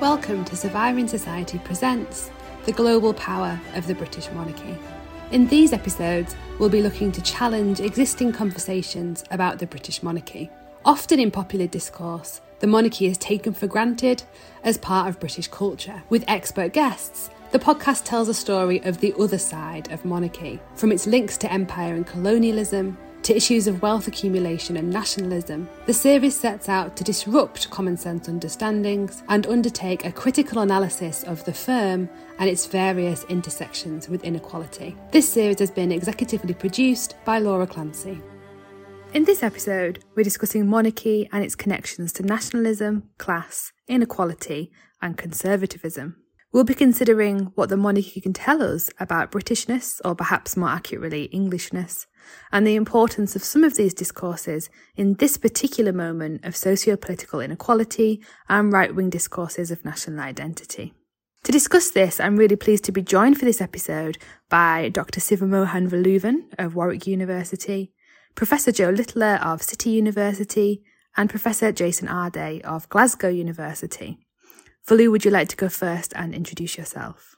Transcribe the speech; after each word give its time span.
Welcome 0.00 0.46
to 0.46 0.56
Surviving 0.56 1.06
Society 1.06 1.58
Presents 1.58 2.30
The 2.64 2.72
Global 2.72 3.12
Power 3.12 3.60
of 3.74 3.86
the 3.86 3.94
British 3.94 4.30
Monarchy. 4.30 4.74
In 5.30 5.46
these 5.48 5.74
episodes, 5.74 6.34
we'll 6.58 6.70
be 6.70 6.80
looking 6.80 7.12
to 7.12 7.20
challenge 7.20 7.80
existing 7.80 8.32
conversations 8.32 9.24
about 9.30 9.58
the 9.58 9.66
British 9.66 10.02
monarchy. 10.02 10.48
Often 10.86 11.20
in 11.20 11.30
popular 11.30 11.66
discourse, 11.66 12.40
the 12.60 12.66
monarchy 12.66 13.08
is 13.08 13.18
taken 13.18 13.52
for 13.52 13.66
granted 13.66 14.22
as 14.64 14.78
part 14.78 15.06
of 15.06 15.20
British 15.20 15.48
culture. 15.48 16.02
With 16.08 16.24
expert 16.26 16.72
guests, 16.72 17.28
the 17.50 17.58
podcast 17.58 18.04
tells 18.04 18.30
a 18.30 18.34
story 18.34 18.82
of 18.84 19.00
the 19.00 19.12
other 19.20 19.36
side 19.36 19.92
of 19.92 20.06
monarchy, 20.06 20.60
from 20.76 20.92
its 20.92 21.06
links 21.06 21.36
to 21.36 21.52
empire 21.52 21.94
and 21.94 22.06
colonialism 22.06 22.96
to 23.22 23.36
issues 23.36 23.66
of 23.66 23.82
wealth 23.82 24.08
accumulation 24.08 24.76
and 24.76 24.90
nationalism, 24.90 25.68
the 25.86 25.92
series 25.92 26.38
sets 26.38 26.68
out 26.68 26.96
to 26.96 27.04
disrupt 27.04 27.70
common 27.70 27.96
sense 27.96 28.28
understandings 28.28 29.22
and 29.28 29.46
undertake 29.46 30.04
a 30.04 30.12
critical 30.12 30.62
analysis 30.62 31.22
of 31.24 31.44
the 31.44 31.52
firm 31.52 32.08
and 32.38 32.48
its 32.48 32.66
various 32.66 33.24
intersections 33.24 34.08
with 34.08 34.24
inequality. 34.24 34.96
This 35.10 35.28
series 35.28 35.58
has 35.58 35.70
been 35.70 35.90
executively 35.90 36.58
produced 36.58 37.16
by 37.24 37.38
Laura 37.38 37.66
Clancy. 37.66 38.20
In 39.12 39.24
this 39.24 39.42
episode, 39.42 40.04
we're 40.14 40.22
discussing 40.22 40.68
monarchy 40.68 41.28
and 41.32 41.42
its 41.44 41.56
connections 41.56 42.12
to 42.14 42.22
nationalism, 42.22 43.10
class, 43.18 43.72
inequality, 43.88 44.70
and 45.02 45.18
conservatism. 45.18 46.16
We'll 46.52 46.64
be 46.64 46.74
considering 46.74 47.52
what 47.54 47.68
the 47.68 47.76
monarchy 47.76 48.20
can 48.20 48.32
tell 48.32 48.60
us 48.60 48.90
about 48.98 49.30
Britishness, 49.30 50.00
or 50.04 50.16
perhaps 50.16 50.56
more 50.56 50.70
accurately, 50.70 51.28
Englishness, 51.32 52.08
and 52.50 52.66
the 52.66 52.74
importance 52.74 53.36
of 53.36 53.44
some 53.44 53.62
of 53.62 53.76
these 53.76 53.94
discourses 53.94 54.68
in 54.96 55.14
this 55.14 55.36
particular 55.36 55.92
moment 55.92 56.44
of 56.44 56.56
socio 56.56 56.96
political 56.96 57.40
inequality 57.40 58.20
and 58.48 58.72
right 58.72 58.92
wing 58.92 59.10
discourses 59.10 59.70
of 59.70 59.84
national 59.84 60.18
identity. 60.18 60.92
To 61.44 61.52
discuss 61.52 61.92
this, 61.92 62.18
I'm 62.18 62.36
really 62.36 62.56
pleased 62.56 62.82
to 62.84 62.92
be 62.92 63.00
joined 63.00 63.38
for 63.38 63.44
this 63.44 63.60
episode 63.60 64.18
by 64.48 64.88
Dr. 64.88 65.20
Sivamohan 65.20 65.88
Valluvan 65.88 66.52
of 66.58 66.74
Warwick 66.74 67.06
University, 67.06 67.92
Professor 68.34 68.72
Jo 68.72 68.90
Littler 68.90 69.38
of 69.40 69.62
City 69.62 69.90
University, 69.90 70.82
and 71.16 71.30
Professor 71.30 71.70
Jason 71.70 72.08
Arday 72.08 72.60
of 72.62 72.88
Glasgow 72.88 73.28
University. 73.28 74.18
Valu, 74.86 75.10
would 75.10 75.24
you 75.24 75.30
like 75.30 75.48
to 75.48 75.56
go 75.56 75.68
first 75.68 76.12
and 76.16 76.34
introduce 76.34 76.76
yourself? 76.76 77.36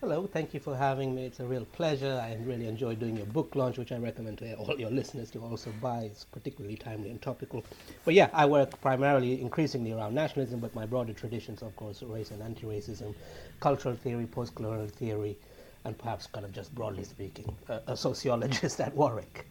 Hello, 0.00 0.26
thank 0.26 0.54
you 0.54 0.60
for 0.60 0.74
having 0.74 1.14
me. 1.14 1.26
It's 1.26 1.40
a 1.40 1.44
real 1.44 1.66
pleasure. 1.66 2.18
I 2.22 2.34
really 2.42 2.66
enjoy 2.66 2.94
doing 2.94 3.18
your 3.18 3.26
book 3.26 3.54
launch, 3.54 3.76
which 3.76 3.92
I 3.92 3.98
recommend 3.98 4.38
to 4.38 4.54
all 4.54 4.80
your 4.80 4.90
listeners 4.90 5.30
to 5.32 5.40
also 5.40 5.70
buy. 5.82 6.04
It's 6.04 6.24
particularly 6.24 6.76
timely 6.76 7.10
and 7.10 7.20
topical. 7.20 7.62
But 8.06 8.14
yeah, 8.14 8.30
I 8.32 8.46
work 8.46 8.80
primarily, 8.80 9.42
increasingly 9.42 9.92
around 9.92 10.14
nationalism, 10.14 10.58
but 10.58 10.74
my 10.74 10.86
broader 10.86 11.12
traditions, 11.12 11.60
of 11.62 11.76
course, 11.76 12.02
race 12.02 12.30
and 12.30 12.42
anti-racism, 12.42 13.14
cultural 13.60 13.94
theory, 13.94 14.26
post-colonial 14.26 14.88
theory, 14.88 15.36
and 15.84 15.98
perhaps 15.98 16.26
kind 16.26 16.46
of 16.46 16.52
just 16.52 16.74
broadly 16.74 17.04
speaking, 17.04 17.54
a, 17.68 17.80
a 17.88 17.96
sociologist 17.96 18.80
at 18.86 18.94
Warwick. 18.96 19.46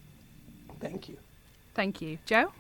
Thank 0.80 1.08
you. 1.08 1.18
Thank 1.76 2.02
you. 2.02 2.18
Jo? 2.26 2.52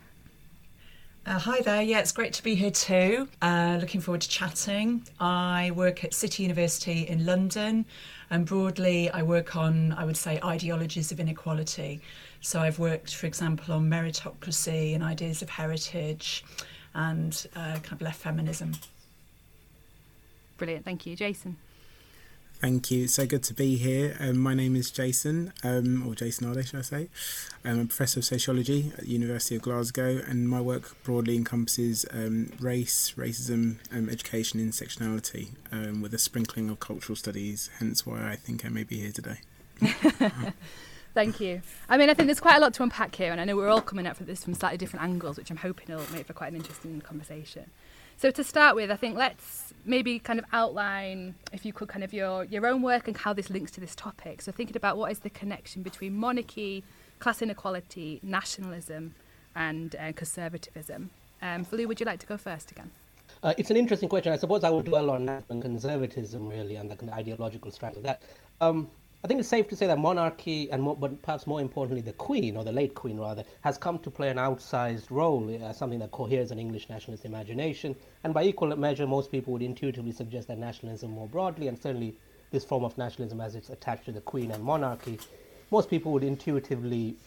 Uh, 1.25 1.37
hi 1.37 1.61
there. 1.61 1.81
Yeah, 1.81 1.99
it's 1.99 2.13
great 2.13 2.33
to 2.33 2.43
be 2.43 2.55
here 2.55 2.71
too. 2.71 3.27
Uh, 3.41 3.77
looking 3.79 4.01
forward 4.01 4.21
to 4.21 4.29
chatting. 4.29 5.05
I 5.19 5.71
work 5.75 6.03
at 6.03 6.13
City 6.13 6.43
University 6.43 7.07
in 7.07 7.25
London, 7.25 7.85
and 8.29 8.45
broadly, 8.45 9.09
I 9.11 9.21
work 9.21 9.55
on, 9.55 9.91
I 9.93 10.05
would 10.05 10.17
say, 10.17 10.39
ideologies 10.43 11.11
of 11.11 11.19
inequality. 11.19 12.01
So 12.41 12.59
I've 12.61 12.79
worked, 12.79 13.13
for 13.15 13.27
example, 13.27 13.73
on 13.73 13.89
meritocracy 13.89 14.95
and 14.95 15.03
ideas 15.03 15.41
of 15.41 15.49
heritage 15.49 16.45
and 16.95 17.45
uh, 17.55 17.73
kind 17.73 17.93
of 17.93 18.01
left 18.01 18.21
feminism. 18.21 18.71
Brilliant. 20.57 20.85
Thank 20.85 21.05
you. 21.05 21.15
Jason. 21.15 21.57
Thank 22.59 22.91
you. 22.91 23.05
It's 23.05 23.13
So 23.13 23.25
good 23.25 23.43
to 23.43 23.53
be 23.53 23.77
here. 23.77 24.17
Um, 24.19 24.37
my 24.37 24.53
name 24.53 24.75
is 24.75 24.91
Jason, 24.91 25.53
um, 25.63 26.05
or 26.05 26.13
Jason 26.13 26.45
Arday, 26.45 26.67
should 26.67 26.79
I 26.79 26.81
say. 26.81 27.07
I'm 27.63 27.79
a 27.79 27.85
professor 27.85 28.19
of 28.19 28.25
sociology 28.25 28.91
at 28.97 29.05
the 29.05 29.11
University 29.11 29.55
of 29.55 29.61
Glasgow, 29.61 30.21
and 30.27 30.49
my 30.49 30.59
work 30.59 31.01
broadly 31.03 31.37
encompasses 31.37 32.05
um, 32.11 32.51
race, 32.59 33.13
racism, 33.15 33.77
um, 33.93 34.09
education, 34.09 34.59
intersectionality, 34.59 35.51
um, 35.71 36.01
with 36.01 36.13
a 36.13 36.17
sprinkling 36.17 36.69
of 36.69 36.81
cultural 36.81 37.15
studies. 37.15 37.69
Hence, 37.79 38.05
why 38.05 38.29
I 38.29 38.35
think 38.35 38.65
I 38.65 38.69
may 38.69 38.83
be 38.83 38.99
here 38.99 39.13
today. 39.13 39.39
Thank 41.13 41.39
you. 41.39 41.61
I 41.87 41.95
mean, 41.95 42.09
I 42.09 42.13
think 42.13 42.27
there's 42.27 42.41
quite 42.41 42.57
a 42.57 42.59
lot 42.59 42.73
to 42.73 42.83
unpack 42.83 43.15
here, 43.15 43.31
and 43.31 43.39
I 43.39 43.45
know 43.45 43.55
we're 43.55 43.69
all 43.69 43.81
coming 43.81 44.05
at 44.05 44.17
this 44.17 44.43
from 44.43 44.53
slightly 44.53 44.77
different 44.77 45.05
angles, 45.05 45.37
which 45.37 45.49
I'm 45.49 45.57
hoping 45.57 45.95
will 45.95 46.05
make 46.11 46.27
for 46.27 46.33
quite 46.33 46.51
an 46.51 46.57
interesting 46.57 46.99
conversation. 46.99 47.71
So 48.19 48.31
to 48.31 48.43
start 48.43 48.75
with, 48.75 48.91
I 48.91 48.97
think 48.97 49.15
let's 49.15 49.73
maybe 49.85 50.19
kind 50.19 50.39
of 50.39 50.45
outline, 50.51 51.35
if 51.53 51.65
you 51.65 51.71
could, 51.71 51.87
kind 51.87 52.03
of 52.03 52.11
your, 52.11 52.43
your 52.43 52.67
own 52.67 52.81
work 52.81 53.07
and 53.07 53.15
how 53.15 53.31
this 53.31 53.49
links 53.49 53.71
to 53.71 53.79
this 53.79 53.95
topic. 53.95 54.41
So 54.41 54.51
thinking 54.51 54.75
about 54.75 54.97
what 54.97 55.09
is 55.09 55.19
the 55.19 55.29
connection 55.29 55.83
between 55.83 56.17
monarchy, 56.17 56.83
class 57.19 57.41
inequality, 57.41 58.19
nationalism, 58.21 59.15
and 59.55 59.95
uh, 59.95 60.11
conservatism. 60.11 61.11
Um, 61.41 61.65
would 61.71 61.97
you 62.01 62.05
like 62.05 62.19
to 62.19 62.27
go 62.27 62.35
first 62.35 62.71
again? 62.71 62.91
Uh, 63.41 63.53
it's 63.57 63.71
an 63.71 63.77
interesting 63.77 64.09
question. 64.09 64.33
I 64.33 64.37
suppose 64.37 64.65
I 64.65 64.69
would 64.69 64.83
dwell 64.83 65.11
on 65.11 65.41
conservatism 65.47 66.49
really 66.49 66.75
and 66.75 66.91
the 66.91 67.13
ideological 67.13 67.71
strand 67.71 67.95
of 67.95 68.03
that. 68.03 68.21
Um, 68.59 68.89
I 69.21 69.27
think 69.27 69.41
it's 69.41 69.49
safe 69.49 69.67
to 69.67 69.75
say 69.75 69.85
that 69.87 69.99
monarchy, 69.99 70.71
and 70.71 70.81
more, 70.81 70.95
but 70.95 71.21
perhaps 71.21 71.45
more 71.45 71.59
importantly, 71.59 72.01
the 72.01 72.13
Queen, 72.13 72.55
or 72.55 72.63
the 72.63 72.71
late 72.71 72.95
Queen 72.95 73.19
rather, 73.19 73.43
has 73.61 73.77
come 73.77 73.99
to 73.99 74.09
play 74.09 74.29
an 74.29 74.37
outsized 74.37 75.09
role 75.09 75.49
as 75.61 75.77
something 75.77 75.99
that 75.99 76.11
coheres 76.11 76.51
an 76.51 76.59
English 76.59 76.87
nationalist 76.89 77.25
imagination. 77.25 77.97
And 78.23 78.33
by 78.33 78.43
equal 78.43 78.73
measure, 78.77 79.05
most 79.05 79.29
people 79.29 79.51
would 79.51 79.61
intuitively 79.61 80.13
suggest 80.13 80.47
that 80.47 80.57
nationalism 80.57 81.11
more 81.11 81.27
broadly, 81.27 81.67
and 81.67 81.77
certainly 81.77 82.15
this 82.51 82.63
form 82.63 82.85
of 82.85 82.97
nationalism 82.97 83.41
as 83.41 83.55
it's 83.55 83.69
attached 83.69 84.05
to 84.05 84.13
the 84.13 84.21
Queen 84.21 84.51
and 84.51 84.63
monarchy, 84.63 85.19
most 85.69 85.89
people 85.89 86.13
would 86.13 86.23
intuitively 86.23 87.17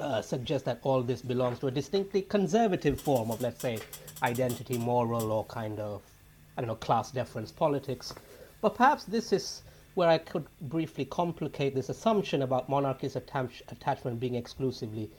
uh, 0.00 0.20
suggest 0.22 0.64
that 0.64 0.80
all 0.82 1.02
this 1.02 1.22
belongs 1.22 1.60
to 1.60 1.68
a 1.68 1.70
distinctly 1.70 2.22
conservative 2.22 3.00
form 3.00 3.30
of, 3.30 3.40
let's 3.40 3.60
say, 3.60 3.78
identity, 4.24 4.76
moral, 4.76 5.30
or 5.30 5.44
kind 5.44 5.78
of, 5.78 6.02
I 6.56 6.62
don't 6.62 6.68
know, 6.68 6.74
class 6.74 7.12
deference 7.12 7.52
politics. 7.52 8.12
But 8.60 8.74
perhaps 8.74 9.04
this 9.04 9.32
is 9.32 9.62
where 9.94 10.08
I 10.08 10.18
could 10.18 10.46
briefly 10.60 11.04
complicate 11.04 11.74
this 11.74 11.88
assumption 11.88 12.42
about 12.42 12.68
monarchy's 12.68 13.16
attach- 13.16 13.62
attachment 13.68 14.20
being 14.20 14.34
exclusively 14.34 15.10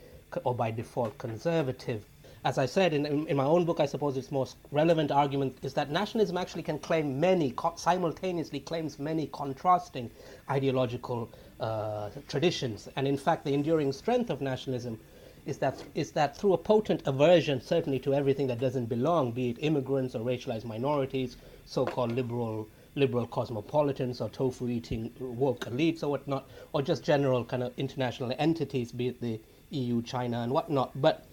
or 0.42 0.54
by 0.54 0.70
default 0.70 1.16
conservative. 1.18 2.04
As 2.44 2.58
I 2.58 2.66
said 2.66 2.92
in, 2.92 3.06
in, 3.06 3.26
in, 3.28 3.36
my 3.36 3.44
own 3.44 3.64
book, 3.64 3.80
I 3.80 3.86
suppose 3.86 4.16
its 4.16 4.30
most 4.30 4.56
relevant 4.70 5.10
argument 5.10 5.56
is 5.62 5.72
that 5.74 5.90
nationalism 5.90 6.36
actually 6.36 6.62
can 6.62 6.78
claim 6.78 7.18
many, 7.18 7.52
co- 7.52 7.72
simultaneously 7.76 8.60
claims 8.60 8.98
many 8.98 9.28
contrasting 9.28 10.10
ideological 10.50 11.30
uh, 11.60 12.10
traditions. 12.28 12.88
And 12.96 13.08
in 13.08 13.16
fact, 13.16 13.44
the 13.44 13.54
enduring 13.54 13.92
strength 13.92 14.28
of 14.28 14.42
nationalism 14.42 14.98
is 15.46 15.58
that, 15.58 15.82
is 15.94 16.12
that 16.12 16.36
through 16.36 16.54
a 16.54 16.58
potent 16.58 17.06
aversion, 17.06 17.60
certainly 17.60 17.98
to 18.00 18.12
everything 18.12 18.46
that 18.48 18.58
doesn't 18.58 18.86
belong, 18.86 19.32
be 19.32 19.50
it 19.50 19.58
immigrants 19.60 20.14
or 20.14 20.20
racialized 20.20 20.64
minorities, 20.64 21.36
so 21.64 21.86
called 21.86 22.12
liberal 22.12 22.68
liberal 22.94 23.26
cosmopolitans 23.26 24.20
or 24.20 24.28
tofu 24.28 24.68
eating 24.68 25.12
woke 25.18 25.60
elites 25.66 26.02
or 26.02 26.08
whatnot, 26.08 26.48
or 26.72 26.82
just 26.82 27.02
general 27.02 27.44
kind 27.44 27.62
of 27.62 27.72
international 27.78 28.32
entities, 28.38 28.92
be 28.92 29.08
it 29.08 29.20
the 29.20 29.40
EU, 29.70 30.02
China, 30.02 30.40
and 30.42 30.52
whatnot. 30.52 30.90
But 31.00 31.24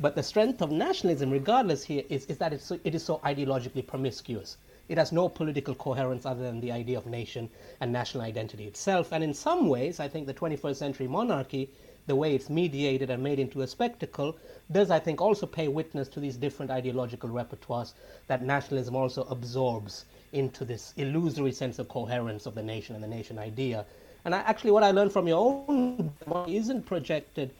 but 0.00 0.14
the 0.14 0.22
strength 0.22 0.62
of 0.62 0.70
nationalism, 0.70 1.30
regardless 1.30 1.82
here, 1.82 2.04
is, 2.08 2.24
is 2.26 2.38
that 2.38 2.52
it's 2.52 2.64
so, 2.66 2.78
it 2.84 2.94
is 2.94 3.02
so 3.04 3.18
ideologically 3.24 3.84
promiscuous. 3.84 4.56
It 4.88 4.96
has 4.96 5.10
no 5.10 5.28
political 5.28 5.74
coherence 5.74 6.24
other 6.24 6.44
than 6.44 6.60
the 6.60 6.70
idea 6.70 6.96
of 6.98 7.06
nation 7.06 7.50
and 7.80 7.92
national 7.92 8.22
identity 8.22 8.66
itself. 8.66 9.12
And 9.12 9.24
in 9.24 9.34
some 9.34 9.68
ways, 9.68 9.98
I 9.98 10.06
think 10.06 10.28
the 10.28 10.34
21st 10.34 10.76
century 10.76 11.08
monarchy, 11.08 11.68
the 12.08 12.16
way 12.16 12.34
it's 12.34 12.50
mediated 12.50 13.10
and 13.10 13.22
made 13.22 13.38
into 13.38 13.60
a 13.60 13.66
spectacle, 13.66 14.36
does, 14.72 14.90
I 14.90 14.98
think, 14.98 15.20
also 15.20 15.46
pay 15.46 15.68
witness 15.68 16.08
to 16.08 16.20
these 16.20 16.36
different 16.36 16.70
ideological 16.72 17.30
repertoires 17.30 17.92
that 18.26 18.42
nationalism 18.42 18.96
also 18.96 19.22
absorbs 19.24 20.06
into 20.32 20.64
this 20.64 20.92
illusory 20.96 21.52
sense 21.52 21.78
of 21.78 21.88
coherence 21.88 22.46
of 22.46 22.54
the 22.54 22.62
nation 22.62 22.94
and 22.94 23.04
the 23.04 23.08
nation 23.08 23.38
idea. 23.38 23.86
And 24.24 24.34
I, 24.34 24.38
actually, 24.38 24.72
what 24.72 24.82
I 24.82 24.90
learned 24.90 25.12
from 25.12 25.28
your 25.28 25.64
own 25.68 26.12
isn't 26.48 26.86
projected 26.86 27.50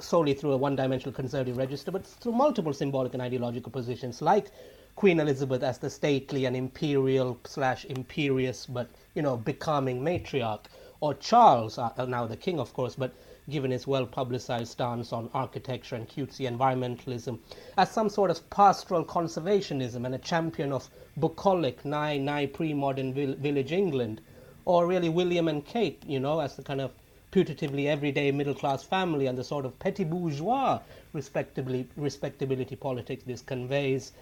solely 0.00 0.34
through 0.34 0.52
a 0.52 0.56
one-dimensional 0.56 1.14
conservative 1.14 1.56
register, 1.56 1.90
but 1.90 2.04
through 2.04 2.32
multiple 2.32 2.72
symbolic 2.72 3.12
and 3.12 3.22
ideological 3.22 3.70
positions, 3.70 4.20
like 4.20 4.50
Queen 4.96 5.20
Elizabeth 5.20 5.62
as 5.62 5.78
the 5.78 5.88
stately 5.88 6.44
and 6.46 6.56
imperial 6.56 7.38
slash 7.44 7.84
imperious, 7.84 8.66
but 8.66 8.88
you 9.14 9.22
know, 9.22 9.36
becoming 9.36 10.02
matriarch, 10.02 10.64
or 11.00 11.14
Charles, 11.14 11.78
uh, 11.78 11.90
now 12.06 12.26
the 12.26 12.36
king, 12.36 12.58
of 12.58 12.72
course, 12.74 12.94
but 12.94 13.12
given 13.50 13.70
his 13.70 13.86
well 13.86 14.06
publicized 14.06 14.72
stance 14.72 15.12
on 15.12 15.28
architecture 15.34 15.96
and 15.96 16.08
cutesy 16.08 16.48
environmentalism, 16.48 17.38
as 17.76 17.90
some 17.90 18.08
sort 18.08 18.30
of 18.30 18.48
pastoral 18.50 19.04
conservationism 19.04 20.04
and 20.06 20.14
a 20.14 20.18
champion 20.18 20.72
of 20.72 20.88
bucolic, 21.16 21.84
nigh, 21.84 22.16
nigh 22.18 22.46
pre 22.46 22.72
modern 22.72 23.12
vill- 23.12 23.34
village 23.34 23.72
England, 23.72 24.20
or 24.64 24.86
really 24.86 25.08
William 25.08 25.48
and 25.48 25.64
Kate, 25.66 26.02
you 26.06 26.20
know, 26.20 26.40
as 26.40 26.56
the 26.56 26.62
kind 26.62 26.80
of 26.80 26.92
putatively 27.32 27.86
everyday 27.86 28.30
middle 28.30 28.54
class 28.54 28.82
family 28.82 29.26
and 29.26 29.36
the 29.38 29.44
sort 29.44 29.64
of 29.64 29.78
petit 29.78 30.04
bourgeois 30.04 30.78
respectably, 31.12 31.88
respectability 31.96 32.76
politics 32.76 33.24
this 33.24 33.40
conveys. 33.40 34.12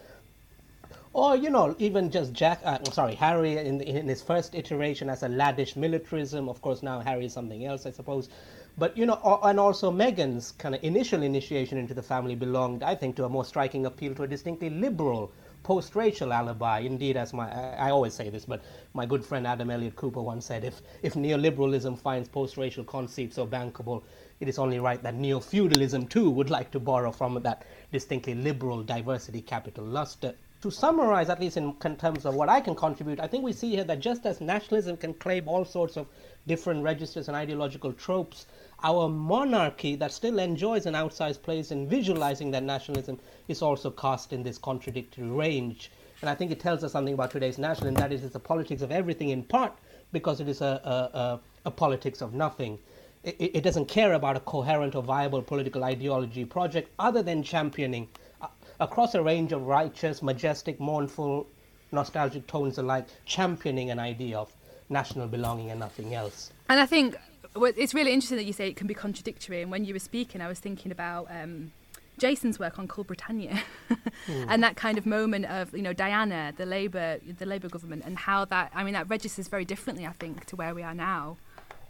or 1.12 1.37
you 1.37 1.50
know 1.50 1.75
even 1.78 2.11
just 2.11 2.32
Jack, 2.32 2.61
uh, 2.64 2.78
sorry 2.93 3.16
Harry 3.16 3.58
in, 3.58 3.81
in 3.81 4.06
his 4.06 4.23
first 4.23 4.55
iteration 4.55 5.11
as 5.11 5.23
a 5.25 5.28
laddish 5.28 5.75
militarism. 5.76 6.49
Of 6.49 6.62
course 6.62 6.82
now 6.82 7.00
Harry 7.00 7.26
is 7.26 7.32
something 7.32 7.64
else, 7.64 7.84
I 7.84 7.90
suppose. 7.90 8.28
But 8.78 8.96
you 8.96 9.05
know, 9.05 9.40
and 9.43 9.61
also 9.61 9.90
Meghan's 9.90 10.52
kind 10.52 10.75
of 10.75 10.82
initial 10.84 11.22
initiation 11.22 11.76
into 11.76 11.93
the 11.93 12.02
family 12.02 12.34
belonged, 12.34 12.82
I 12.82 12.94
think, 12.94 13.17
to 13.17 13.25
a 13.25 13.28
more 13.28 13.44
striking 13.44 13.84
appeal 13.87 14.14
to 14.14 14.22
a 14.22 14.28
distinctly 14.28 14.70
liberal 14.70 15.32
post-racial 15.62 16.32
alibi. 16.32 16.78
Indeed, 16.81 17.17
as 17.17 17.32
my 17.32 17.50
I, 17.76 17.90
always 17.90 18.14
say 18.14 18.31
this, 18.31 18.44
but 18.46 18.62
my 18.94 19.05
good 19.06 19.25
friend 19.25 19.46
Adam 19.46 19.70
Elliott 19.70 19.96
Cooper 19.96 20.22
once 20.22 20.46
said, 20.46 20.64
if 20.64 20.81
if 21.02 21.14
neoliberalism 21.14 21.99
finds 21.99 22.28
post-racial 22.28 22.84
conceits 22.84 23.37
so 23.37 23.46
bankable, 23.46 24.02
it 24.40 24.49
is 24.49 24.58
only 24.58 24.78
right 24.78 25.02
that 25.02 25.14
neo-feudalism 25.14 26.06
too 26.06 26.31
would 26.31 26.49
like 26.49 26.70
to 26.70 26.81
borrow 26.81 27.12
from 27.12 27.43
that 27.43 27.64
distinctly 27.93 28.34
liberal 28.34 28.82
diversity 28.82 29.43
capital 29.43 29.84
luster. 29.84 30.34
To 30.62 30.71
summarize, 30.71 31.31
at 31.31 31.41
least 31.41 31.57
in 31.57 31.73
terms 31.75 32.27
of 32.27 32.35
what 32.35 32.51
I 32.51 32.61
can 32.61 32.75
contribute, 32.75 33.19
I 33.19 33.27
think 33.27 33.43
we 33.43 33.53
see 33.55 33.71
here 33.71 33.85
that 33.85 33.99
just 33.99 34.27
as 34.27 34.43
nationalism 34.43 34.99
can 34.99 35.15
claim 35.15 35.49
all 35.49 35.65
sorts 35.65 35.97
of 35.97 36.07
different 36.47 36.83
registers 36.83 37.29
and 37.29 37.37
ideological 37.37 37.95
tropes, 37.95 38.47
our 38.83 39.09
monarchy 39.09 39.97
that 39.97 40.12
still 40.12 40.39
enjoys 40.39 40.85
an 40.85 40.93
outsized 40.93 41.41
place 41.41 41.71
in 41.71 41.89
visualizing 41.89 42.51
that 42.51 42.62
nationalism 42.62 43.19
is 43.49 43.62
also 43.62 43.91
cast 43.91 44.35
in 44.35 44.43
this 44.43 44.59
contradictory 44.59 45.29
range. 45.29 45.91
And 46.21 46.29
I 46.29 46.35
think 46.35 46.51
it 46.51 46.61
tells 46.61 46.85
us 46.85 46.93
something 46.93 47.15
about 47.15 47.31
today's 47.31 47.57
nationalism 47.57 47.95
that 47.95 48.12
is 48.12 48.35
a 48.35 48.39
politics 48.39 48.83
of 48.83 48.93
everything 48.93 49.31
in 49.31 49.45
part 49.45 49.73
because 50.12 50.41
it 50.41 50.49
is 50.49 50.61
a, 50.61 50.81
a, 50.85 51.19
a, 51.19 51.41
a 51.65 51.71
politics 51.71 52.21
of 52.21 52.35
nothing. 52.35 52.79
It, 53.25 53.37
it, 53.39 53.61
doesn't 53.62 53.87
care 53.87 54.12
about 54.12 54.37
a 54.37 54.41
coherent 54.41 54.95
or 54.95 55.03
viable 55.03 55.41
political 55.41 55.85
ideology 55.85 56.45
project 56.45 56.91
other 56.99 57.23
than 57.23 57.43
championing 57.43 58.09
across 58.81 59.15
a 59.15 59.23
range 59.23 59.53
of 59.53 59.67
righteous, 59.67 60.23
majestic, 60.23 60.81
mournful, 60.81 61.47
nostalgic 61.93 62.47
tones 62.47 62.79
alike, 62.79 63.06
championing 63.25 63.91
an 63.91 63.99
idea 63.99 64.38
of 64.38 64.53
national 64.88 65.29
belonging 65.29 65.71
and 65.71 65.79
nothing 65.79 66.15
else. 66.15 66.50
And 66.69 66.81
I 66.81 66.87
think 66.87 67.17
well, 67.55 67.73
it's 67.77 67.94
really 67.94 68.12
interesting 68.12 68.38
that 68.38 68.44
you 68.44 68.53
say 68.53 68.69
it 68.69 68.77
can 68.77 68.87
be 68.87 68.94
contradictory. 68.94 69.62
And 69.62 69.71
when 69.71 69.85
you 69.85 69.94
were 69.94 70.00
speaking, 70.00 70.41
I 70.41 70.49
was 70.49 70.59
thinking 70.59 70.93
about 70.93 71.27
um, 71.31 71.73
Jason's 72.19 72.59
work 72.59 72.79
on 72.79 72.87
Cool 72.87 73.05
Britannia 73.05 73.62
mm. 73.91 73.99
and 74.49 74.62
that 74.62 74.77
kind 74.77 74.99
of 74.99 75.06
moment 75.06 75.47
of 75.47 75.75
you 75.75 75.83
know 75.83 75.93
Diana, 75.93 76.53
the 76.56 76.67
Labour, 76.67 77.19
the 77.38 77.47
Labour 77.47 77.69
government, 77.69 78.03
and 78.05 78.19
how 78.19 78.44
that 78.47 78.71
I 78.75 78.85
mean 78.85 78.94
that 78.94 79.09
registers 79.09 79.49
very 79.49 79.65
differently, 79.65 80.06
I 80.06 80.12
think, 80.12 80.44
to 80.47 80.56
where 80.56 80.75
we 80.75 80.83
are 80.83 80.94
now. 80.94 81.37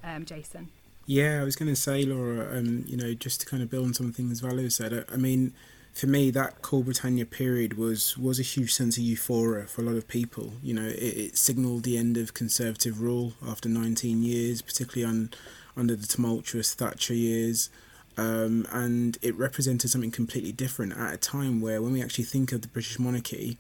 Um, 0.02 0.24
Jason. 0.24 0.70
Yeah, 1.04 1.40
I 1.40 1.44
was 1.44 1.56
going 1.56 1.68
to 1.68 1.76
say, 1.76 2.04
Laura. 2.04 2.56
Um, 2.56 2.84
you 2.86 2.96
know, 2.96 3.12
just 3.12 3.40
to 3.40 3.46
kind 3.46 3.62
of 3.62 3.68
build 3.68 3.86
on 3.86 3.94
some 3.94 4.06
of 4.06 4.12
the 4.12 4.16
things 4.16 4.40
Valo 4.40 4.70
said. 4.70 4.94
I, 4.94 5.12
I 5.12 5.16
mean 5.16 5.52
for 5.92 6.06
me, 6.06 6.30
that 6.30 6.62
Cool 6.62 6.82
Britannia 6.82 7.26
period 7.26 7.76
was 7.76 8.16
was 8.16 8.38
a 8.38 8.44
huge 8.44 8.72
sense 8.72 8.96
of 8.96 9.02
euphoria 9.02 9.66
for 9.66 9.82
a 9.82 9.84
lot 9.84 9.96
of 9.96 10.08
people. 10.08 10.54
You 10.62 10.74
know, 10.74 10.86
it, 10.86 10.94
it 10.94 11.36
signalled 11.36 11.82
the 11.82 11.96
end 11.96 12.16
of 12.16 12.34
conservative 12.34 13.00
rule 13.00 13.34
after 13.46 13.68
19 13.68 14.22
years, 14.22 14.62
particularly 14.62 15.10
on 15.10 15.30
under 15.76 15.96
the 15.96 16.06
tumultuous 16.06 16.74
Thatcher 16.74 17.14
years. 17.14 17.70
Um, 18.16 18.66
and 18.70 19.16
it 19.22 19.36
represented 19.36 19.90
something 19.90 20.10
completely 20.10 20.52
different 20.52 20.96
at 20.96 21.14
a 21.14 21.16
time 21.16 21.60
where, 21.60 21.80
when 21.80 21.92
we 21.92 22.02
actually 22.02 22.24
think 22.24 22.52
of 22.52 22.60
the 22.62 22.68
British 22.68 22.98
monarchy, 22.98 23.56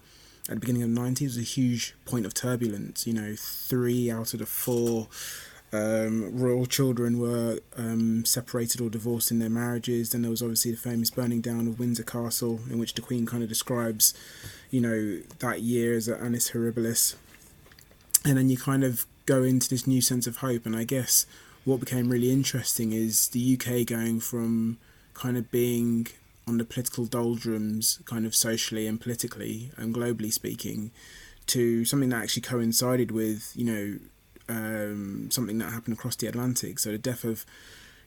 at 0.48 0.54
the 0.54 0.60
beginning 0.60 0.82
of 0.82 0.94
the 0.94 1.00
90s 1.00 1.22
was 1.22 1.38
a 1.38 1.42
huge 1.42 1.94
point 2.04 2.26
of 2.26 2.34
turbulence. 2.34 3.06
You 3.06 3.14
know, 3.14 3.34
three 3.36 4.10
out 4.10 4.32
of 4.34 4.40
the 4.40 4.46
four 4.46 5.08
um, 5.72 6.36
royal 6.36 6.66
children 6.66 7.18
were 7.18 7.60
um, 7.76 8.24
separated 8.24 8.80
or 8.80 8.90
divorced 8.90 9.30
in 9.30 9.38
their 9.38 9.50
marriages. 9.50 10.10
Then 10.10 10.22
there 10.22 10.30
was 10.30 10.42
obviously 10.42 10.72
the 10.72 10.76
famous 10.76 11.10
burning 11.10 11.40
down 11.40 11.68
of 11.68 11.78
Windsor 11.78 12.02
Castle, 12.02 12.60
in 12.68 12.78
which 12.78 12.94
the 12.94 13.02
Queen 13.02 13.24
kind 13.24 13.42
of 13.42 13.48
describes, 13.48 14.12
you 14.70 14.80
know, 14.80 15.20
that 15.38 15.62
year 15.62 15.94
as 15.94 16.08
an 16.08 16.20
annus 16.20 16.50
horribilis. 16.50 17.14
And 18.24 18.36
then 18.36 18.50
you 18.50 18.56
kind 18.56 18.82
of 18.82 19.06
go 19.26 19.44
into 19.44 19.68
this 19.68 19.86
new 19.86 20.00
sense 20.00 20.26
of 20.26 20.38
hope. 20.38 20.66
And 20.66 20.74
I 20.74 20.84
guess 20.84 21.24
what 21.64 21.80
became 21.80 22.08
really 22.08 22.32
interesting 22.32 22.92
is 22.92 23.28
the 23.28 23.56
UK 23.56 23.86
going 23.86 24.18
from 24.18 24.78
kind 25.14 25.36
of 25.36 25.50
being 25.50 26.08
on 26.48 26.58
the 26.58 26.64
political 26.64 27.04
doldrums, 27.04 28.00
kind 28.06 28.26
of 28.26 28.34
socially 28.34 28.88
and 28.88 29.00
politically 29.00 29.70
and 29.76 29.94
globally 29.94 30.32
speaking, 30.32 30.90
to 31.46 31.84
something 31.84 32.08
that 32.08 32.22
actually 32.22 32.42
coincided 32.42 33.12
with, 33.12 33.52
you 33.54 33.64
know, 33.64 33.98
um, 34.50 35.30
something 35.30 35.58
that 35.58 35.72
happened 35.72 35.94
across 35.94 36.16
the 36.16 36.26
Atlantic. 36.26 36.78
So 36.78 36.90
the 36.90 36.98
death 36.98 37.24
of 37.24 37.46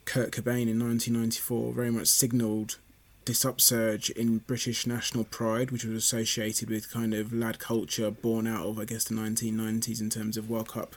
Kurt 0.05 0.31
Cobain 0.31 0.67
in 0.69 0.79
1994 0.79 1.73
very 1.73 1.91
much 1.91 2.07
signalled 2.07 2.77
this 3.25 3.45
upsurge 3.45 4.09
in 4.11 4.39
British 4.39 4.85
national 4.85 5.23
pride, 5.23 5.71
which 5.71 5.85
was 5.85 5.95
associated 5.95 6.69
with 6.69 6.91
kind 6.91 7.13
of 7.13 7.31
lad 7.31 7.57
culture 7.57 8.11
born 8.11 8.45
out 8.45 8.65
of, 8.65 8.79
I 8.79 8.85
guess, 8.85 9.05
the 9.05 9.15
1990s 9.15 10.01
in 10.01 10.09
terms 10.09 10.35
of 10.35 10.49
World 10.49 10.69
Cup 10.69 10.95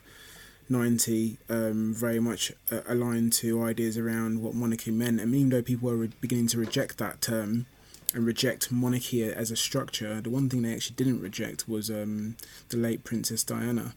90, 0.69 1.39
um, 1.49 1.95
very 1.95 2.19
much 2.19 2.53
uh, 2.73 2.81
aligned 2.89 3.33
to 3.33 3.63
ideas 3.63 3.97
around 3.97 4.43
what 4.43 4.55
monarchy 4.55 4.91
meant. 4.91 5.21
And 5.21 5.33
even 5.35 5.51
though 5.51 5.63
people 5.63 5.89
were 5.89 5.97
re- 5.97 6.11
beginning 6.21 6.49
to 6.49 6.59
reject 6.59 6.99
that 6.99 7.21
term 7.21 7.67
and 8.13 8.27
reject 8.27 8.73
monarchy 8.73 9.23
as 9.23 9.53
a 9.53 9.57
structure, 9.57 10.21
the 10.21 10.31
one 10.31 10.49
thing 10.49 10.63
they 10.63 10.75
actually 10.75 10.97
didn't 10.97 11.21
reject 11.21 11.69
was 11.69 11.91
um, 11.91 12.37
the 12.71 12.77
late 12.77 13.05
Princess 13.05 13.45
Diana. 13.45 13.95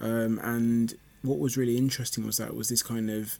Um, 0.00 0.38
and 0.42 0.94
what 1.22 1.38
was 1.38 1.56
really 1.56 1.76
interesting 1.76 2.24
was 2.24 2.36
that 2.36 2.54
was 2.54 2.68
this 2.68 2.82
kind 2.82 3.10
of 3.10 3.38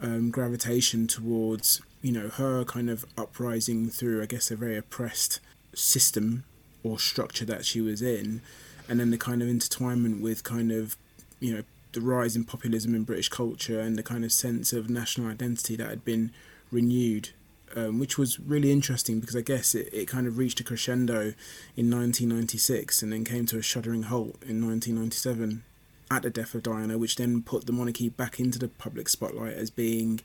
um, 0.00 0.30
gravitation 0.30 1.06
towards 1.06 1.80
you 2.00 2.12
know 2.12 2.28
her 2.28 2.64
kind 2.64 2.90
of 2.90 3.04
uprising 3.16 3.88
through 3.88 4.22
I 4.22 4.26
guess 4.26 4.50
a 4.50 4.56
very 4.56 4.76
oppressed 4.76 5.38
system 5.74 6.44
or 6.82 6.98
structure 6.98 7.44
that 7.44 7.64
she 7.64 7.80
was 7.80 8.02
in, 8.02 8.42
and 8.88 8.98
then 8.98 9.10
the 9.10 9.18
kind 9.18 9.42
of 9.42 9.48
intertwinement 9.48 10.20
with 10.20 10.42
kind 10.42 10.72
of 10.72 10.96
you 11.40 11.54
know 11.54 11.62
the 11.92 12.00
rise 12.00 12.34
in 12.34 12.44
populism 12.44 12.94
in 12.94 13.04
British 13.04 13.28
culture 13.28 13.78
and 13.78 13.96
the 13.96 14.02
kind 14.02 14.24
of 14.24 14.32
sense 14.32 14.72
of 14.72 14.88
national 14.88 15.28
identity 15.30 15.76
that 15.76 15.90
had 15.90 16.04
been 16.04 16.32
renewed 16.70 17.28
um, 17.76 17.98
which 17.98 18.18
was 18.18 18.40
really 18.40 18.70
interesting 18.70 19.20
because 19.20 19.36
I 19.36 19.40
guess 19.40 19.74
it, 19.74 19.88
it 19.92 20.08
kind 20.08 20.26
of 20.26 20.38
reached 20.38 20.60
a 20.60 20.64
crescendo 20.64 21.34
in 21.76 21.90
1996 21.90 23.02
and 23.02 23.12
then 23.12 23.24
came 23.24 23.46
to 23.46 23.58
a 23.58 23.62
shuddering 23.62 24.04
halt 24.04 24.36
in 24.42 24.64
1997 24.66 25.62
at 26.12 26.22
the 26.22 26.30
death 26.30 26.54
of 26.54 26.62
Diana, 26.62 26.98
which 26.98 27.16
then 27.16 27.42
put 27.42 27.66
the 27.66 27.72
monarchy 27.72 28.08
back 28.10 28.38
into 28.38 28.58
the 28.58 28.68
public 28.68 29.08
spotlight 29.08 29.54
as 29.54 29.70
being, 29.70 30.20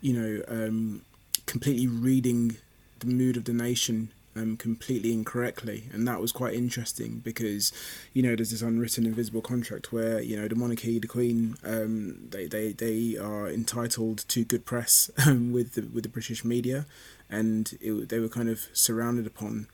you 0.00 0.12
know, 0.12 0.42
um, 0.48 1.02
completely 1.46 1.86
reading 1.86 2.56
the 3.00 3.06
mood 3.06 3.36
of 3.36 3.44
the 3.44 3.52
nation 3.52 4.10
um, 4.36 4.56
completely 4.56 5.12
incorrectly, 5.12 5.88
and 5.92 6.06
that 6.06 6.20
was 6.20 6.30
quite 6.30 6.54
interesting 6.54 7.20
because, 7.24 7.72
you 8.12 8.22
know, 8.22 8.36
there's 8.36 8.52
this 8.52 8.62
unwritten 8.62 9.04
invisible 9.04 9.40
contract 9.40 9.92
where 9.92 10.20
you 10.20 10.36
know 10.36 10.46
the 10.46 10.54
monarchy, 10.54 10.98
the 10.98 11.08
Queen, 11.08 11.56
um, 11.64 12.28
they, 12.30 12.46
they 12.46 12.72
they 12.72 13.16
are 13.16 13.48
entitled 13.48 14.24
to 14.28 14.44
good 14.44 14.64
press 14.64 15.10
um, 15.26 15.52
with 15.52 15.74
the 15.74 15.82
with 15.82 16.04
the 16.04 16.08
British 16.08 16.44
media, 16.44 16.86
and 17.28 17.76
it, 17.80 18.08
they 18.08 18.20
were 18.20 18.28
kind 18.28 18.48
of 18.48 18.68
surrounded 18.72 19.26
upon, 19.26 19.66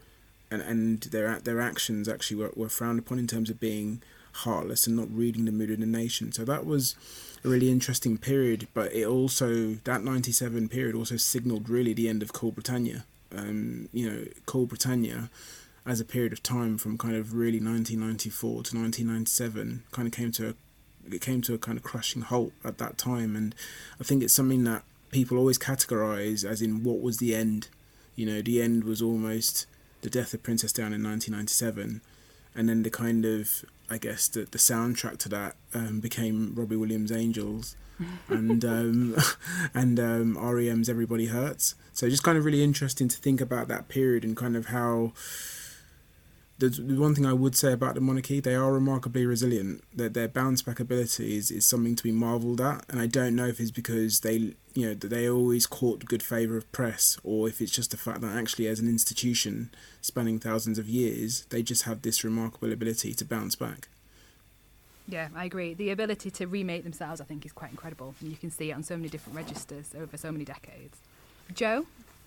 and 0.51 0.63
and 0.63 1.03
their 1.03 1.39
their 1.41 1.61
actions 1.61 2.09
actually 2.09 2.39
were, 2.39 2.53
were 2.57 2.71
frowned 2.71 2.99
upon 2.99 3.19
in 3.19 3.27
terms 3.27 3.51
of 3.51 3.61
being 3.61 4.01
heartless 4.37 4.87
and 4.87 4.97
not 4.97 5.11
reading 5.11 5.45
the 5.45 5.53
mood 5.53 5.71
of 5.71 5.81
the 5.81 5.87
nation. 5.87 6.33
So 6.33 6.45
that 6.45 6.67
was 6.67 6.95
a 7.45 7.49
really 7.49 7.71
interesting 7.71 8.19
period, 8.19 8.69
but 8.75 8.93
it 8.93 9.07
also, 9.07 9.75
that 9.85 10.03
97 10.03 10.69
period 10.69 10.95
also 10.95 11.17
signalled 11.17 11.69
really 11.69 11.93
the 11.93 12.09
end 12.09 12.23
of 12.23 12.33
Cool 12.33 12.53
Britannia. 12.53 13.05
Um, 13.37 13.89
you 13.93 14.11
know, 14.11 14.25
Cool 14.47 14.67
Britannia 14.67 15.31
as 15.87 16.01
a 16.01 16.05
period 16.05 16.33
of 16.33 16.43
time 16.43 16.77
from 16.77 16.99
kind 16.99 17.15
of 17.15 17.33
really 17.33 17.61
1994 17.61 18.51
to 18.51 18.77
1997 18.77 19.85
kind 19.93 20.09
of 20.09 20.13
came 20.13 20.33
to 20.33 20.49
a 20.51 20.55
it 21.09 21.21
came 21.21 21.41
to 21.41 21.55
a 21.55 21.59
kind 21.59 21.79
of 21.79 21.85
crushing 21.85 22.23
halt 22.23 22.53
at 22.65 22.79
that 22.79 22.99
time 22.99 23.37
and 23.37 23.55
I 24.01 24.05
think 24.05 24.25
it's 24.25 24.35
something 24.35 24.65
that 24.65 24.83
people 25.13 25.39
always 25.39 25.59
categorize 25.59 26.45
as 26.45 26.61
in 26.61 26.83
what 26.83 27.01
was 27.01 27.19
the 27.19 27.35
end 27.37 27.69
you 28.17 28.27
know 28.27 28.43
the 28.43 28.61
end 28.61 28.83
was 28.83 29.01
almost 29.01 29.67
the 30.03 30.11
death 30.11 30.35
of 30.35 30.43
Princess 30.43 30.73
Diana 30.73 30.97
in 30.97 31.05
1997 31.05 32.01
and 32.57 32.69
then 32.69 32.83
the 32.83 32.91
kind 32.91 33.25
of 33.25 33.65
I 33.89 33.99
guess 33.99 34.29
the 34.29 34.41
the 34.41 34.59
soundtrack 34.59 35.19
to 35.19 35.29
that 35.31 35.57
um, 35.75 36.01
became 36.01 36.55
Robbie 36.55 36.77
Williams' 36.77 37.13
Angels, 37.13 37.77
and 38.29 38.65
um, 38.65 39.17
and 39.75 39.99
um, 40.01 40.39
REM's 40.39 40.89
Everybody 40.89 41.27
Hurts. 41.27 41.75
So 41.93 42.09
just 42.09 42.23
kind 42.23 42.37
of 42.37 42.45
really 42.45 42.63
interesting 42.63 43.09
to 43.09 43.17
think 43.17 43.41
about 43.41 43.69
that 43.69 43.89
period 43.89 44.25
and 44.25 44.37
kind 44.37 44.57
of 44.57 44.67
how. 44.67 45.13
The, 46.59 46.71
one 46.99 47.15
thing 47.15 47.27
I 47.27 47.35
would 47.35 47.55
say 47.55 47.73
about 47.73 47.95
the 47.95 48.01
monarchy, 48.01 48.41
they 48.41 48.55
are 48.55 48.73
remarkably 48.73 49.27
resilient. 49.27 49.85
That 49.95 50.15
their 50.15 50.29
bounce 50.29 50.63
back 50.63 50.81
ability 50.81 51.37
is, 51.37 51.51
is 51.51 51.67
something 51.67 51.97
to 51.97 52.03
be 52.03 52.13
marvelled 52.13 52.61
at, 52.61 52.85
and 52.89 53.01
I 53.01 53.07
don't 53.07 53.37
know 53.37 53.47
if 53.47 53.61
it's 53.61 53.71
because 53.71 54.21
they 54.21 54.55
you 54.75 54.89
know 54.89 54.95
that 54.95 55.09
they 55.09 55.29
always 55.29 55.67
caught 55.67 56.07
good 56.07 56.23
favour 56.23 56.57
of 56.57 56.71
press, 56.73 57.19
or 57.23 57.49
if 57.49 57.61
it's 57.61 57.73
just 57.73 57.91
the 57.91 57.97
fact 57.97 58.21
that 58.23 58.37
actually 58.37 58.69
as 58.69 58.81
an 58.81 58.89
institution 58.89 59.71
spanning 60.01 60.39
thousands 60.39 60.79
of 60.79 60.89
years, 60.89 61.47
they 61.51 61.63
just 61.63 61.83
have 61.83 62.03
this 62.03 62.25
remarkable 62.25 62.73
ability 62.73 63.13
to 63.15 63.25
bounce 63.25 63.55
back. 63.55 63.89
Yeah, 65.09 65.29
I 65.35 65.45
agree. 65.45 65.75
The 65.75 65.91
ability 65.91 66.31
to 66.33 66.47
remake 66.47 66.83
themselves, 66.83 67.21
I 67.21 67.25
think, 67.25 67.47
is 67.47 67.53
quite 67.53 67.71
incredible, 67.71 68.15
and 68.21 68.31
you 68.31 68.37
can 68.37 68.51
see 68.51 68.71
it 68.71 68.75
on 68.75 68.83
so 68.83 68.97
many 68.97 69.09
different 69.09 69.37
registers 69.37 69.95
over 69.99 70.17
so 70.17 70.33
many 70.33 70.45
decades. 70.45 70.99
Jo. 71.55 71.87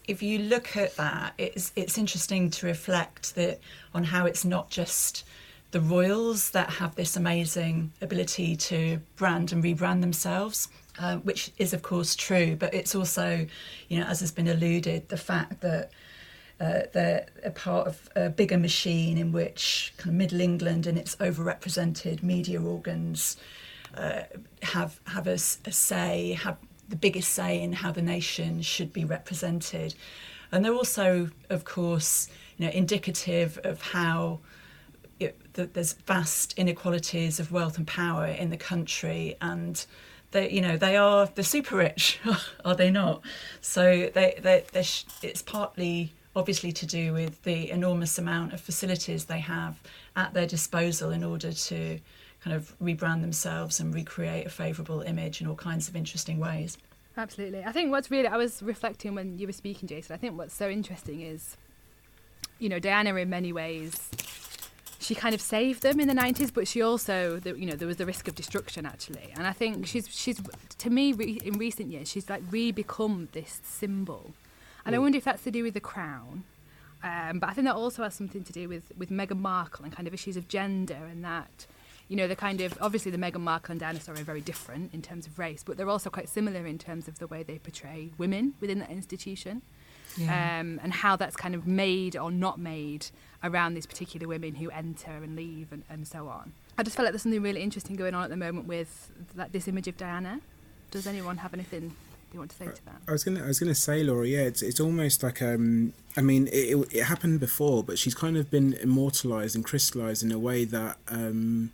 If 0.10 0.24
you 0.24 0.40
look 0.40 0.76
at 0.76 0.96
that, 0.96 1.34
it's 1.38 1.72
it's 1.76 1.98
interesting 1.98 2.50
to 2.50 2.66
reflect 2.66 3.36
that 3.36 3.60
on 3.94 4.04
how 4.04 4.26
it's 4.26 4.44
not 4.44 4.72
just 4.72 5.24
the 5.72 5.80
royals 5.80 6.50
that 6.50 6.68
have 6.68 6.96
this 6.96 7.16
amazing 7.16 7.92
ability 8.02 8.56
to 8.56 9.00
brand 9.18 9.52
and 9.52 9.64
rebrand 9.64 10.02
themselves, 10.02 10.68
uh, 10.98 11.18
which 11.18 11.52
is 11.60 11.74
of 11.74 11.84
course 11.84 12.16
true, 12.16 12.56
but 12.56 12.74
it's 12.74 12.96
also, 12.96 13.46
you 13.88 14.00
know, 14.00 14.06
as 14.08 14.20
has 14.20 14.32
been 14.32 14.48
alluded, 14.48 15.08
the 15.10 15.18
fact 15.18 15.62
that. 15.62 15.92
Uh, 16.62 16.82
they're 16.92 17.26
a 17.46 17.52
part 17.52 17.88
of 17.88 18.10
a 18.18 18.30
bigger 18.30 18.58
machine 18.58 19.18
in 19.18 19.32
which 19.32 19.94
kind 19.96 20.10
of 20.10 20.16
Middle 20.16 20.42
England 20.42 20.88
and 20.88 20.98
its 20.98 21.16
overrepresented 21.16 22.22
media 22.22 22.62
organs 22.62 23.38
uh, 23.96 24.24
have 24.62 25.00
have 25.06 25.26
a, 25.28 25.36
a, 25.36 25.72
say, 25.72 26.34
have 26.34 26.58
the 26.90 26.96
biggest 26.96 27.32
say 27.32 27.62
in 27.62 27.74
how 27.74 27.92
the 27.92 28.02
nation 28.02 28.62
should 28.62 28.92
be 28.92 29.06
represented, 29.06 29.96
and 30.52 30.66
they're 30.66 30.74
also, 30.74 31.30
of 31.50 31.64
course, 31.64 32.28
you 32.58 32.66
know, 32.66 32.72
indicative 32.72 33.60
of 33.64 33.82
how 33.82 34.40
it, 35.20 35.40
that 35.54 35.74
there's 35.74 35.94
vast 35.94 36.54
inequalities 36.58 37.40
of 37.40 37.52
wealth 37.52 37.78
and 37.78 37.88
power 37.88 38.26
in 38.26 38.50
the 38.50 38.58
country, 38.58 39.36
and 39.42 39.86
they, 40.32 40.50
you 40.50 40.62
know, 40.62 40.78
they 40.78 40.98
are 40.98 41.28
the 41.36 41.44
super 41.44 41.78
rich, 41.78 42.20
are 42.66 42.76
they 42.76 42.92
not? 42.92 43.22
So 43.62 44.10
they, 44.14 44.40
they, 44.42 44.64
they 44.72 44.84
sh- 44.84 45.06
it's 45.22 45.42
partly 45.42 46.14
obviously 46.36 46.72
to 46.72 46.86
do 46.86 47.14
with 47.14 47.42
the 47.44 47.70
enormous 47.72 48.18
amount 48.18 48.54
of 48.54 48.62
facilities 48.62 49.26
they 49.26 49.40
have 49.40 49.82
at 50.16 50.34
their 50.34 50.46
disposal 50.46 51.12
in 51.12 51.24
order 51.24 51.52
to 51.52 52.00
kind 52.44 52.56
of 52.56 52.78
rebrand 52.80 53.22
themselves 53.22 53.80
and 53.80 53.94
recreate 53.94 54.46
a 54.46 54.50
favourable 54.50 55.02
image 55.02 55.42
in 55.42 55.48
all 55.48 55.56
kinds 55.56 55.90
of 55.90 55.96
interesting 55.96 56.40
ways. 56.40 56.78
Absolutely. 57.18 57.64
I 57.64 57.72
think 57.72 57.92
what's 57.92 58.10
really, 58.10 58.28
I 58.28 58.38
was 58.38 58.64
reflecting 58.64 59.14
when 59.14 59.38
you 59.38 59.48
were 59.48 59.54
speaking, 59.54 59.90
Jason, 59.90 60.14
I 60.14 60.18
think 60.18 60.38
what's 60.38 60.54
so 60.54 60.70
interesting 60.70 61.22
is, 61.22 61.58
you 62.60 62.70
know, 62.70 62.80
Diana 62.80 63.14
in 63.16 63.30
many 63.30 63.52
ways 63.52 64.10
she 65.00 65.16
kind 65.16 65.34
of 65.34 65.42
saved 65.42 65.82
them 65.82 66.00
in 66.00 66.08
the 66.08 66.14
90s 66.14 66.54
but 66.54 66.68
she 66.68 66.82
also 66.82 67.40
the, 67.40 67.58
you 67.58 67.66
know 67.66 67.74
there 67.74 67.88
was 67.88 67.98
the 67.98 68.06
risk 68.06 68.28
of 68.28 68.36
destruction 68.36 68.86
actually 68.86 69.34
and 69.36 69.48
i 69.48 69.52
think 69.52 69.88
she's 69.88 70.08
she's 70.08 70.40
to 70.78 70.90
me 70.90 71.14
re, 71.14 71.40
in 71.44 71.58
recent 71.58 71.90
years 71.90 72.10
she's 72.10 72.30
like 72.30 72.44
re-become 72.52 73.30
this 73.32 73.62
symbol 73.64 74.34
and 74.86 74.94
mm. 74.94 74.98
i 74.98 75.00
wonder 75.00 75.18
if 75.18 75.24
that's 75.24 75.44
to 75.44 75.52
do 75.52 75.64
with 75.64 75.74
the 75.74 75.80
crown 75.80 76.44
um, 77.04 77.40
but 77.40 77.50
i 77.50 77.54
think 77.54 77.66
that 77.66 77.76
also 77.76 78.04
has 78.04 78.14
something 78.14 78.44
to 78.44 78.54
do 78.54 78.68
with 78.68 78.92
with 78.98 79.10
meghan 79.10 79.40
markle 79.40 79.86
and 79.86 79.96
kind 79.96 80.08
of 80.08 80.14
issues 80.14 80.38
of 80.38 80.48
gender 80.48 81.00
and 81.10 81.24
that 81.24 81.66
you 82.10 82.18
know 82.18 82.28
the 82.28 82.36
kind 82.36 82.60
of 82.60 82.78
obviously 82.82 83.12
the 83.12 83.18
meghan 83.18 83.40
markle 83.40 83.72
and 83.72 83.80
diana 83.80 84.00
are 84.08 84.14
very 84.16 84.42
different 84.42 84.94
in 84.94 85.02
terms 85.02 85.26
of 85.26 85.40
race 85.40 85.64
but 85.64 85.78
they're 85.78 85.90
also 85.90 86.10
quite 86.10 86.28
similar 86.28 86.66
in 86.66 86.78
terms 86.78 87.08
of 87.08 87.20
the 87.20 87.28
way 87.28 87.44
they 87.44 87.58
portray 87.58 88.12
women 88.18 88.54
within 88.60 88.80
that 88.80 88.90
institution 88.90 89.62
yeah. 90.18 90.60
um, 90.60 90.80
and 90.84 90.94
how 90.94 91.16
that's 91.16 91.36
kind 91.36 91.56
of 91.56 91.68
made 91.68 92.18
or 92.18 92.32
not 92.32 92.60
made 92.60 93.08
around 93.44 93.74
these 93.74 93.86
particular 93.86 94.28
women 94.28 94.56
who 94.56 94.70
enter 94.72 95.12
and 95.12 95.36
leave 95.36 95.72
and, 95.72 95.84
and 95.90 96.08
so 96.08 96.28
on. 96.28 96.54
I 96.78 96.84
just 96.84 96.96
felt 96.96 97.06
like 97.06 97.14
there's 97.14 97.24
something 97.24 97.42
really 97.42 97.62
interesting 97.62 97.96
going 97.96 98.14
on 98.14 98.24
at 98.24 98.30
the 98.30 98.38
moment 98.38 98.68
with 98.68 99.12
like 99.36 99.52
this 99.52 99.68
image 99.68 99.88
of 99.88 99.98
Diana. 99.98 100.42
Does 100.92 101.08
anyone 101.08 101.38
have 101.38 101.54
anything 101.54 101.96
they 102.32 102.38
want 102.38 102.52
to 102.52 102.58
say 102.58 102.66
to 102.66 102.86
that? 102.86 103.02
I 103.08 103.12
was 103.12 103.24
gonna, 103.24 103.44
I 103.44 103.48
was 103.48 103.60
gonna 103.60 103.76
say, 103.76 104.04
Laura. 104.04 104.28
Yeah, 104.28 104.42
it's 104.42 104.62
it's 104.62 104.80
almost 104.80 105.24
like 105.24 105.42
um, 105.42 105.94
I 106.18 106.22
mean, 106.22 106.48
it, 106.48 106.76
it, 106.76 106.94
it 106.94 107.04
happened 107.04 107.40
before, 107.40 107.84
but 107.84 108.00
she's 108.00 108.16
kind 108.16 108.38
of 108.38 108.50
been 108.50 108.74
immortalized 108.74 109.56
and 109.56 109.64
crystallized 109.64 110.24
in 110.24 110.32
a 110.32 110.40
way 110.40 110.66
that 110.66 110.98
um, 111.10 111.72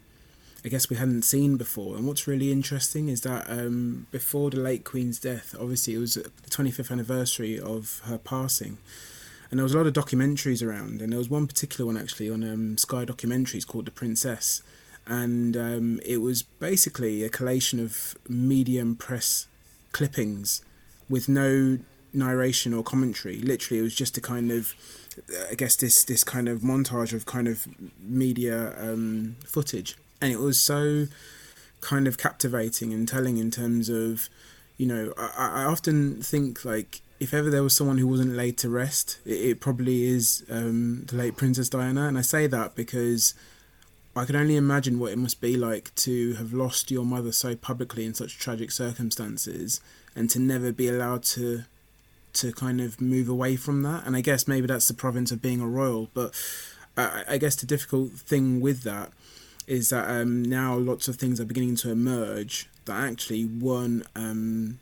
I 0.66 0.68
guess 0.68 0.90
we 0.90 0.96
hadn't 0.96 1.22
seen 1.22 1.58
before. 1.58 1.96
And 1.96 2.08
what's 2.08 2.26
really 2.26 2.52
interesting 2.52 3.08
is 3.08 3.22
that 3.22 3.48
um, 3.48 4.08
before 4.10 4.50
the 4.50 4.58
late 4.58 4.84
Queen's 4.84 5.20
death, 5.20 5.56
obviously 5.60 5.94
it 5.94 6.00
was 6.00 6.16
the 6.16 6.50
25th 6.50 6.92
anniversary 6.92 7.60
of 7.60 8.02
her 8.06 8.18
passing, 8.18 8.80
and 9.52 9.60
there 9.60 9.64
was 9.64 9.76
a 9.76 9.78
lot 9.78 9.86
of 9.86 9.94
documentaries 9.94 10.66
around, 10.66 11.04
and 11.04 11.12
there 11.12 11.20
was 11.20 11.30
one 11.30 11.46
particular 11.46 11.86
one 11.86 12.02
actually 12.02 12.32
on 12.32 12.44
um, 12.44 12.80
Sky 12.80 13.06
Documentaries 13.06 13.66
called 13.68 13.86
The 13.86 13.92
Princess, 13.92 14.64
and 15.06 15.56
um, 15.56 16.00
it 16.04 16.18
was 16.18 16.42
basically 16.42 17.24
a 17.24 17.30
collation 17.30 17.80
of 17.80 18.18
medium 18.28 18.96
press 18.96 19.46
clippings 19.92 20.64
with 21.08 21.30
no 21.30 21.78
narration 22.12 22.74
or 22.74 22.82
commentary. 22.82 23.38
Literally, 23.38 23.82
it 23.82 23.84
was 23.84 23.94
just 23.94 24.18
a 24.18 24.22
kind 24.22 24.52
of, 24.52 24.74
I 25.52 25.54
guess 25.54 25.76
this 25.76 26.04
this 26.04 26.24
kind 26.24 26.50
of 26.50 26.62
montage 26.62 27.14
of 27.14 27.28
kind 27.28 27.48
of 27.48 27.68
media 28.02 28.74
um, 28.82 29.36
footage 29.46 29.96
and 30.26 30.34
it 30.34 30.40
was 30.40 30.60
so 30.60 31.06
kind 31.82 32.08
of 32.08 32.18
captivating 32.18 32.92
and 32.92 33.08
telling 33.08 33.38
in 33.38 33.52
terms 33.52 33.90
of 33.90 34.28
you 34.76 34.88
know 34.88 35.14
I, 35.18 35.62
I 35.62 35.64
often 35.66 36.22
think 36.22 36.66
like 36.66 37.02
if 37.20 37.32
ever 37.34 37.50
there 37.52 37.62
was 37.62 37.78
someone 37.78 38.00
who 38.00 38.08
wasn't 38.08 38.34
laid 38.34 38.58
to 38.58 38.70
rest 38.70 39.20
it, 39.24 39.34
it 39.34 39.60
probably 39.62 40.06
is 40.06 40.44
um, 40.50 41.06
the 41.08 41.16
late 41.16 41.38
princess 41.38 41.70
diana. 41.70 42.08
And 42.08 42.18
i 42.18 42.22
say 42.22 42.48
that 42.48 42.76
because 42.76 43.36
i 44.16 44.26
can 44.26 44.36
only 44.36 44.56
imagine 44.56 44.98
what 44.98 45.12
it 45.12 45.18
must 45.18 45.40
be 45.42 45.56
like 45.58 45.94
to 45.96 46.34
have 46.34 46.54
lost 46.54 46.90
your 46.90 47.06
mother 47.06 47.32
so 47.32 47.56
publicly 47.56 48.04
in 48.04 48.16
such 48.16 48.40
tragic 48.40 48.72
circumstances 48.72 49.80
and 50.16 50.28
to 50.32 50.40
never 50.40 50.72
be 50.72 50.88
allowed 50.88 51.22
to 51.24 51.66
to 52.34 52.52
kind 52.52 52.82
of 52.82 53.00
move 53.00 53.30
away 53.30 53.56
from 53.56 53.84
that. 53.84 54.06
And 54.08 54.16
i 54.16 54.22
guess 54.22 54.48
maybe 54.48 54.66
that's 54.66 54.88
the 54.88 54.96
province 54.96 55.32
of 55.32 55.40
being 55.40 55.62
a 55.62 55.68
royal 55.68 56.10
but 56.16 56.34
I, 56.98 57.24
I 57.30 57.38
guess 57.38 57.56
the 57.56 57.68
difficult 57.68 58.14
thing 58.14 58.60
with 58.60 58.82
that 58.84 59.12
is 59.68 59.90
that 59.90 60.10
um, 60.10 60.44
now 60.44 60.76
lots 60.76 61.08
of 61.08 61.16
things 61.16 61.40
are 61.40 61.46
beginning 61.46 61.76
to 61.78 61.92
emerge 61.92 62.70
that 62.86 63.00
actually 63.00 63.46
weren't 63.46 64.06
um, 64.16 64.80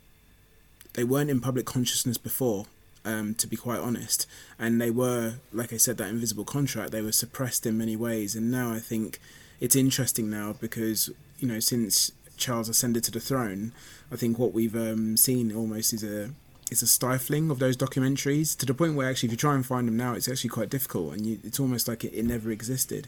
they 0.94 1.04
weren't 1.04 1.30
in 1.30 1.40
public 1.40 1.66
consciousness 1.66 2.18
before. 2.18 2.66
Um, 3.06 3.34
to 3.34 3.46
be 3.46 3.56
quite 3.56 3.80
honest, 3.80 4.26
and 4.58 4.80
they 4.80 4.90
were, 4.90 5.34
like 5.52 5.74
I 5.74 5.76
said, 5.76 5.98
that 5.98 6.08
invisible 6.08 6.46
contract. 6.46 6.90
They 6.90 7.02
were 7.02 7.12
suppressed 7.12 7.66
in 7.66 7.76
many 7.76 7.96
ways, 7.96 8.34
and 8.34 8.50
now 8.50 8.72
I 8.72 8.78
think 8.78 9.20
it's 9.60 9.76
interesting 9.76 10.30
now 10.30 10.54
because 10.58 11.10
you 11.38 11.46
know 11.46 11.60
since 11.60 12.12
Charles 12.38 12.70
ascended 12.70 13.04
to 13.04 13.10
the 13.10 13.20
throne, 13.20 13.72
I 14.10 14.16
think 14.16 14.38
what 14.38 14.54
we've 14.54 14.74
um, 14.74 15.18
seen 15.18 15.54
almost 15.54 15.92
is 15.92 16.02
a 16.02 16.30
is 16.70 16.80
a 16.80 16.86
stifling 16.86 17.50
of 17.50 17.58
those 17.58 17.76
documentaries 17.76 18.56
to 18.56 18.64
the 18.64 18.72
point 18.72 18.96
where 18.96 19.08
actually 19.08 19.26
if 19.26 19.32
you 19.32 19.36
try 19.36 19.54
and 19.54 19.66
find 19.66 19.86
them 19.86 19.98
now, 19.98 20.14
it's 20.14 20.28
actually 20.28 20.50
quite 20.50 20.70
difficult, 20.70 21.12
and 21.12 21.26
you, 21.26 21.38
it's 21.44 21.60
almost 21.60 21.88
like 21.88 22.04
it, 22.04 22.14
it 22.14 22.24
never 22.24 22.50
existed. 22.50 23.06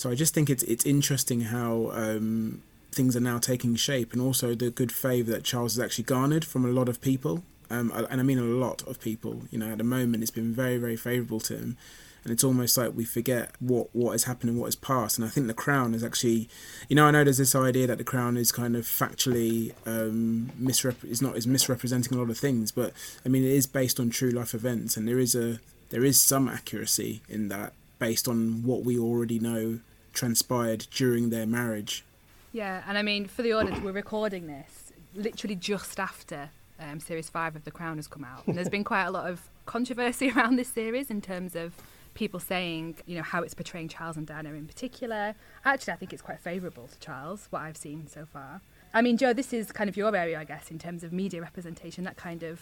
So 0.00 0.08
I 0.08 0.14
just 0.14 0.32
think 0.32 0.48
it's 0.48 0.62
it's 0.62 0.86
interesting 0.86 1.42
how 1.42 1.90
um, 1.92 2.62
things 2.90 3.14
are 3.16 3.20
now 3.20 3.36
taking 3.36 3.74
shape, 3.74 4.14
and 4.14 4.22
also 4.22 4.54
the 4.54 4.70
good 4.70 4.92
favour 4.92 5.30
that 5.32 5.44
Charles 5.44 5.76
has 5.76 5.84
actually 5.84 6.04
garnered 6.04 6.42
from 6.42 6.64
a 6.64 6.68
lot 6.68 6.88
of 6.88 7.02
people, 7.02 7.42
um, 7.68 7.92
and 7.94 8.18
I 8.18 8.24
mean 8.24 8.38
a 8.38 8.42
lot 8.42 8.80
of 8.88 8.98
people. 8.98 9.42
You 9.50 9.58
know, 9.58 9.72
at 9.72 9.76
the 9.76 9.84
moment, 9.84 10.22
it's 10.22 10.30
been 10.30 10.54
very 10.54 10.78
very 10.78 10.96
favourable 10.96 11.38
to 11.40 11.54
him, 11.54 11.76
and 12.24 12.32
it's 12.32 12.42
almost 12.42 12.78
like 12.78 12.96
we 12.96 13.04
forget 13.04 13.50
what 13.60 13.88
what 13.92 14.12
has 14.12 14.24
happened 14.24 14.48
and 14.48 14.58
what 14.58 14.68
has 14.68 14.74
passed. 14.74 15.18
And 15.18 15.26
I 15.26 15.28
think 15.28 15.48
the 15.48 15.52
Crown 15.52 15.92
is 15.92 16.02
actually, 16.02 16.48
you 16.88 16.96
know, 16.96 17.04
I 17.04 17.10
know 17.10 17.22
there's 17.22 17.36
this 17.36 17.54
idea 17.54 17.86
that 17.86 17.98
the 17.98 18.10
Crown 18.12 18.38
is 18.38 18.52
kind 18.52 18.76
of 18.76 18.86
factually 18.86 19.74
um, 19.84 20.50
misrep 20.58 21.04
is 21.04 21.20
not 21.20 21.36
is 21.36 21.46
misrepresenting 21.46 22.16
a 22.16 22.18
lot 22.18 22.30
of 22.30 22.38
things, 22.38 22.72
but 22.72 22.94
I 23.26 23.28
mean 23.28 23.44
it 23.44 23.52
is 23.52 23.66
based 23.66 24.00
on 24.00 24.08
true 24.08 24.30
life 24.30 24.54
events, 24.54 24.96
and 24.96 25.06
there 25.06 25.18
is 25.18 25.34
a 25.34 25.60
there 25.90 26.06
is 26.06 26.18
some 26.18 26.48
accuracy 26.48 27.20
in 27.28 27.48
that 27.48 27.74
based 27.98 28.26
on 28.26 28.62
what 28.62 28.82
we 28.82 28.98
already 28.98 29.38
know 29.38 29.80
transpired 30.12 30.86
during 30.90 31.30
their 31.30 31.46
marriage. 31.46 32.04
Yeah, 32.52 32.82
and 32.86 32.98
I 32.98 33.02
mean, 33.02 33.26
for 33.26 33.42
the 33.42 33.52
audience, 33.52 33.80
we're 33.80 33.92
recording 33.92 34.46
this 34.46 34.92
literally 35.14 35.56
just 35.56 35.98
after 35.98 36.50
um, 36.78 37.00
Series 37.00 37.28
5 37.28 37.56
of 37.56 37.64
The 37.64 37.70
Crown 37.70 37.96
has 37.96 38.06
come 38.06 38.24
out. 38.24 38.46
And 38.46 38.56
there's 38.56 38.68
been 38.68 38.84
quite 38.84 39.04
a 39.04 39.10
lot 39.10 39.28
of 39.28 39.48
controversy 39.66 40.30
around 40.36 40.56
this 40.56 40.68
series 40.68 41.10
in 41.10 41.20
terms 41.20 41.54
of 41.54 41.74
people 42.14 42.40
saying, 42.40 42.96
you 43.06 43.16
know, 43.16 43.22
how 43.22 43.42
it's 43.42 43.54
portraying 43.54 43.88
Charles 43.88 44.16
and 44.16 44.26
Diana 44.26 44.50
in 44.50 44.66
particular. 44.66 45.34
Actually, 45.64 45.92
I 45.92 45.96
think 45.96 46.12
it's 46.12 46.22
quite 46.22 46.40
favourable 46.40 46.88
to 46.88 46.98
Charles, 46.98 47.46
what 47.50 47.62
I've 47.62 47.76
seen 47.76 48.06
so 48.08 48.26
far. 48.26 48.60
I 48.92 49.02
mean, 49.02 49.16
Jo, 49.16 49.32
this 49.32 49.52
is 49.52 49.70
kind 49.70 49.88
of 49.88 49.96
your 49.96 50.14
area, 50.14 50.38
I 50.38 50.44
guess, 50.44 50.70
in 50.70 50.78
terms 50.78 51.04
of 51.04 51.12
media 51.12 51.40
representation, 51.40 52.04
that 52.04 52.16
kind 52.16 52.42
of 52.42 52.60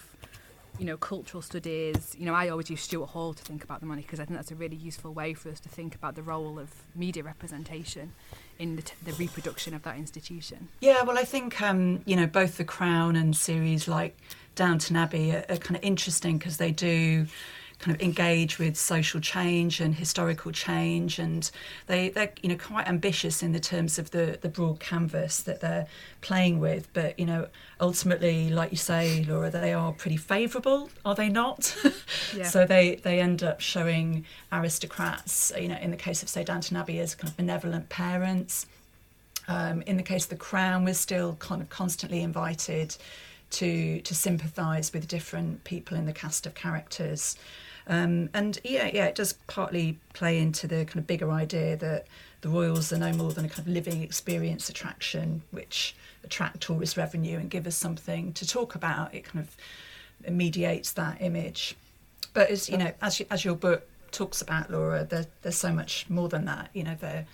you 0.78 0.84
know, 0.84 0.96
cultural 0.96 1.42
studies. 1.42 2.14
You 2.18 2.26
know, 2.26 2.34
I 2.34 2.48
always 2.48 2.70
use 2.70 2.82
Stuart 2.82 3.06
Hall 3.06 3.34
to 3.34 3.42
think 3.42 3.64
about 3.64 3.80
the 3.80 3.86
money 3.86 4.02
because 4.02 4.20
I 4.20 4.24
think 4.24 4.38
that's 4.38 4.50
a 4.50 4.54
really 4.54 4.76
useful 4.76 5.12
way 5.12 5.34
for 5.34 5.50
us 5.50 5.60
to 5.60 5.68
think 5.68 5.94
about 5.94 6.14
the 6.14 6.22
role 6.22 6.58
of 6.58 6.70
media 6.94 7.22
representation 7.22 8.12
in 8.58 8.76
the, 8.76 8.82
t- 8.82 8.94
the 9.04 9.12
reproduction 9.12 9.74
of 9.74 9.82
that 9.82 9.96
institution. 9.96 10.68
Yeah, 10.80 11.02
well, 11.02 11.18
I 11.18 11.24
think 11.24 11.60
um, 11.60 12.02
you 12.06 12.16
know 12.16 12.26
both 12.26 12.56
the 12.56 12.64
Crown 12.64 13.16
and 13.16 13.36
series 13.36 13.88
like 13.88 14.16
Downton 14.54 14.96
Abbey 14.96 15.32
are, 15.32 15.44
are 15.48 15.56
kind 15.56 15.76
of 15.76 15.82
interesting 15.82 16.38
because 16.38 16.56
they 16.56 16.70
do 16.70 17.26
kind 17.78 17.94
of 17.94 18.02
engage 18.02 18.58
with 18.58 18.76
social 18.76 19.20
change 19.20 19.80
and 19.80 19.94
historical 19.94 20.50
change, 20.50 21.18
and 21.18 21.50
they 21.86 22.08
they're 22.08 22.32
you 22.42 22.48
know 22.48 22.56
quite 22.56 22.88
ambitious 22.88 23.42
in 23.42 23.52
the 23.52 23.60
terms 23.60 23.98
of 23.98 24.10
the 24.10 24.38
the 24.40 24.48
broad 24.48 24.80
canvas 24.80 25.40
that 25.42 25.60
they're 25.60 25.86
playing 26.20 26.58
with. 26.58 26.92
But 26.92 27.18
you 27.18 27.26
know, 27.26 27.46
ultimately, 27.80 28.50
like 28.50 28.70
you 28.72 28.76
say, 28.76 29.24
Laura, 29.24 29.50
they 29.50 29.72
are 29.72 29.92
pretty 29.92 30.16
favourable, 30.16 30.90
are 31.04 31.14
they 31.14 31.28
not? 31.28 31.76
Yeah. 32.36 32.44
so 32.44 32.66
they 32.66 32.96
they 32.96 33.20
end 33.20 33.42
up 33.42 33.60
showing 33.60 34.26
aristocrats, 34.52 35.50
you 35.58 35.68
know, 35.68 35.78
in 35.78 35.90
the 35.90 35.96
case 35.96 36.22
of 36.22 36.28
say 36.28 36.44
Downton 36.44 36.76
Abbey, 36.76 36.98
as 36.98 37.14
kind 37.14 37.30
of 37.30 37.36
benevolent 37.36 37.88
parents. 37.88 38.66
Um, 39.46 39.80
in 39.82 39.96
the 39.96 40.02
case 40.02 40.24
of 40.24 40.30
the 40.30 40.36
Crown, 40.36 40.84
we're 40.84 40.92
still 40.92 41.36
kind 41.36 41.62
of 41.62 41.70
constantly 41.70 42.22
invited 42.22 42.96
to 43.50 44.00
to 44.02 44.14
sympathise 44.14 44.92
with 44.92 45.08
different 45.08 45.64
people 45.64 45.96
in 45.96 46.04
the 46.06 46.12
cast 46.12 46.46
of 46.46 46.54
characters. 46.54 47.36
Um, 47.88 48.28
and 48.34 48.58
yeah, 48.64 48.90
yeah, 48.92 49.06
it 49.06 49.14
does 49.14 49.32
partly 49.46 49.98
play 50.12 50.38
into 50.38 50.66
the 50.66 50.84
kind 50.84 50.98
of 50.98 51.06
bigger 51.06 51.30
idea 51.30 51.76
that 51.78 52.06
the 52.42 52.48
Royals 52.48 52.92
are 52.92 52.98
no 52.98 53.12
more 53.12 53.32
than 53.32 53.46
a 53.46 53.48
kind 53.48 53.60
of 53.60 53.68
living 53.68 54.02
experience 54.02 54.68
attraction, 54.68 55.42
which 55.50 55.96
attract 56.22 56.60
tourist 56.60 56.96
revenue 56.96 57.38
and 57.38 57.50
give 57.50 57.66
us 57.66 57.76
something 57.76 58.32
to 58.34 58.46
talk 58.46 58.74
about. 58.74 59.14
It 59.14 59.24
kind 59.24 59.44
of 59.44 60.32
mediates 60.32 60.92
that 60.92 61.20
image. 61.20 61.76
But 62.34 62.50
as 62.50 62.68
you 62.68 62.76
know, 62.76 62.92
as 63.00 63.22
as 63.30 63.44
your 63.44 63.56
book 63.56 63.88
talks 64.10 64.42
about, 64.42 64.70
Laura, 64.70 65.04
there, 65.04 65.26
there's 65.42 65.56
so 65.56 65.72
much 65.72 66.08
more 66.10 66.28
than 66.28 66.44
that. 66.44 66.68
You 66.74 66.84
know, 66.84 66.96
they're 67.00 67.26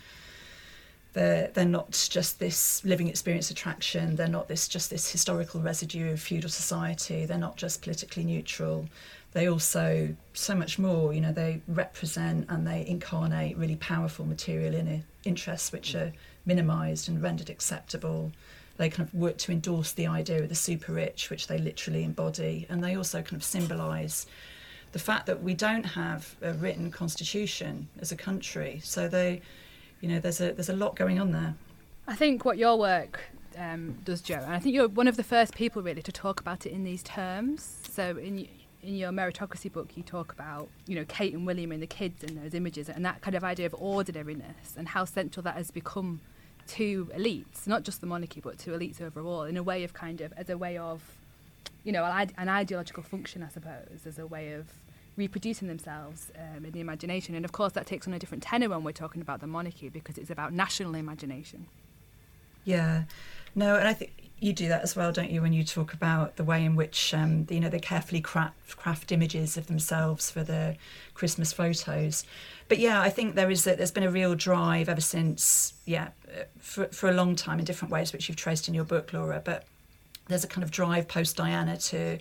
they're 1.15 1.49
they're 1.55 1.65
not 1.65 1.91
just 2.11 2.39
this 2.39 2.85
living 2.85 3.09
experience 3.09 3.51
attraction. 3.51 4.17
They're 4.17 4.29
not 4.29 4.49
this 4.49 4.69
just 4.69 4.91
this 4.91 5.11
historical 5.11 5.61
residue 5.61 6.13
of 6.13 6.21
feudal 6.21 6.51
society. 6.51 7.27
They're 7.27 7.39
not 7.39 7.57
just 7.57 7.83
politically 7.83 8.25
neutral. 8.25 8.89
They 9.35 9.49
also 9.49 10.17
so 10.33 10.55
much 10.55 10.79
more. 10.79 11.13
You 11.13 11.21
know, 11.21 11.33
they 11.33 11.61
represent 11.69 12.47
and 12.49 12.67
they 12.67 12.87
incarnate 12.87 13.57
really 13.59 13.77
powerful 13.77 14.25
material 14.25 14.75
in 14.75 15.05
interests 15.25 15.71
which 15.73 15.95
are 15.95 16.13
minimised 16.47 17.09
and 17.09 17.23
rendered 17.23 17.51
acceptable. 17.51 18.33
They 18.77 18.89
kind 18.89 19.07
of 19.09 19.15
work 19.15 19.37
to 19.39 19.53
endorse 19.53 19.93
the 19.93 20.07
idea 20.07 20.43
of 20.43 20.49
the 20.49 20.55
super 20.55 20.93
rich, 20.93 21.31
which 21.31 21.47
they 21.47 21.59
literally 21.59 22.03
embody, 22.03 22.67
and 22.69 22.83
they 22.83 22.97
also 22.97 23.23
kind 23.23 23.37
of 23.37 23.45
symbolise 23.45 24.27
the 24.93 24.99
fact 24.99 25.27
that 25.27 25.43
we 25.43 25.55
don't 25.55 25.85
have 25.85 26.35
a 26.41 26.55
written 26.55 26.91
constitution 26.91 27.89
as 28.01 28.11
a 28.11 28.17
country. 28.17 28.81
So 28.83 29.07
they 29.09 29.43
you 30.05 30.11
know, 30.11 30.21
there's 30.21 30.43
a 30.43 30.53
there's 30.53 30.69
a 30.69 30.77
lot 30.77 30.97
going 30.97 31.19
on 31.19 31.33
there. 31.33 31.55
I 32.07 32.15
think 32.15 32.45
what 32.45 32.59
your 32.59 32.79
work 32.79 33.21
um, 33.57 33.97
does, 34.05 34.21
Jo, 34.21 34.35
and 34.35 34.53
I 34.53 34.59
think 34.59 34.75
you're 34.75 34.89
one 34.89 35.09
of 35.09 35.17
the 35.17 35.23
first 35.23 35.55
people 35.55 35.81
really 35.81 36.03
to 36.03 36.13
talk 36.13 36.41
about 36.41 36.67
it 36.67 36.73
in 36.73 36.85
these 36.85 37.03
terms. 37.03 37.89
So 37.91 38.19
in 38.19 38.47
in 38.85 38.95
your 38.97 39.11
meritocracy 39.11 39.73
book, 39.73 39.97
you 39.97 40.03
talk 40.03 40.33
about 40.33 40.69
you 40.87 40.95
know 40.95 41.05
Kate 41.09 41.33
and 41.35 41.47
William 41.47 41.73
and 41.73 41.83
the 41.83 41.87
kids 41.87 42.23
and 42.23 42.43
those 42.43 42.55
images, 42.55 42.89
and 42.89 43.05
that 43.05 43.21
kind 43.21 43.35
of 43.35 43.43
idea 43.43 43.67
of 43.67 43.75
ordinariness 43.75 44.75
and 44.77 44.89
how 44.89 45.05
central 45.05 45.43
that 45.43 45.57
has 45.57 45.71
become 45.71 46.21
to 46.67 47.11
elites, 47.15 47.67
not 47.67 47.83
just 47.83 48.01
the 48.01 48.07
monarchy, 48.07 48.41
but 48.41 48.59
to 48.59 48.71
elites 48.71 49.01
overall, 49.01 49.43
in 49.43 49.57
a 49.57 49.63
way 49.63 49.85
of 49.85 49.93
kind 49.93 50.21
of 50.21 50.33
as 50.37 50.49
a 50.49 50.59
way 50.59 50.77
of 50.77 51.03
you 51.83 51.93
know 51.93 52.05
an 52.05 52.49
ideological 52.49 53.03
function, 53.03 53.43
I 53.43 53.49
suppose, 53.49 54.07
as 54.07 54.19
a 54.19 54.27
way 54.27 54.53
of 54.53 54.67
reproducing 55.17 55.69
themselves 55.69 56.33
um, 56.37 56.65
in 56.65 56.73
the 56.73 56.81
imagination. 56.81 57.35
And 57.35 57.45
of 57.45 57.53
course, 57.53 57.73
that 57.75 57.87
takes 57.87 58.07
on 58.09 58.15
a 58.15 58.19
different 58.19 58.43
tenor 58.43 58.69
when 58.69 58.83
we're 58.83 58.93
talking 58.93 59.23
about 59.23 59.41
the 59.41 59.47
monarchy 59.47 59.89
because 59.89 60.19
it's 60.19 60.31
about 60.31 60.53
national 60.53 60.95
imagination. 60.95 61.67
Yeah, 62.65 63.05
no, 63.55 63.77
and 63.77 63.87
I 63.87 63.93
think 63.93 64.24
you 64.41 64.53
do 64.53 64.69
that 64.69 64.83
as 64.83 64.95
well, 64.95 65.13
don't 65.13 65.31
you? 65.31 65.41
When 65.41 65.53
you 65.53 65.65
talk 65.65 65.93
about 65.93 66.37
the 66.37 66.45
way 66.45 66.65
in 66.65 66.77
which 66.77 67.15
um, 67.15 67.47
you 67.51 67.61
know 67.61 67.69
they 67.69 67.79
carefully 67.79 68.21
craft, 68.21 68.77
craft 68.77 69.13
images 69.13 69.57
of 69.57 69.67
themselves 69.69 70.31
for 70.31 70.43
the 70.43 70.77
Christmas 71.15 71.53
photos. 71.53 72.25
But 72.69 72.79
yeah, 72.79 73.01
I 73.01 73.11
think 73.11 73.35
there 73.35 73.51
is 73.51 73.67
a, 73.67 73.77
there's 73.77 73.91
been 73.91 74.05
a 74.05 74.11
real 74.11 74.35
drive 74.35 74.89
ever 74.89 75.01
since 75.01 75.75
yeah 75.87 76.09
for 76.59 76.87
for 76.87 77.09
a 77.09 77.13
long 77.13 77.37
time 77.37 77.59
in 77.59 77.65
different 77.65 77.93
ways, 77.93 78.13
which 78.13 78.29
you've 78.29 78.37
traced 78.37 78.69
in 78.69 78.75
your 78.75 78.85
book, 78.85 79.13
Laura. 79.13 79.41
But 79.45 79.65
there's 80.29 80.45
a 80.45 80.49
kind 80.49 80.65
of 80.65 80.71
drive 80.71 81.09
post 81.09 81.37
Diana 81.37 81.77
to 81.77 82.19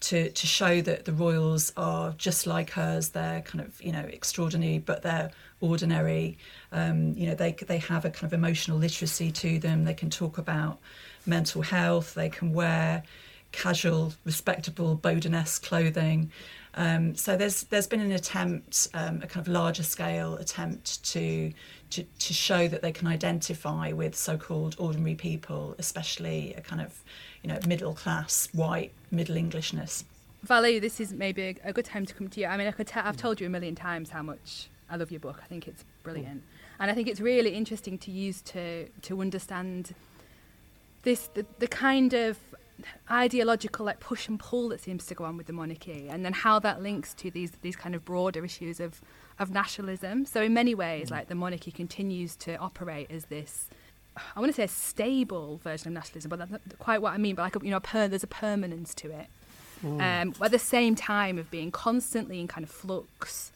to 0.00 0.30
to 0.30 0.46
show 0.46 0.80
that 0.80 1.04
the 1.04 1.12
royals 1.12 1.72
are 1.76 2.12
just 2.18 2.46
like 2.46 2.70
hers. 2.70 3.10
They're 3.10 3.42
kind 3.42 3.64
of 3.64 3.80
you 3.80 3.92
know 3.92 4.00
extraordinary, 4.00 4.78
but 4.78 5.02
they're 5.02 5.30
ordinary. 5.60 6.38
Um, 6.72 7.14
you 7.16 7.26
know 7.28 7.34
they 7.34 7.52
they 7.52 7.78
have 7.78 8.04
a 8.04 8.10
kind 8.10 8.24
of 8.24 8.32
emotional 8.32 8.78
literacy 8.78 9.30
to 9.32 9.58
them. 9.58 9.84
They 9.84 9.94
can 9.94 10.10
talk 10.10 10.38
about 10.38 10.78
mental 11.26 11.62
health. 11.62 12.14
They 12.14 12.28
can 12.28 12.52
wear 12.52 13.02
casual, 13.52 14.14
respectable 14.24 14.94
Boden-esque 14.94 15.62
clothing. 15.62 16.32
Um, 16.74 17.14
so 17.14 17.36
there's 17.36 17.64
there's 17.64 17.86
been 17.86 18.00
an 18.00 18.12
attempt, 18.12 18.88
um, 18.94 19.20
a 19.22 19.26
kind 19.26 19.46
of 19.46 19.48
larger 19.48 19.82
scale 19.82 20.36
attempt 20.36 21.04
to, 21.04 21.52
to 21.90 22.02
to 22.02 22.32
show 22.32 22.66
that 22.66 22.80
they 22.80 22.92
can 22.92 23.06
identify 23.06 23.92
with 23.92 24.16
so-called 24.16 24.76
ordinary 24.78 25.14
people, 25.14 25.74
especially 25.78 26.54
a 26.54 26.62
kind 26.62 26.80
of 26.80 27.04
you 27.42 27.48
know 27.48 27.58
middle 27.66 27.92
class 27.92 28.48
white 28.52 28.92
middle 29.10 29.36
Englishness. 29.36 30.04
Valerie, 30.44 30.78
this 30.78 30.98
is 30.98 31.12
maybe 31.12 31.56
a, 31.62 31.72
good 31.72 31.84
time 31.84 32.04
to 32.04 32.14
come 32.14 32.28
to 32.28 32.40
you. 32.40 32.46
I 32.46 32.56
mean, 32.56 32.66
I 32.66 32.72
could 32.72 32.90
I've 32.96 33.16
told 33.16 33.40
you 33.40 33.46
a 33.46 33.50
million 33.50 33.74
times 33.74 34.10
how 34.10 34.22
much 34.22 34.68
I 34.90 34.96
love 34.96 35.10
your 35.10 35.20
book. 35.20 35.40
I 35.42 35.46
think 35.46 35.68
it's 35.68 35.84
brilliant, 36.02 36.42
and 36.80 36.90
I 36.90 36.94
think 36.94 37.06
it's 37.06 37.20
really 37.20 37.50
interesting 37.50 37.98
to 37.98 38.10
use 38.10 38.40
to 38.42 38.88
to 38.88 39.20
understand 39.20 39.94
this 41.02 41.28
the, 41.34 41.46
the 41.58 41.66
kind 41.66 42.14
of 42.14 42.38
ideological 43.10 43.86
like 43.86 44.00
push 44.00 44.28
and 44.28 44.40
pull 44.40 44.68
that 44.70 44.80
seems 44.80 45.06
to 45.06 45.14
go 45.14 45.24
on 45.24 45.36
with 45.36 45.46
the 45.46 45.52
monarchy 45.52 46.08
and 46.08 46.24
then 46.24 46.32
how 46.32 46.58
that 46.58 46.82
links 46.82 47.14
to 47.14 47.30
these 47.30 47.52
these 47.62 47.76
kind 47.76 47.94
of 47.94 48.04
broader 48.04 48.44
issues 48.44 48.80
of 48.80 49.00
of 49.38 49.50
nationalism 49.50 50.24
so 50.24 50.42
in 50.42 50.52
many 50.52 50.74
ways 50.74 51.08
mm. 51.08 51.12
like 51.12 51.28
the 51.28 51.34
monarchy 51.34 51.70
continues 51.70 52.34
to 52.34 52.56
operate 52.56 53.08
as 53.10 53.26
this 53.26 53.68
I 54.36 54.40
want 54.40 54.50
to 54.50 54.56
say 54.56 54.64
a 54.64 54.68
stable 54.68 55.58
version 55.64 55.88
of 55.88 55.94
nationalism, 55.94 56.28
but 56.28 56.38
that's 56.38 56.50
not 56.50 56.60
quite 56.78 57.00
what 57.00 57.14
I 57.14 57.16
mean. 57.16 57.34
But 57.34 57.44
like, 57.44 57.64
you 57.64 57.70
know, 57.70 57.80
per, 57.80 58.08
there's 58.08 58.22
a 58.22 58.26
permanence 58.26 58.94
to 58.96 59.10
it. 59.10 59.26
Mm. 59.82 60.22
Um, 60.22 60.34
at 60.44 60.50
the 60.50 60.58
same 60.58 60.94
time 60.94 61.38
of 61.38 61.50
being 61.50 61.70
constantly 61.70 62.38
in 62.38 62.46
kind 62.46 62.62
of 62.62 62.70
flux, 62.70 63.52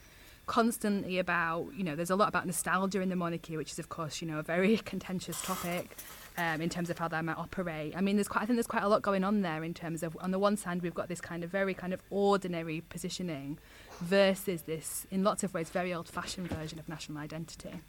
constantly 0.46 1.18
about, 1.18 1.66
you 1.76 1.84
know, 1.84 1.94
there's 1.94 2.10
a 2.10 2.16
lot 2.16 2.28
about 2.28 2.46
nostalgia 2.46 3.00
in 3.00 3.10
the 3.10 3.16
monarchy, 3.16 3.56
which 3.56 3.72
is, 3.72 3.78
of 3.78 3.88
course, 3.88 4.22
you 4.22 4.28
know, 4.28 4.38
a 4.38 4.42
very 4.42 4.76
contentious 4.84 5.42
topic 5.42 5.96
um, 6.38 6.60
in 6.60 6.68
terms 6.68 6.90
of 6.90 6.98
how 6.98 7.08
they 7.08 7.20
might 7.22 7.38
operate. 7.38 7.94
I 7.96 8.00
mean, 8.00 8.16
there's 8.16 8.28
quite, 8.28 8.42
I 8.42 8.46
think 8.46 8.56
there's 8.56 8.66
quite 8.66 8.82
a 8.82 8.88
lot 8.88 9.02
going 9.02 9.24
on 9.24 9.42
there 9.42 9.64
in 9.64 9.74
terms 9.74 10.02
of, 10.02 10.16
on 10.20 10.30
the 10.30 10.38
one 10.38 10.56
side, 10.56 10.82
we've 10.82 10.94
got 10.94 11.08
this 11.08 11.20
kind 11.20 11.44
of 11.44 11.50
very 11.50 11.74
kind 11.74 11.92
of 11.92 12.00
ordinary 12.10 12.82
positioning 12.88 13.58
versus 14.00 14.62
this, 14.62 15.06
in 15.10 15.24
lots 15.24 15.42
of 15.42 15.54
ways, 15.54 15.70
very 15.70 15.92
old-fashioned 15.94 16.48
version 16.48 16.78
of 16.78 16.88
national 16.88 17.18
identity. 17.18 17.80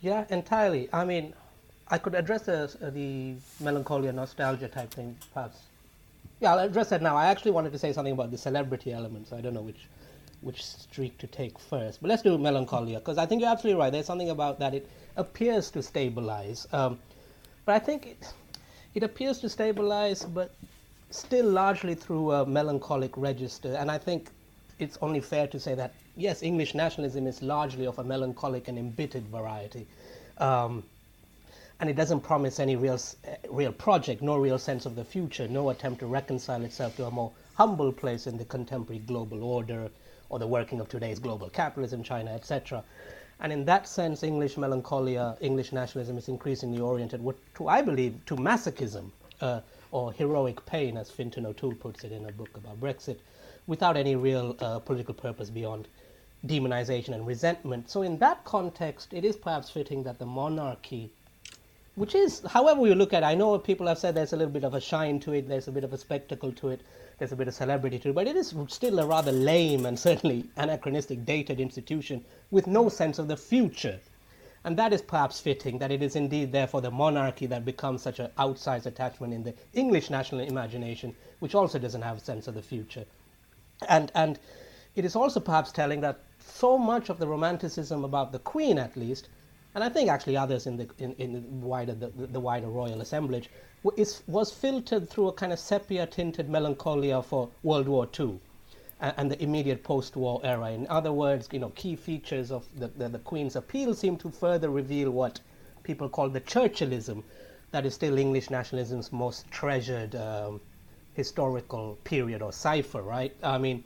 Yeah, 0.00 0.24
entirely. 0.30 0.88
I 0.92 1.04
mean, 1.04 1.34
I 1.88 1.98
could 1.98 2.14
address 2.14 2.42
the, 2.42 2.70
the 2.94 3.34
melancholia, 3.62 4.12
nostalgia 4.12 4.68
type 4.68 4.92
thing, 4.92 5.16
perhaps. 5.34 5.58
Yeah, 6.40 6.52
I'll 6.52 6.60
address 6.60 6.88
that 6.88 7.02
now. 7.02 7.16
I 7.16 7.26
actually 7.26 7.50
wanted 7.50 7.72
to 7.72 7.78
say 7.78 7.92
something 7.92 8.14
about 8.14 8.30
the 8.30 8.38
celebrity 8.38 8.92
element, 8.92 9.28
so 9.28 9.36
I 9.36 9.40
don't 9.40 9.54
know 9.54 9.62
which 9.62 9.88
which 10.40 10.64
streak 10.64 11.18
to 11.18 11.26
take 11.26 11.58
first. 11.58 12.00
But 12.00 12.08
let's 12.08 12.22
do 12.22 12.38
melancholia, 12.38 12.98
because 12.98 13.18
I 13.18 13.26
think 13.26 13.42
you're 13.42 13.50
absolutely 13.50 13.78
right. 13.78 13.90
There's 13.92 14.06
something 14.06 14.30
about 14.30 14.58
that. 14.60 14.72
It 14.72 14.88
appears 15.20 15.70
to 15.70 15.82
stabilize. 15.82 16.66
Um, 16.72 16.98
but 17.64 17.74
I 17.74 17.78
think 17.78 18.06
it, 18.06 18.32
it 18.94 19.02
appears 19.02 19.38
to 19.40 19.48
stabilize, 19.48 20.24
but 20.24 20.54
still 21.10 21.46
largely 21.46 21.94
through 21.94 22.32
a 22.32 22.46
melancholic 22.46 23.16
register. 23.16 23.76
And 23.78 23.90
I 23.90 23.98
think 23.98 24.30
it's 24.78 24.98
only 25.02 25.20
fair 25.20 25.46
to 25.48 25.60
say 25.60 25.74
that 25.74 25.94
yes, 26.16 26.42
English 26.42 26.74
nationalism 26.74 27.26
is 27.26 27.42
largely 27.42 27.86
of 27.86 27.98
a 27.98 28.04
melancholic 28.04 28.68
and 28.68 28.78
embittered 28.78 29.26
variety. 29.28 29.86
Um, 30.38 30.82
and 31.80 31.88
it 31.88 31.96
doesn't 31.96 32.20
promise 32.20 32.60
any 32.60 32.76
real, 32.76 32.94
uh, 33.26 33.36
real 33.48 33.72
project, 33.72 34.20
no 34.22 34.36
real 34.36 34.58
sense 34.58 34.84
of 34.86 34.96
the 34.96 35.04
future, 35.04 35.48
no 35.48 35.70
attempt 35.70 36.00
to 36.00 36.06
reconcile 36.06 36.62
itself 36.64 36.96
to 36.96 37.06
a 37.06 37.10
more 37.10 37.32
humble 37.54 37.92
place 37.92 38.26
in 38.26 38.36
the 38.36 38.44
contemporary 38.44 39.00
global 39.00 39.42
order 39.42 39.90
or 40.28 40.38
the 40.38 40.46
working 40.46 40.80
of 40.80 40.88
today's 40.88 41.18
global 41.18 41.48
capitalism, 41.48 42.02
China, 42.02 42.30
etc. 42.32 42.84
And 43.40 43.52
in 43.52 43.64
that 43.64 43.88
sense, 43.88 44.22
English 44.22 44.58
melancholia, 44.58 45.36
English 45.40 45.72
nationalism 45.72 46.18
is 46.18 46.28
increasingly 46.28 46.80
oriented 46.80 47.22
to, 47.54 47.68
I 47.68 47.80
believe, 47.80 48.14
to 48.26 48.36
masochism 48.36 49.10
uh, 49.40 49.60
or 49.92 50.12
heroic 50.12 50.64
pain, 50.66 50.96
as 50.98 51.10
Fintan 51.10 51.46
O'Toole 51.46 51.74
puts 51.74 52.04
it 52.04 52.12
in 52.12 52.26
a 52.26 52.32
book 52.32 52.50
about 52.54 52.78
Brexit, 52.80 53.16
without 53.66 53.96
any 53.96 54.14
real 54.14 54.56
uh, 54.60 54.78
political 54.80 55.14
purpose 55.14 55.48
beyond 55.48 55.88
demonization 56.46 57.14
and 57.14 57.26
resentment. 57.26 57.90
So, 57.90 58.02
in 58.02 58.18
that 58.18 58.44
context, 58.44 59.12
it 59.12 59.24
is 59.24 59.36
perhaps 59.36 59.70
fitting 59.70 60.02
that 60.04 60.18
the 60.18 60.26
monarchy, 60.26 61.10
which 61.94 62.14
is, 62.14 62.42
however 62.46 62.86
you 62.86 62.94
look 62.94 63.14
at 63.14 63.22
it, 63.22 63.26
I 63.26 63.34
know 63.34 63.58
people 63.58 63.86
have 63.86 63.98
said 63.98 64.14
there's 64.14 64.34
a 64.34 64.36
little 64.36 64.52
bit 64.52 64.64
of 64.64 64.74
a 64.74 64.80
shine 64.80 65.18
to 65.20 65.32
it, 65.32 65.48
there's 65.48 65.68
a 65.68 65.72
bit 65.72 65.84
of 65.84 65.94
a 65.94 65.98
spectacle 65.98 66.52
to 66.52 66.68
it, 66.68 66.82
there's 67.20 67.32
a 67.32 67.36
bit 67.36 67.48
of 67.48 67.54
celebrity 67.54 67.98
to 67.98 68.08
it, 68.08 68.14
but 68.14 68.26
it 68.26 68.34
is 68.34 68.54
still 68.68 68.98
a 68.98 69.06
rather 69.06 69.30
lame 69.30 69.84
and 69.84 69.98
certainly 69.98 70.46
anachronistic, 70.56 71.24
dated 71.26 71.60
institution 71.60 72.24
with 72.50 72.66
no 72.66 72.88
sense 72.88 73.18
of 73.18 73.28
the 73.28 73.36
future. 73.36 74.00
And 74.64 74.76
that 74.78 74.94
is 74.94 75.02
perhaps 75.02 75.38
fitting 75.38 75.78
that 75.78 75.90
it 75.90 76.02
is 76.02 76.16
indeed 76.16 76.50
therefore 76.50 76.80
the 76.80 76.90
monarchy 76.90 77.44
that 77.46 77.64
becomes 77.64 78.00
such 78.02 78.20
an 78.20 78.30
outsized 78.38 78.86
attachment 78.86 79.34
in 79.34 79.42
the 79.42 79.54
English 79.74 80.08
national 80.08 80.40
imagination, 80.40 81.14
which 81.40 81.54
also 81.54 81.78
doesn't 81.78 82.02
have 82.02 82.16
a 82.16 82.20
sense 82.20 82.48
of 82.48 82.54
the 82.54 82.62
future. 82.62 83.04
And, 83.86 84.10
and 84.14 84.38
it 84.96 85.04
is 85.04 85.14
also 85.14 85.40
perhaps 85.40 85.72
telling 85.72 86.00
that 86.00 86.20
so 86.40 86.78
much 86.78 87.10
of 87.10 87.18
the 87.18 87.28
romanticism 87.28 88.02
about 88.02 88.32
the 88.32 88.38
Queen, 88.38 88.78
at 88.78 88.96
least, 88.96 89.28
and 89.74 89.84
I 89.84 89.88
think 89.88 90.10
actually 90.10 90.36
others 90.36 90.66
in 90.66 90.76
the 90.76 90.88
in, 90.98 91.14
in 91.14 91.60
wider 91.60 91.94
the, 91.94 92.08
the 92.08 92.40
wider 92.40 92.68
royal 92.68 93.00
assemblage, 93.00 93.48
is, 93.96 94.22
was 94.26 94.50
filtered 94.50 95.08
through 95.08 95.28
a 95.28 95.32
kind 95.32 95.52
of 95.52 95.58
sepia-tinted 95.58 96.48
melancholia 96.48 97.22
for 97.22 97.48
World 97.62 97.88
War 97.88 98.08
II 98.18 98.38
and, 99.00 99.14
and 99.16 99.30
the 99.30 99.42
immediate 99.42 99.82
post-war 99.82 100.40
era. 100.44 100.70
In 100.70 100.86
other 100.88 101.12
words, 101.12 101.48
you 101.52 101.58
know, 101.58 101.70
key 101.70 101.96
features 101.96 102.50
of 102.50 102.66
the, 102.76 102.88
the, 102.88 103.08
the 103.08 103.18
Queen's 103.20 103.56
appeal 103.56 103.94
seem 103.94 104.16
to 104.18 104.30
further 104.30 104.70
reveal 104.70 105.10
what 105.10 105.40
people 105.82 106.08
call 106.08 106.28
the 106.28 106.40
Churchillism, 106.40 107.22
that 107.70 107.86
is 107.86 107.94
still 107.94 108.18
English 108.18 108.50
nationalism's 108.50 109.12
most 109.12 109.50
treasured 109.50 110.14
um, 110.16 110.60
historical 111.14 111.98
period 112.04 112.42
or 112.42 112.52
cipher, 112.52 113.02
right? 113.02 113.34
I 113.42 113.58
mean, 113.58 113.84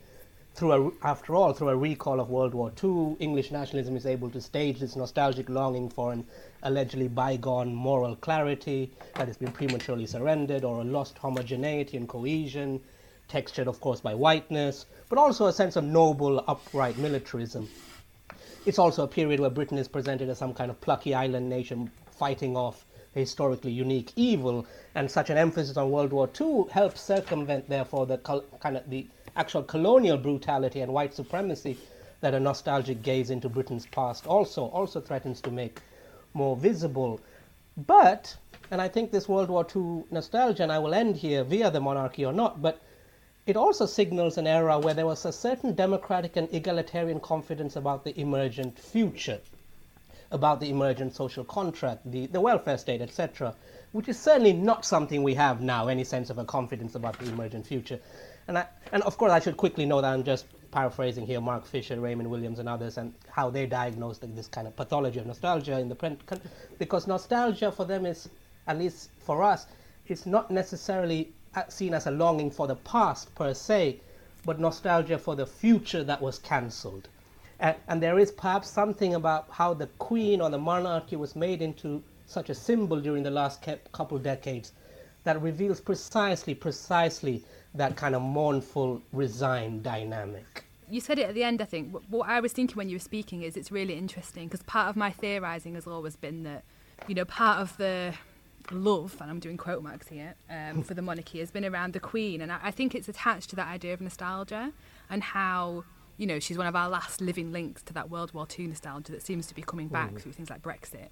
through 0.54 0.72
a, 0.72 1.06
after 1.06 1.34
all, 1.34 1.52
through 1.52 1.70
a 1.70 1.76
recall 1.76 2.20
of 2.20 2.30
World 2.30 2.54
War 2.54 2.72
II, 2.82 3.16
English 3.18 3.50
nationalism 3.50 3.96
is 3.96 4.06
able 4.06 4.30
to 4.30 4.40
stage 4.40 4.78
this 4.78 4.94
nostalgic 4.94 5.48
longing 5.48 5.90
for 5.90 6.12
an 6.12 6.24
allegedly 6.62 7.08
bygone 7.08 7.74
moral 7.74 8.14
clarity 8.14 8.92
that 9.16 9.26
has 9.26 9.36
been 9.36 9.50
prematurely 9.50 10.06
surrendered, 10.06 10.62
or 10.62 10.80
a 10.80 10.84
lost 10.84 11.18
homogeneity 11.18 11.96
and 11.96 12.08
cohesion, 12.08 12.80
textured, 13.26 13.66
of 13.66 13.80
course, 13.80 14.00
by 14.00 14.14
whiteness, 14.14 14.86
but 15.08 15.18
also 15.18 15.46
a 15.46 15.52
sense 15.52 15.74
of 15.74 15.82
noble, 15.82 16.44
upright 16.46 16.96
militarism. 16.98 17.68
It's 18.64 18.78
also 18.78 19.02
a 19.02 19.08
period 19.08 19.40
where 19.40 19.50
Britain 19.50 19.78
is 19.78 19.88
presented 19.88 20.28
as 20.28 20.38
some 20.38 20.54
kind 20.54 20.70
of 20.70 20.80
plucky 20.80 21.14
island 21.14 21.48
nation 21.48 21.90
fighting 22.12 22.56
off 22.56 22.86
a 23.16 23.20
historically 23.20 23.72
unique 23.72 24.12
evil, 24.14 24.66
and 24.94 25.10
such 25.10 25.30
an 25.30 25.36
emphasis 25.36 25.76
on 25.76 25.90
World 25.90 26.12
War 26.12 26.30
II 26.40 26.66
helps 26.70 27.00
circumvent, 27.00 27.68
therefore, 27.68 28.06
the 28.06 28.18
kind 28.18 28.76
of 28.76 28.88
the 28.88 29.06
actual 29.36 29.62
colonial 29.62 30.16
brutality 30.16 30.80
and 30.80 30.92
white 30.92 31.14
supremacy 31.14 31.76
that 32.20 32.34
a 32.34 32.40
nostalgic 32.40 33.02
gaze 33.02 33.30
into 33.30 33.48
Britain's 33.48 33.86
past 33.86 34.26
also 34.26 34.66
also 34.66 35.00
threatens 35.00 35.40
to 35.42 35.50
make 35.50 35.80
more 36.32 36.56
visible. 36.56 37.20
But, 37.76 38.36
and 38.70 38.80
I 38.80 38.88
think 38.88 39.10
this 39.10 39.28
World 39.28 39.50
War 39.50 39.66
II 39.74 40.04
nostalgia, 40.10 40.62
and 40.62 40.72
I 40.72 40.78
will 40.78 40.94
end 40.94 41.16
here 41.16 41.44
via 41.44 41.70
the 41.70 41.80
monarchy 41.80 42.24
or 42.24 42.32
not, 42.32 42.62
but 42.62 42.80
it 43.46 43.56
also 43.56 43.84
signals 43.84 44.38
an 44.38 44.46
era 44.46 44.78
where 44.78 44.94
there 44.94 45.06
was 45.06 45.24
a 45.24 45.32
certain 45.32 45.74
democratic 45.74 46.36
and 46.36 46.48
egalitarian 46.54 47.20
confidence 47.20 47.76
about 47.76 48.04
the 48.04 48.18
emergent 48.18 48.78
future, 48.78 49.40
about 50.30 50.60
the 50.60 50.70
emergent 50.70 51.14
social 51.14 51.44
contract, 51.44 52.10
the, 52.10 52.26
the 52.26 52.40
welfare 52.40 52.78
state, 52.78 53.02
etc., 53.02 53.54
which 53.92 54.08
is 54.08 54.18
certainly 54.18 54.52
not 54.52 54.84
something 54.84 55.22
we 55.22 55.34
have 55.34 55.60
now, 55.60 55.88
any 55.88 56.04
sense 56.04 56.30
of 56.30 56.38
a 56.38 56.44
confidence 56.44 56.94
about 56.94 57.18
the 57.18 57.28
emergent 57.28 57.66
future. 57.66 58.00
And, 58.46 58.58
I, 58.58 58.66
and 58.92 59.02
of 59.04 59.16
course, 59.16 59.32
I 59.32 59.40
should 59.40 59.56
quickly 59.56 59.86
know 59.86 60.00
that 60.00 60.12
I'm 60.12 60.24
just 60.24 60.46
paraphrasing 60.70 61.26
here 61.26 61.40
Mark 61.40 61.64
Fisher, 61.64 62.00
Raymond 62.00 62.30
Williams, 62.30 62.58
and 62.58 62.68
others, 62.68 62.98
and 62.98 63.14
how 63.28 63.48
they 63.48 63.66
diagnosed 63.66 64.22
this 64.34 64.48
kind 64.48 64.66
of 64.66 64.76
pathology 64.76 65.18
of 65.18 65.26
nostalgia 65.26 65.78
in 65.78 65.88
the 65.88 65.94
print. 65.94 66.20
Because 66.78 67.06
nostalgia 67.06 67.70
for 67.72 67.84
them 67.84 68.04
is, 68.04 68.28
at 68.66 68.78
least 68.78 69.10
for 69.18 69.42
us, 69.42 69.66
it's 70.08 70.26
not 70.26 70.50
necessarily 70.50 71.32
seen 71.68 71.94
as 71.94 72.06
a 72.06 72.10
longing 72.10 72.50
for 72.50 72.66
the 72.66 72.76
past 72.76 73.34
per 73.34 73.54
se, 73.54 74.00
but 74.44 74.58
nostalgia 74.58 75.16
for 75.16 75.36
the 75.36 75.46
future 75.46 76.04
that 76.04 76.20
was 76.20 76.38
cancelled. 76.38 77.08
And, 77.60 77.76
and 77.88 78.02
there 78.02 78.18
is 78.18 78.32
perhaps 78.32 78.68
something 78.68 79.14
about 79.14 79.46
how 79.50 79.74
the 79.74 79.86
queen 79.98 80.40
or 80.40 80.50
the 80.50 80.58
monarchy 80.58 81.16
was 81.16 81.36
made 81.36 81.62
into 81.62 82.02
such 82.26 82.50
a 82.50 82.54
symbol 82.54 83.00
during 83.00 83.22
the 83.22 83.30
last 83.30 83.64
couple 83.92 84.18
decades 84.18 84.72
that 85.22 85.40
reveals 85.40 85.80
precisely, 85.80 86.54
precisely 86.54 87.42
that 87.74 87.96
kind 87.96 88.14
of 88.14 88.22
mournful, 88.22 89.02
resigned 89.12 89.82
dynamic. 89.82 90.64
You 90.88 91.00
said 91.00 91.18
it 91.18 91.28
at 91.28 91.34
the 91.34 91.42
end, 91.42 91.60
I 91.60 91.64
think. 91.64 91.94
What 92.08 92.28
I 92.28 92.40
was 92.40 92.52
thinking 92.52 92.76
when 92.76 92.88
you 92.88 92.96
were 92.96 93.00
speaking 93.00 93.42
is 93.42 93.56
it's 93.56 93.72
really 93.72 93.94
interesting 93.94 94.46
because 94.46 94.62
part 94.62 94.88
of 94.88 94.96
my 94.96 95.10
theorising 95.10 95.74
has 95.74 95.86
always 95.86 96.14
been 96.14 96.42
that, 96.44 96.62
you 97.08 97.14
know, 97.14 97.24
part 97.24 97.60
of 97.60 97.76
the 97.78 98.14
love, 98.70 99.16
and 99.20 99.30
I'm 99.30 99.40
doing 99.40 99.56
quote 99.56 99.82
marks 99.82 100.08
here, 100.08 100.34
um, 100.50 100.82
for 100.82 100.94
the 100.94 101.02
monarchy 101.02 101.40
has 101.40 101.50
been 101.50 101.64
around 101.64 101.94
the 101.94 102.00
Queen. 102.00 102.40
And 102.40 102.52
I, 102.52 102.58
I 102.64 102.70
think 102.70 102.94
it's 102.94 103.08
attached 103.08 103.50
to 103.50 103.56
that 103.56 103.68
idea 103.68 103.94
of 103.94 104.00
nostalgia 104.00 104.72
and 105.10 105.22
how 105.22 105.84
you 106.16 106.26
know, 106.26 106.38
she's 106.38 106.56
one 106.56 106.66
of 106.66 106.76
our 106.76 106.88
last 106.88 107.20
living 107.20 107.52
links 107.52 107.82
to 107.82 107.92
that 107.94 108.08
World 108.08 108.32
War 108.32 108.46
II 108.58 108.68
nostalgia 108.68 109.12
that 109.12 109.22
seems 109.22 109.46
to 109.48 109.54
be 109.54 109.62
coming 109.62 109.88
back 109.88 110.12
mm. 110.12 110.20
through 110.20 110.32
things 110.32 110.48
like 110.48 110.62
Brexit. 110.62 111.08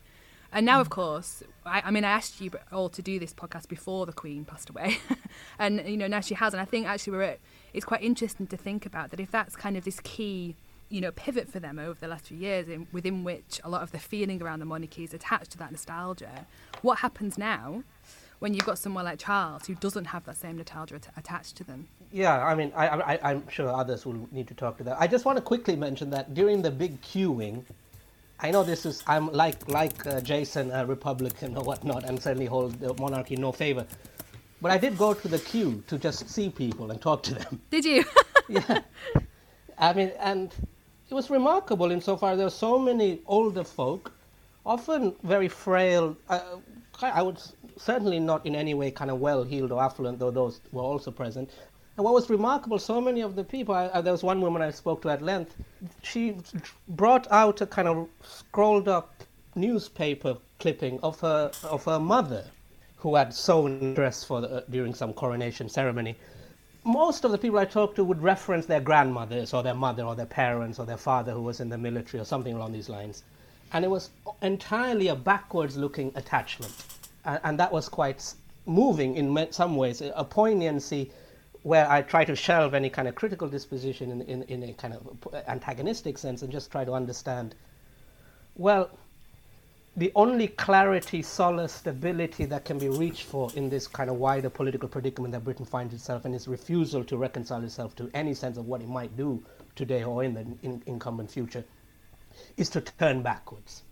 And 0.52 0.66
now, 0.66 0.80
of 0.80 0.90
course, 0.90 1.42
I, 1.64 1.80
I, 1.86 1.90
mean, 1.90 2.04
I 2.04 2.10
asked 2.10 2.40
you 2.40 2.50
all 2.70 2.90
to 2.90 3.00
do 3.00 3.18
this 3.18 3.32
podcast 3.32 3.68
before 3.68 4.04
the 4.04 4.12
Queen 4.12 4.44
passed 4.44 4.68
away, 4.68 4.98
and 5.58 5.82
you 5.86 5.96
know 5.96 6.06
now 6.06 6.20
she 6.20 6.34
has. 6.34 6.52
And 6.52 6.60
I 6.60 6.66
think 6.66 6.86
actually 6.86 7.14
we're 7.14 7.22
at, 7.22 7.40
it's 7.72 7.86
quite 7.86 8.02
interesting 8.02 8.46
to 8.48 8.56
think 8.56 8.84
about 8.84 9.10
that 9.10 9.20
if 9.20 9.30
that's 9.30 9.56
kind 9.56 9.78
of 9.78 9.84
this 9.84 9.98
key, 10.00 10.56
you 10.90 11.00
know, 11.00 11.10
pivot 11.10 11.50
for 11.50 11.58
them 11.58 11.78
over 11.78 11.98
the 11.98 12.08
last 12.08 12.26
few 12.26 12.36
years, 12.36 12.68
in, 12.68 12.86
within 12.92 13.24
which 13.24 13.60
a 13.64 13.70
lot 13.70 13.82
of 13.82 13.92
the 13.92 13.98
feeling 13.98 14.42
around 14.42 14.58
the 14.58 14.66
monarchy 14.66 15.04
is 15.04 15.14
attached 15.14 15.52
to 15.52 15.58
that 15.58 15.70
nostalgia. 15.70 16.46
What 16.82 16.98
happens 16.98 17.38
now? 17.38 17.82
When 18.38 18.54
you've 18.54 18.66
got 18.66 18.76
someone 18.76 19.04
like 19.04 19.20
Charles 19.20 19.68
who 19.68 19.76
doesn't 19.76 20.06
have 20.06 20.24
that 20.24 20.36
same 20.36 20.56
nostalgia 20.56 20.96
at- 20.96 21.08
attached 21.16 21.56
to 21.58 21.64
them. 21.64 21.86
Yeah, 22.10 22.44
I 22.44 22.56
mean, 22.56 22.72
I, 22.74 22.88
I, 22.88 23.30
I'm 23.30 23.48
sure 23.48 23.68
others 23.68 24.04
will 24.04 24.28
need 24.32 24.48
to 24.48 24.54
talk 24.54 24.78
to 24.78 24.84
that. 24.84 25.00
I 25.00 25.06
just 25.06 25.24
want 25.24 25.38
to 25.38 25.42
quickly 25.42 25.76
mention 25.76 26.10
that 26.10 26.34
during 26.34 26.60
the 26.60 26.72
big 26.72 27.00
queuing, 27.02 27.62
I 28.44 28.50
know 28.50 28.64
this 28.64 28.84
is 28.84 29.04
I'm 29.06 29.30
like 29.32 29.68
like 29.68 30.04
uh, 30.04 30.20
Jason, 30.20 30.72
a 30.72 30.84
Republican 30.84 31.56
or 31.56 31.62
whatnot, 31.62 32.04
and 32.04 32.20
certainly 32.20 32.46
hold 32.46 32.78
the 32.80 32.92
monarchy 32.94 33.36
no 33.36 33.52
favor. 33.52 33.86
But 34.60 34.72
I 34.72 34.78
did 34.78 34.98
go 34.98 35.14
to 35.14 35.28
the 35.28 35.38
queue 35.38 35.82
to 35.86 35.96
just 35.96 36.28
see 36.28 36.50
people 36.50 36.90
and 36.90 37.00
talk 37.00 37.22
to 37.24 37.34
them. 37.34 37.60
Did 37.70 37.84
you? 37.84 38.04
yeah. 38.48 38.80
I 39.78 39.92
mean, 39.92 40.12
and 40.20 40.54
it 41.10 41.14
was 41.14 41.30
remarkable 41.30 41.90
insofar 41.90 42.36
there 42.36 42.46
were 42.46 42.50
so 42.50 42.78
many 42.78 43.20
older 43.26 43.64
folk, 43.64 44.12
often 44.64 45.16
very 45.24 45.48
frail. 45.48 46.16
Uh, 46.28 46.58
I 47.00 47.22
would 47.22 47.40
certainly 47.76 48.20
not 48.20 48.46
in 48.46 48.54
any 48.54 48.74
way 48.74 48.92
kind 48.92 49.10
of 49.10 49.18
well-heeled 49.18 49.72
or 49.72 49.82
affluent, 49.82 50.20
though 50.20 50.30
those 50.30 50.60
were 50.70 50.82
also 50.82 51.10
present. 51.10 51.50
And 51.96 52.04
what 52.04 52.14
was 52.14 52.30
remarkable, 52.30 52.78
so 52.78 53.00
many 53.00 53.20
of 53.20 53.36
the 53.36 53.44
people, 53.44 53.74
I, 53.74 53.90
I, 53.92 54.00
there 54.00 54.12
was 54.12 54.22
one 54.22 54.40
woman 54.40 54.62
I 54.62 54.70
spoke 54.70 55.02
to 55.02 55.10
at 55.10 55.20
length, 55.20 55.54
she 56.02 56.36
brought 56.88 57.30
out 57.30 57.60
a 57.60 57.66
kind 57.66 57.86
of 57.86 58.08
scrolled 58.22 58.88
up 58.88 59.12
newspaper 59.54 60.38
clipping 60.58 60.98
of 61.00 61.20
her, 61.20 61.50
of 61.64 61.84
her 61.84 62.00
mother, 62.00 62.46
who 62.96 63.14
had 63.14 63.34
sewn 63.34 63.92
dress 63.92 64.24
for 64.24 64.40
the, 64.40 64.48
uh, 64.48 64.60
during 64.70 64.94
some 64.94 65.12
coronation 65.12 65.68
ceremony. 65.68 66.16
Most 66.84 67.24
of 67.24 67.30
the 67.30 67.38
people 67.38 67.58
I 67.58 67.66
talked 67.66 67.96
to 67.96 68.04
would 68.04 68.22
reference 68.22 68.64
their 68.64 68.80
grandmothers 68.80 69.52
or 69.52 69.62
their 69.62 69.74
mother 69.74 70.04
or 70.04 70.16
their 70.16 70.26
parents 70.26 70.78
or 70.78 70.86
their 70.86 70.96
father 70.96 71.32
who 71.32 71.42
was 71.42 71.60
in 71.60 71.68
the 71.68 71.78
military 71.78 72.20
or 72.20 72.24
something 72.24 72.54
along 72.54 72.72
these 72.72 72.88
lines. 72.88 73.22
And 73.74 73.84
it 73.84 73.88
was 73.88 74.10
entirely 74.40 75.08
a 75.08 75.14
backwards 75.14 75.76
looking 75.76 76.10
attachment. 76.14 76.72
And, 77.24 77.40
and 77.44 77.60
that 77.60 77.70
was 77.70 77.88
quite 77.88 78.34
moving 78.64 79.16
in 79.16 79.52
some 79.52 79.76
ways, 79.76 80.00
a 80.00 80.24
poignancy 80.24 81.10
where 81.62 81.88
I 81.88 82.02
try 82.02 82.24
to 82.24 82.34
shelve 82.34 82.74
any 82.74 82.90
kind 82.90 83.06
of 83.06 83.14
critical 83.14 83.48
disposition 83.48 84.10
in, 84.10 84.22
in, 84.22 84.42
in 84.44 84.62
a 84.70 84.72
kind 84.72 84.94
of 84.94 85.44
antagonistic 85.46 86.18
sense 86.18 86.42
and 86.42 86.50
just 86.50 86.70
try 86.72 86.84
to 86.84 86.92
understand, 86.92 87.54
well, 88.56 88.90
the 89.96 90.10
only 90.14 90.48
clarity, 90.48 91.20
solace, 91.20 91.72
stability 91.72 92.46
that 92.46 92.64
can 92.64 92.78
be 92.78 92.88
reached 92.88 93.24
for 93.24 93.50
in 93.54 93.68
this 93.68 93.86
kind 93.86 94.08
of 94.08 94.16
wider 94.16 94.48
political 94.48 94.88
predicament 94.88 95.32
that 95.32 95.44
Britain 95.44 95.66
finds 95.66 95.92
itself 95.92 96.24
and 96.24 96.34
its 96.34 96.48
refusal 96.48 97.04
to 97.04 97.16
reconcile 97.16 97.62
itself 97.62 97.94
to 97.96 98.10
any 98.14 98.32
sense 98.32 98.56
of 98.56 98.66
what 98.66 98.80
it 98.80 98.88
might 98.88 99.14
do 99.16 99.42
today 99.76 100.02
or 100.02 100.24
in 100.24 100.34
the 100.34 100.40
in, 100.62 100.82
incumbent 100.86 101.30
future 101.30 101.64
is 102.56 102.70
to 102.70 102.80
turn 102.80 103.22
backwards. 103.22 103.82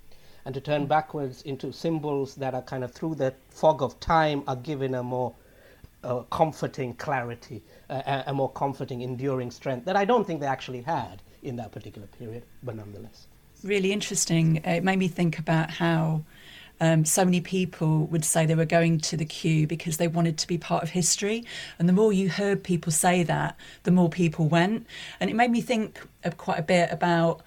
And 0.46 0.54
to 0.54 0.60
turn 0.60 0.86
backwards 0.86 1.42
into 1.42 1.70
symbols 1.70 2.34
that 2.36 2.54
are 2.54 2.62
kind 2.62 2.82
of 2.82 2.92
through 2.92 3.16
the 3.16 3.34
fog 3.50 3.82
of 3.82 4.00
time 4.00 4.42
are 4.48 4.56
given 4.56 4.94
a 4.94 5.02
more 5.02 5.34
a 6.02 6.24
comforting 6.30 6.94
clarity, 6.94 7.62
uh, 7.88 8.22
a 8.26 8.32
more 8.32 8.50
comforting, 8.50 9.02
enduring 9.02 9.50
strength 9.50 9.84
that 9.84 9.96
I 9.96 10.04
don't 10.04 10.26
think 10.26 10.40
they 10.40 10.46
actually 10.46 10.82
had 10.82 11.22
in 11.42 11.56
that 11.56 11.72
particular 11.72 12.06
period, 12.06 12.44
but 12.62 12.76
nonetheless. 12.76 13.26
Really 13.62 13.92
interesting. 13.92 14.56
It 14.56 14.84
made 14.84 14.98
me 14.98 15.08
think 15.08 15.38
about 15.38 15.70
how 15.70 16.22
um, 16.80 17.04
so 17.04 17.24
many 17.24 17.42
people 17.42 18.06
would 18.06 18.24
say 18.24 18.46
they 18.46 18.54
were 18.54 18.64
going 18.64 18.98
to 19.00 19.16
the 19.16 19.26
queue 19.26 19.66
because 19.66 19.98
they 19.98 20.08
wanted 20.08 20.38
to 20.38 20.46
be 20.46 20.56
part 20.56 20.82
of 20.82 20.90
history. 20.90 21.44
And 21.78 21.88
the 21.88 21.92
more 21.92 22.12
you 22.12 22.30
heard 22.30 22.64
people 22.64 22.90
say 22.90 23.22
that, 23.22 23.56
the 23.82 23.90
more 23.90 24.08
people 24.08 24.48
went. 24.48 24.86
And 25.20 25.28
it 25.28 25.34
made 25.34 25.50
me 25.50 25.60
think 25.60 26.00
quite 26.38 26.58
a 26.58 26.62
bit 26.62 26.90
about 26.90 27.42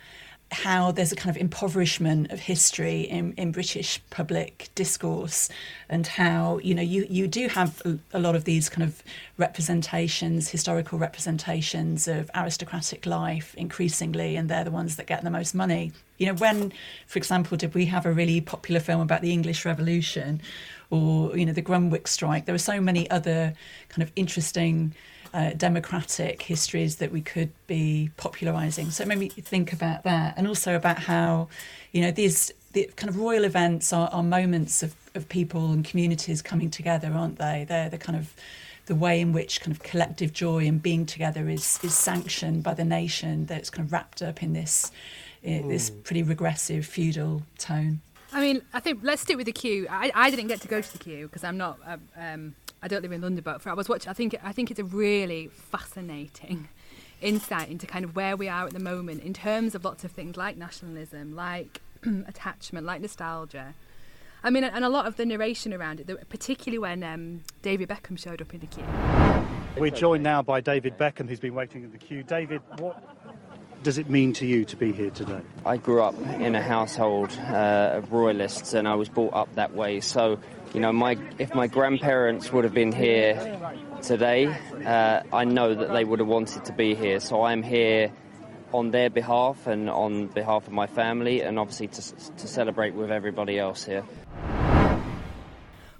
how 0.53 0.91
there's 0.91 1.11
a 1.11 1.15
kind 1.15 1.35
of 1.35 1.39
impoverishment 1.41 2.31
of 2.31 2.39
history 2.39 3.01
in, 3.01 3.33
in 3.33 3.51
British 3.51 3.99
public 4.09 4.69
discourse, 4.75 5.49
and 5.89 6.07
how 6.07 6.59
you 6.59 6.73
know 6.73 6.81
you, 6.81 7.05
you 7.09 7.27
do 7.27 7.47
have 7.47 7.81
a, 8.13 8.19
lot 8.19 8.35
of 8.35 8.45
these 8.45 8.69
kind 8.69 8.83
of 8.83 9.03
representations, 9.37 10.49
historical 10.49 10.97
representations 10.99 12.07
of 12.07 12.31
aristocratic 12.35 13.05
life 13.05 13.53
increasingly, 13.55 14.35
and 14.35 14.49
they're 14.49 14.63
the 14.63 14.71
ones 14.71 14.95
that 14.95 15.07
get 15.07 15.23
the 15.23 15.29
most 15.29 15.53
money. 15.53 15.91
You 16.17 16.27
know, 16.27 16.35
when, 16.35 16.71
for 17.07 17.17
example, 17.17 17.57
did 17.57 17.73
we 17.73 17.85
have 17.87 18.05
a 18.05 18.13
really 18.13 18.39
popular 18.39 18.79
film 18.79 19.01
about 19.01 19.21
the 19.21 19.33
English 19.33 19.65
Revolution, 19.65 20.41
or 20.89 21.35
you 21.37 21.45
know 21.45 21.53
the 21.53 21.61
Grunwick 21.61 22.07
strike? 22.07 22.45
There 22.45 22.55
are 22.55 22.59
so 22.59 22.79
many 22.79 23.09
other 23.09 23.53
kind 23.89 24.03
of 24.03 24.11
interesting 24.15 24.93
uh, 25.33 25.51
democratic 25.57 26.43
histories 26.43 26.97
that 26.97 27.11
we 27.11 27.21
could 27.21 27.51
be 27.67 28.11
popularising. 28.17 28.91
So 28.91 29.03
it 29.03 29.07
made 29.07 29.17
me 29.17 29.29
think 29.29 29.73
about 29.73 30.03
that, 30.03 30.35
and 30.37 30.47
also 30.47 30.75
about 30.75 30.99
how, 30.99 31.49
you 31.91 32.01
know, 32.01 32.11
these 32.11 32.51
the 32.73 32.89
kind 32.95 33.09
of 33.09 33.17
royal 33.17 33.43
events 33.43 33.93
are, 33.93 34.09
are 34.09 34.23
moments 34.23 34.81
of, 34.81 34.95
of 35.13 35.29
people 35.29 35.71
and 35.71 35.85
communities 35.85 36.41
coming 36.41 36.71
together, 36.71 37.11
aren't 37.13 37.37
they? 37.37 37.65
They're 37.67 37.89
the 37.89 37.99
kind 37.99 38.17
of 38.17 38.33
the 38.85 38.95
way 38.95 39.21
in 39.21 39.31
which 39.31 39.61
kind 39.61 39.71
of 39.71 39.81
collective 39.81 40.33
joy 40.33 40.67
and 40.67 40.81
being 40.81 41.05
together 41.05 41.49
is 41.49 41.79
is 41.83 41.93
sanctioned 41.93 42.63
by 42.63 42.73
the 42.73 42.83
nation 42.83 43.45
that's 43.45 43.69
kind 43.69 43.85
of 43.85 43.93
wrapped 43.93 44.21
up 44.21 44.43
in 44.43 44.53
this 44.53 44.91
mm. 45.45 45.67
this 45.69 45.89
pretty 45.89 46.23
regressive 46.23 46.85
feudal 46.85 47.43
tone. 47.57 48.01
I 48.33 48.41
mean, 48.41 48.61
I 48.73 48.79
think 48.79 48.99
let's 49.03 49.21
stick 49.21 49.37
with 49.37 49.45
the 49.45 49.51
queue. 49.51 49.87
I, 49.89 50.11
I 50.15 50.29
didn't 50.29 50.47
get 50.47 50.59
to 50.61 50.67
go 50.67 50.81
to 50.81 50.91
the 50.91 50.97
queue 50.97 51.27
because 51.27 51.43
I'm 51.43 51.57
not. 51.57 51.79
Um, 51.85 52.01
um, 52.17 52.55
I 52.81 52.87
don't 52.87 53.01
live 53.01 53.11
in 53.11 53.21
London, 53.21 53.43
but 53.43 53.61
for, 53.61 53.69
I 53.69 53.73
was 53.73 53.87
watching. 53.87 54.09
I 54.09 54.13
think 54.13 54.35
I 54.43 54.51
think 54.51 54.71
it's 54.71 54.79
a 54.79 54.83
really 54.83 55.47
fascinating 55.47 56.67
insight 57.21 57.69
into 57.69 57.85
kind 57.85 58.03
of 58.03 58.15
where 58.15 58.35
we 58.35 58.49
are 58.49 58.65
at 58.65 58.73
the 58.73 58.79
moment 58.79 59.23
in 59.23 59.33
terms 59.33 59.75
of 59.75 59.85
lots 59.85 60.03
of 60.03 60.11
things 60.11 60.35
like 60.35 60.57
nationalism, 60.57 61.35
like 61.35 61.79
attachment, 62.27 62.85
like 62.85 63.01
nostalgia. 63.01 63.75
I 64.45 64.49
mean, 64.49 64.65
and 64.65 64.83
a 64.83 64.89
lot 64.89 65.05
of 65.05 65.15
the 65.15 65.25
narration 65.25 65.73
around 65.73 66.01
it, 66.01 66.29
particularly 66.29 66.77
when 66.79 67.01
um, 67.01 67.43
David 67.61 67.87
Beckham 67.87 68.19
showed 68.19 68.41
up 68.41 68.53
in 68.53 68.59
the 68.59 68.67
queue. 68.67 68.83
We're 69.77 69.89
joined 69.89 70.23
now 70.23 70.41
by 70.41 70.59
David 70.59 70.97
Beckham, 70.97 71.29
who's 71.29 71.39
been 71.39 71.55
waiting 71.55 71.83
in 71.83 71.91
the 71.91 71.97
queue. 71.97 72.23
David, 72.23 72.61
what 72.77 73.01
does 73.83 73.97
it 73.97 74.09
mean 74.09 74.33
to 74.33 74.45
you 74.45 74.65
to 74.65 74.77
be 74.77 74.91
here 74.93 75.09
today? 75.09 75.41
I 75.65 75.77
grew 75.77 76.01
up 76.01 76.17
in 76.39 76.55
a 76.55 76.61
household 76.61 77.31
uh, 77.39 77.97
of 77.97 78.11
royalists, 78.11 78.73
and 78.73 78.87
I 78.87 78.95
was 78.95 79.09
brought 79.09 79.33
up 79.33 79.53
that 79.55 79.73
way. 79.75 79.99
So, 79.99 80.39
you 80.73 80.79
know, 80.79 80.93
my 80.93 81.17
if 81.37 81.53
my 81.53 81.67
grandparents 81.67 82.51
would 82.51 82.63
have 82.63 82.73
been 82.73 82.93
here 82.93 83.59
today, 84.01 84.47
uh, 84.85 85.21
I 85.31 85.43
know 85.43 85.75
that 85.75 85.91
they 85.93 86.03
would 86.03 86.19
have 86.19 86.27
wanted 86.27 86.65
to 86.65 86.73
be 86.73 86.95
here. 86.95 87.19
So 87.19 87.43
I'm 87.43 87.61
here 87.61 88.11
on 88.73 88.91
their 88.91 89.09
behalf 89.09 89.67
and 89.67 89.89
on 89.89 90.27
behalf 90.27 90.65
of 90.65 90.73
my 90.73 90.87
family, 90.87 91.41
and 91.41 91.59
obviously 91.59 91.89
to, 91.89 92.01
to 92.37 92.47
celebrate 92.47 92.93
with 92.95 93.11
everybody 93.11 93.59
else 93.59 93.83
here. 93.83 94.03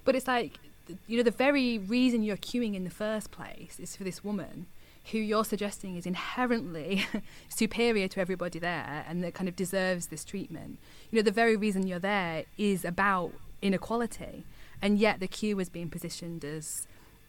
But 0.04 0.16
it's 0.16 0.26
like, 0.26 0.58
you 1.06 1.18
know, 1.18 1.22
the 1.22 1.30
very 1.30 1.78
reason 1.78 2.22
you're 2.22 2.36
queuing 2.36 2.74
in 2.74 2.84
the 2.84 2.90
first 2.90 3.30
place 3.30 3.78
is 3.78 3.94
for 3.94 4.04
this 4.04 4.24
woman 4.24 4.66
who 5.10 5.18
you're 5.18 5.44
suggesting 5.44 5.96
is 5.96 6.06
inherently 6.06 7.06
superior 7.48 8.08
to 8.08 8.20
everybody 8.20 8.58
there 8.58 9.04
and 9.06 9.22
that 9.22 9.34
kind 9.34 9.48
of 9.48 9.56
deserves 9.56 10.06
this 10.06 10.24
treatment. 10.24 10.78
You 11.10 11.16
know, 11.16 11.22
the 11.22 11.30
very 11.30 11.56
reason 11.56 11.86
you're 11.86 11.98
there 11.98 12.44
is 12.56 12.84
about 12.84 13.32
inequality, 13.60 14.44
and 14.80 14.98
yet 14.98 15.20
the 15.20 15.28
queue 15.28 15.56
was 15.56 15.68
being 15.68 15.90
positioned 15.90 16.44
as 16.44 16.86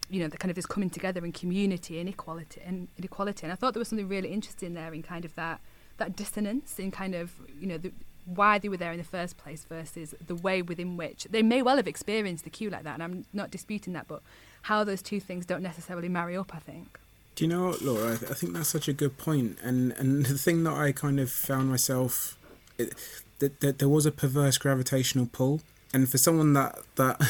you 0.08 0.20
know, 0.20 0.28
the 0.28 0.36
kind 0.36 0.50
of 0.50 0.56
this 0.56 0.66
coming 0.66 0.90
together 0.90 1.24
in 1.24 1.32
community 1.32 1.98
and 1.98 2.08
equality 2.08 2.60
and 2.64 2.88
inequality. 2.96 3.44
And 3.44 3.52
I 3.52 3.56
thought 3.56 3.74
there 3.74 3.80
was 3.80 3.88
something 3.88 4.08
really 4.08 4.28
interesting 4.28 4.74
there 4.74 4.94
in 4.94 5.02
kind 5.02 5.24
of 5.24 5.34
that 5.34 5.60
that 5.98 6.14
dissonance 6.14 6.78
in 6.78 6.90
kind 6.90 7.14
of 7.14 7.32
you 7.58 7.66
know 7.66 7.78
the, 7.78 7.90
why 8.24 8.58
they 8.58 8.68
were 8.68 8.76
there 8.76 8.92
in 8.92 8.98
the 8.98 9.04
first 9.04 9.36
place 9.36 9.64
versus 9.64 10.14
the 10.24 10.34
way 10.34 10.60
within 10.62 10.96
which 10.96 11.26
they 11.30 11.42
may 11.42 11.62
well 11.62 11.76
have 11.76 11.88
experienced 11.88 12.44
the 12.44 12.50
queue 12.50 12.70
like 12.70 12.84
that. 12.84 12.94
And 12.94 13.02
I'm 13.02 13.24
not 13.32 13.50
disputing 13.50 13.92
that, 13.94 14.06
but 14.08 14.22
how 14.62 14.84
those 14.84 15.02
two 15.02 15.20
things 15.20 15.46
don't 15.46 15.62
necessarily 15.62 16.08
marry 16.08 16.36
up, 16.36 16.54
I 16.54 16.58
think. 16.58 16.98
Do 17.36 17.44
you 17.44 17.48
know 17.50 17.66
what, 17.66 17.82
Laura? 17.82 18.14
I, 18.14 18.16
th- 18.16 18.30
I 18.30 18.34
think 18.34 18.54
that's 18.54 18.70
such 18.70 18.88
a 18.88 18.94
good 18.94 19.18
point. 19.18 19.58
And 19.62 19.92
and 19.92 20.24
the 20.26 20.38
thing 20.38 20.64
that 20.64 20.72
I 20.72 20.90
kind 20.92 21.20
of 21.20 21.30
found 21.30 21.68
myself, 21.68 22.36
it, 22.78 22.94
that, 23.38 23.60
that 23.60 23.78
there 23.78 23.90
was 23.90 24.06
a 24.06 24.10
perverse 24.10 24.58
gravitational 24.58 25.28
pull. 25.30 25.60
And 25.92 26.08
for 26.08 26.18
someone 26.18 26.54
that 26.54 26.78
that 26.96 27.20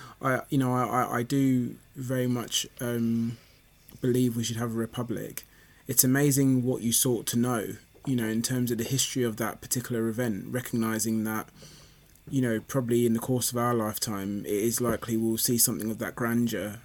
I 0.22 0.40
you 0.50 0.58
know 0.58 0.74
I, 0.74 1.18
I 1.18 1.22
do 1.22 1.76
very 1.94 2.26
much 2.26 2.66
um, 2.80 3.38
believe 4.00 4.36
we 4.36 4.42
should 4.42 4.56
have 4.56 4.72
a 4.72 4.78
republic. 4.78 5.44
It's 5.86 6.02
amazing 6.02 6.64
what 6.64 6.82
you 6.82 6.92
sought 6.92 7.26
to 7.26 7.38
know, 7.38 7.76
you 8.06 8.16
know, 8.16 8.26
in 8.26 8.42
terms 8.42 8.70
of 8.72 8.78
the 8.78 8.84
history 8.84 9.22
of 9.22 9.36
that 9.36 9.60
particular 9.60 10.08
event, 10.08 10.46
recognizing 10.48 11.24
that, 11.24 11.48
you 12.28 12.40
know, 12.40 12.60
probably 12.66 13.06
in 13.06 13.12
the 13.12 13.20
course 13.20 13.52
of 13.52 13.58
our 13.58 13.74
lifetime, 13.74 14.46
it 14.46 14.52
is 14.52 14.80
likely 14.80 15.16
we'll 15.16 15.36
see 15.36 15.58
something 15.58 15.90
of 15.90 15.98
that 15.98 16.16
grandeur 16.16 16.80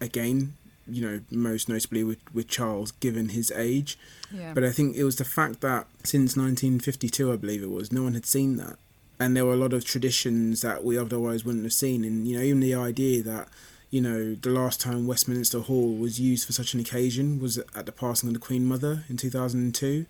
again, 0.00 0.56
you 0.90 1.06
know, 1.06 1.20
most 1.30 1.68
notably 1.68 2.04
with, 2.04 2.18
with 2.34 2.48
Charles, 2.48 2.92
given 2.92 3.30
his 3.30 3.50
age. 3.52 3.98
Yeah. 4.32 4.52
But 4.54 4.64
I 4.64 4.70
think 4.70 4.96
it 4.96 5.04
was 5.04 5.16
the 5.16 5.24
fact 5.24 5.60
that 5.60 5.86
since 6.04 6.36
1952, 6.36 7.32
I 7.32 7.36
believe 7.36 7.62
it 7.62 7.70
was, 7.70 7.92
no 7.92 8.02
one 8.02 8.14
had 8.14 8.26
seen 8.26 8.56
that. 8.56 8.76
And 9.18 9.36
there 9.36 9.44
were 9.44 9.52
a 9.52 9.56
lot 9.56 9.72
of 9.72 9.84
traditions 9.84 10.62
that 10.62 10.82
we 10.82 10.96
otherwise 10.96 11.44
wouldn't 11.44 11.64
have 11.64 11.72
seen. 11.72 12.04
And, 12.04 12.26
you 12.26 12.38
know, 12.38 12.42
even 12.42 12.60
the 12.60 12.74
idea 12.74 13.22
that 13.22 13.48
you 13.90 14.00
know, 14.00 14.34
the 14.36 14.50
last 14.50 14.80
time 14.80 15.06
Westminster 15.06 15.58
Hall 15.58 15.94
was 15.94 16.20
used 16.20 16.46
for 16.46 16.52
such 16.52 16.74
an 16.74 16.80
occasion 16.80 17.40
was 17.40 17.58
at 17.58 17.86
the 17.86 17.92
passing 17.92 18.28
of 18.28 18.34
the 18.34 18.40
Queen 18.40 18.64
Mother 18.64 19.04
in 19.08 19.16
2002. 19.16 20.06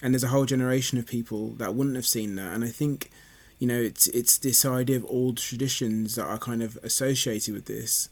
And 0.00 0.14
there's 0.14 0.22
a 0.22 0.28
whole 0.28 0.44
generation 0.44 0.98
of 0.98 1.06
people 1.06 1.48
that 1.54 1.74
wouldn't 1.74 1.96
have 1.96 2.06
seen 2.06 2.36
that. 2.36 2.54
And 2.54 2.62
I 2.62 2.68
think, 2.68 3.10
you 3.58 3.66
know, 3.66 3.80
it's 3.80 4.06
it's 4.08 4.38
this 4.38 4.64
idea 4.64 4.96
of 4.96 5.06
old 5.08 5.38
traditions 5.38 6.14
that 6.14 6.26
are 6.26 6.38
kind 6.38 6.62
of 6.62 6.78
associated 6.84 7.52
with 7.52 7.64
this. 7.66 8.08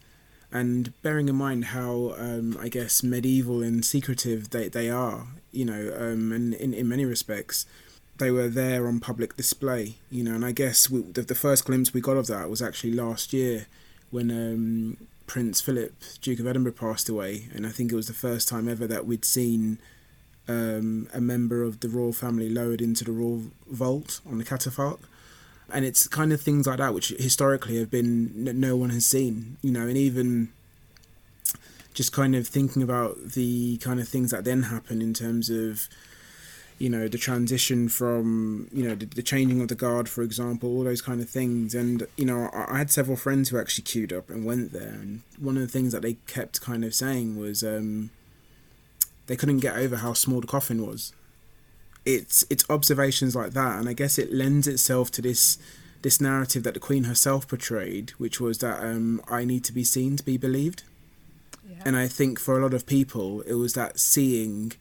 And 0.52 0.92
bearing 1.02 1.28
in 1.28 1.34
mind 1.34 1.66
how, 1.66 2.14
um, 2.16 2.56
I 2.60 2.68
guess, 2.68 3.02
medieval 3.02 3.62
and 3.62 3.84
secretive 3.84 4.50
they, 4.50 4.68
they 4.68 4.88
are, 4.88 5.26
you 5.52 5.64
know, 5.64 5.92
um, 5.98 6.32
and 6.32 6.54
in, 6.54 6.72
in 6.72 6.88
many 6.88 7.04
respects, 7.04 7.66
they 8.18 8.30
were 8.30 8.48
there 8.48 8.86
on 8.86 9.00
public 9.00 9.36
display, 9.36 9.96
you 10.10 10.24
know, 10.24 10.34
and 10.34 10.44
I 10.44 10.52
guess 10.52 10.88
we, 10.88 11.02
the, 11.02 11.22
the 11.22 11.34
first 11.34 11.64
glimpse 11.64 11.92
we 11.92 12.00
got 12.00 12.16
of 12.16 12.28
that 12.28 12.48
was 12.48 12.62
actually 12.62 12.92
last 12.92 13.32
year 13.32 13.66
when 14.10 14.30
um, 14.30 14.96
Prince 15.26 15.60
Philip, 15.60 15.94
Duke 16.22 16.38
of 16.38 16.46
Edinburgh, 16.46 16.72
passed 16.72 17.08
away, 17.08 17.48
and 17.54 17.66
I 17.66 17.70
think 17.70 17.92
it 17.92 17.96
was 17.96 18.06
the 18.06 18.14
first 18.14 18.48
time 18.48 18.68
ever 18.68 18.86
that 18.86 19.06
we'd 19.06 19.24
seen 19.24 19.78
um, 20.48 21.08
a 21.12 21.20
member 21.20 21.62
of 21.62 21.80
the 21.80 21.88
royal 21.88 22.12
family 22.12 22.48
lowered 22.48 22.80
into 22.80 23.04
the 23.04 23.12
royal 23.12 23.44
vault 23.66 24.20
on 24.24 24.38
the 24.38 24.44
catafalque. 24.44 25.00
And 25.72 25.84
it's 25.84 26.06
kind 26.06 26.32
of 26.32 26.40
things 26.40 26.66
like 26.66 26.78
that 26.78 26.94
which 26.94 27.08
historically 27.08 27.78
have 27.78 27.90
been 27.90 28.44
no 28.60 28.76
one 28.76 28.90
has 28.90 29.04
seen, 29.04 29.56
you 29.62 29.72
know, 29.72 29.86
and 29.86 29.96
even 29.96 30.52
just 31.92 32.12
kind 32.12 32.36
of 32.36 32.46
thinking 32.46 32.82
about 32.82 33.32
the 33.32 33.78
kind 33.78 33.98
of 33.98 34.08
things 34.08 34.30
that 34.30 34.44
then 34.44 34.64
happen 34.64 35.00
in 35.00 35.14
terms 35.14 35.48
of 35.48 35.88
you 36.78 36.90
know 36.90 37.08
the 37.08 37.16
transition 37.16 37.88
from 37.88 38.68
you 38.70 38.86
know 38.86 38.94
the, 38.94 39.06
the, 39.06 39.22
changing 39.22 39.62
of 39.62 39.68
the 39.68 39.74
guard 39.74 40.10
for 40.10 40.22
example 40.22 40.68
all 40.68 40.84
those 40.84 41.00
kind 41.00 41.22
of 41.22 41.28
things. 41.28 41.74
And 41.74 42.06
you 42.16 42.26
know 42.26 42.50
I, 42.52 42.74
I, 42.74 42.78
had 42.78 42.90
several 42.90 43.16
friends 43.16 43.48
who 43.48 43.58
actually 43.58 43.84
queued 43.84 44.12
up 44.12 44.28
and 44.28 44.44
went 44.44 44.72
there. 44.72 44.88
And 44.88 45.22
one 45.38 45.56
of 45.56 45.62
the 45.62 45.68
things 45.68 45.92
that 45.92 46.02
they 46.02 46.14
kept 46.26 46.60
kind 46.60 46.84
of 46.84 46.94
saying 46.94 47.36
was 47.36 47.64
um, 47.64 48.10
they 49.26 49.36
couldn't 49.36 49.60
get 49.60 49.76
over 49.76 49.96
how 49.96 50.12
small 50.12 50.42
the 50.42 50.46
coffin 50.46 50.86
was 50.86 51.12
it's 52.06 52.44
it's 52.48 52.64
observations 52.70 53.34
like 53.36 53.52
that. 53.52 53.78
And 53.78 53.88
i 53.88 53.92
guess 53.92 54.18
it 54.18 54.32
lends 54.32 54.66
itself 54.66 55.10
to 55.12 55.22
this 55.22 55.58
this 56.02 56.20
narrative 56.20 56.62
that 56.62 56.74
the 56.74 56.80
queen 56.80 57.04
herself 57.04 57.48
portrayed 57.48 58.10
which 58.18 58.40
was 58.40 58.58
that 58.58 58.80
um, 58.82 59.20
i 59.28 59.44
need 59.44 59.64
to 59.64 59.72
be 59.72 59.84
seen 59.84 60.16
to 60.16 60.24
be 60.24 60.36
believed. 60.36 60.84
Yeah. 61.68 61.82
and 61.84 61.96
i 61.96 62.06
think 62.06 62.38
for 62.38 62.58
a 62.58 62.62
lot 62.62 62.74
of 62.74 62.86
people 62.86 63.40
it 63.42 63.54
was 63.54 63.74
that 63.74 63.98
seeing 63.98 64.72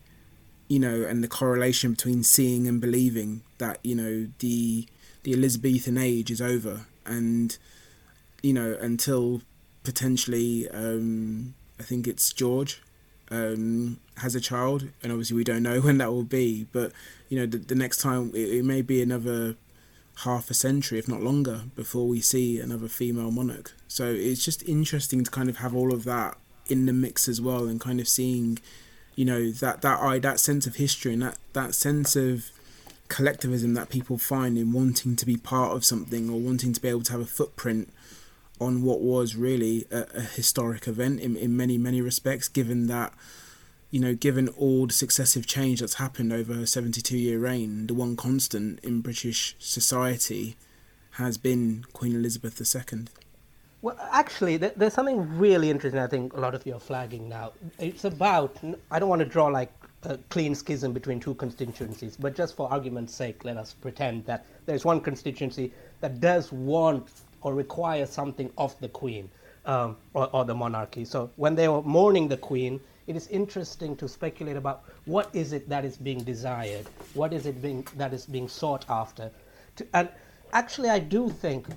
you 0.67 0.79
know, 0.79 1.03
and 1.03 1.23
the 1.23 1.27
correlation 1.27 1.91
between 1.91 2.23
seeing 2.23 2.67
and 2.67 2.81
believing 2.81 3.41
that 3.57 3.79
you 3.83 3.95
know 3.95 4.27
the 4.39 4.87
the 5.23 5.33
Elizabethan 5.33 5.97
age 5.97 6.31
is 6.31 6.41
over, 6.41 6.85
and 7.05 7.57
you 8.41 8.53
know 8.53 8.77
until 8.81 9.41
potentially 9.83 10.67
um, 10.69 11.53
I 11.79 11.83
think 11.83 12.07
it's 12.07 12.33
George 12.33 12.81
um, 13.31 13.99
has 14.17 14.35
a 14.35 14.41
child, 14.41 14.89
and 15.01 15.11
obviously 15.11 15.35
we 15.35 15.43
don't 15.43 15.63
know 15.63 15.81
when 15.81 15.97
that 15.97 16.11
will 16.11 16.23
be, 16.23 16.67
but 16.71 16.91
you 17.29 17.39
know 17.39 17.45
the, 17.45 17.57
the 17.57 17.75
next 17.75 18.01
time 18.01 18.31
it, 18.33 18.49
it 18.49 18.65
may 18.65 18.81
be 18.81 19.01
another 19.01 19.55
half 20.19 20.49
a 20.49 20.53
century, 20.53 20.97
if 20.97 21.07
not 21.07 21.21
longer, 21.21 21.63
before 21.75 22.07
we 22.07 22.21
see 22.21 22.59
another 22.59 22.87
female 22.87 23.31
monarch. 23.31 23.73
So 23.87 24.05
it's 24.05 24.43
just 24.45 24.63
interesting 24.63 25.23
to 25.23 25.31
kind 25.31 25.49
of 25.49 25.57
have 25.57 25.75
all 25.75 25.93
of 25.93 26.05
that 26.05 26.37
in 26.67 26.85
the 26.85 26.93
mix 26.93 27.27
as 27.27 27.41
well, 27.41 27.65
and 27.65 27.79
kind 27.79 27.99
of 27.99 28.07
seeing 28.07 28.59
you 29.15 29.25
know 29.25 29.51
that 29.51 29.81
that 29.81 29.99
eye 30.01 30.19
that 30.19 30.39
sense 30.39 30.67
of 30.67 30.75
history 30.75 31.13
and 31.13 31.21
that 31.21 31.37
that 31.53 31.73
sense 31.73 32.15
of 32.15 32.51
collectivism 33.07 33.73
that 33.75 33.89
people 33.89 34.17
find 34.17 34.57
in 34.57 34.73
wanting 34.73 35.15
to 35.15 35.25
be 35.25 35.37
part 35.37 35.75
of 35.75 35.85
something 35.85 36.29
or 36.29 36.39
wanting 36.39 36.73
to 36.73 36.81
be 36.81 36.87
able 36.87 37.03
to 37.03 37.11
have 37.11 37.21
a 37.21 37.25
footprint 37.25 37.91
on 38.59 38.83
what 38.83 39.01
was 39.01 39.35
really 39.35 39.85
a, 39.91 40.05
a 40.15 40.21
historic 40.21 40.87
event 40.87 41.19
in, 41.19 41.35
in 41.35 41.55
many 41.55 41.77
many 41.77 42.01
respects 42.01 42.47
given 42.47 42.87
that 42.87 43.13
you 43.91 43.99
know 43.99 44.13
given 44.13 44.47
all 44.49 44.87
the 44.87 44.93
successive 44.93 45.45
change 45.45 45.79
that's 45.79 45.95
happened 45.95 46.31
over 46.31 46.53
a 46.53 46.67
72 46.67 47.17
year 47.17 47.39
reign 47.39 47.87
the 47.87 47.93
one 47.93 48.15
constant 48.15 48.79
in 48.81 49.01
british 49.01 49.55
society 49.59 50.55
has 51.11 51.37
been 51.37 51.85
queen 51.93 52.15
elizabeth 52.15 52.61
ii 52.75 53.05
well, 53.85 53.99
actually, 54.09 54.57
there's 54.57 54.95
something 54.95 55.37
really 55.37 55.69
interesting. 55.69 55.99
I 55.99 56.07
think 56.07 56.33
a 56.33 56.39
lot 56.39 56.55
of 56.55 56.65
you 56.65 56.73
are 56.73 56.79
flagging 56.79 57.29
now. 57.29 57.51
It's 57.77 58.03
about. 58.03 58.57
I 58.89 58.97
don't 58.97 59.09
want 59.09 59.19
to 59.19 59.27
draw 59.27 59.45
like 59.45 59.71
a 60.01 60.17
clean 60.29 60.55
schism 60.55 60.91
between 60.91 61.19
two 61.19 61.35
constituencies, 61.35 62.17
but 62.17 62.35
just 62.35 62.55
for 62.55 62.71
argument's 62.71 63.13
sake, 63.13 63.45
let 63.45 63.57
us 63.57 63.73
pretend 63.73 64.25
that 64.25 64.47
there's 64.65 64.85
one 64.85 65.01
constituency 65.01 65.71
that 66.01 66.19
does 66.19 66.51
want 66.51 67.09
or 67.45 67.53
require 67.53 68.07
something 68.07 68.51
of 68.57 68.77
the 68.79 68.89
Queen 68.89 69.29
um, 69.67 69.95
or, 70.15 70.27
or 70.33 70.45
the 70.45 70.55
monarchy. 70.55 71.05
So 71.05 71.29
when 71.35 71.53
they 71.53 71.67
were 71.67 71.83
mourning 71.83 72.27
the 72.27 72.37
Queen, 72.37 72.79
it 73.05 73.15
is 73.15 73.27
interesting 73.27 73.95
to 73.97 74.07
speculate 74.07 74.57
about 74.57 74.83
what 75.05 75.29
is 75.31 75.53
it 75.53 75.69
that 75.69 75.85
is 75.85 75.95
being 75.95 76.23
desired, 76.23 76.87
what 77.13 77.33
is 77.33 77.45
it 77.45 77.61
being 77.61 77.87
that 77.97 78.13
is 78.13 78.25
being 78.25 78.47
sought 78.47 78.83
after, 78.89 79.29
to, 79.75 79.85
and 79.93 80.09
actually, 80.53 80.89
I 80.89 80.97
do 80.97 81.29
think 81.29 81.67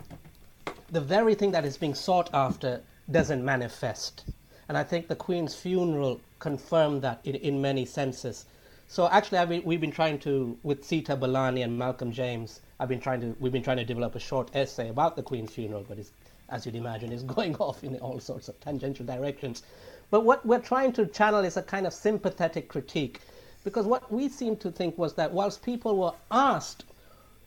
the 0.91 1.03
very 1.03 1.35
thing 1.35 1.51
that 1.51 1.67
is 1.67 1.77
being 1.77 1.95
sought 1.95 2.31
after 2.33 2.81
doesn't 3.11 3.45
manifest. 3.45 4.25
And 4.71 4.79
I 4.79 4.85
think 4.85 5.09
the 5.09 5.17
Queen's 5.17 5.55
funeral 5.55 6.19
confirmed 6.39 7.03
that 7.03 7.21
in, 7.25 7.35
in 7.35 7.61
many 7.61 7.85
senses. 7.85 8.47
So 8.91 9.07
actually, 9.11 9.37
I've, 9.37 9.65
we've 9.67 9.83
been 9.83 9.93
trying 9.93 10.19
to, 10.21 10.59
with 10.63 10.83
Sita 10.83 11.15
Balani 11.15 11.63
and 11.63 11.79
Malcolm 11.79 12.11
James, 12.11 12.63
I've 12.81 12.89
been 12.89 13.01
trying 13.01 13.21
to 13.21 13.37
we've 13.39 13.53
been 13.53 13.63
trying 13.63 13.77
to 13.77 13.85
develop 13.85 14.15
a 14.15 14.19
short 14.19 14.51
essay 14.57 14.89
about 14.89 15.15
the 15.15 15.23
Queen's 15.23 15.53
funeral, 15.53 15.85
but 15.87 15.99
it's, 15.99 16.11
as 16.49 16.65
you'd 16.65 16.75
imagine, 16.75 17.13
is 17.13 17.23
going 17.37 17.55
off 17.57 17.85
in 17.85 17.99
all 17.99 18.19
sorts 18.19 18.49
of 18.49 18.59
tangential 18.61 19.05
directions. 19.05 19.63
But 20.11 20.25
what 20.25 20.45
we're 20.47 20.59
trying 20.59 20.95
to 20.95 21.05
channel 21.05 21.45
is 21.45 21.59
a 21.59 21.63
kind 21.63 21.87
of 21.87 21.93
sympathetic 21.93 22.69
critique, 22.69 23.21
because 23.63 23.85
what 23.85 24.11
we 24.11 24.27
seem 24.27 24.57
to 24.57 24.71
think 24.71 24.97
was 24.97 25.13
that 25.15 25.35
whilst 25.35 25.61
people 25.61 25.99
were 25.99 26.15
asked 26.31 26.87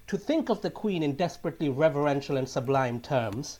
to 0.06 0.19
think 0.19 0.49
of 0.49 0.62
the 0.62 0.69
Queen 0.69 1.01
in 1.01 1.15
desperately 1.15 1.69
reverential 1.69 2.38
and 2.38 2.47
sublime 2.47 2.99
terms, 2.99 3.58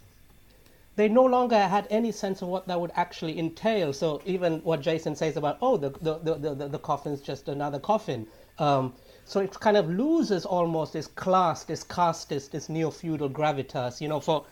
they 1.02 1.10
no 1.10 1.26
longer 1.26 1.58
had 1.58 1.88
any 1.90 2.12
sense 2.12 2.44
of 2.44 2.48
what 2.48 2.68
that 2.68 2.80
would 2.80 2.92
actually 2.94 3.40
entail. 3.40 3.92
So 3.92 4.22
even 4.24 4.60
what 4.60 4.82
Jason 4.82 5.16
says 5.16 5.36
about, 5.36 5.58
oh, 5.60 5.76
the 5.76 5.90
the, 5.90 6.20
the, 6.20 6.54
the, 6.54 6.68
the 6.68 6.78
coffin's 6.78 7.22
just 7.22 7.50
another 7.50 7.80
coffin. 7.80 8.28
Um, 8.60 8.94
so 9.26 9.40
it 9.40 9.60
kind 9.60 9.78
of 9.78 9.90
loses 9.90 10.46
almost 10.46 10.94
this 10.94 11.08
class, 11.08 11.64
this 11.64 11.84
caste, 11.84 12.30
this, 12.30 12.50
this 12.50 12.70
neo-feudal 12.70 13.32
gravitas. 13.32 14.00
You 14.00 14.10
know, 14.10 14.20
for 14.20 14.46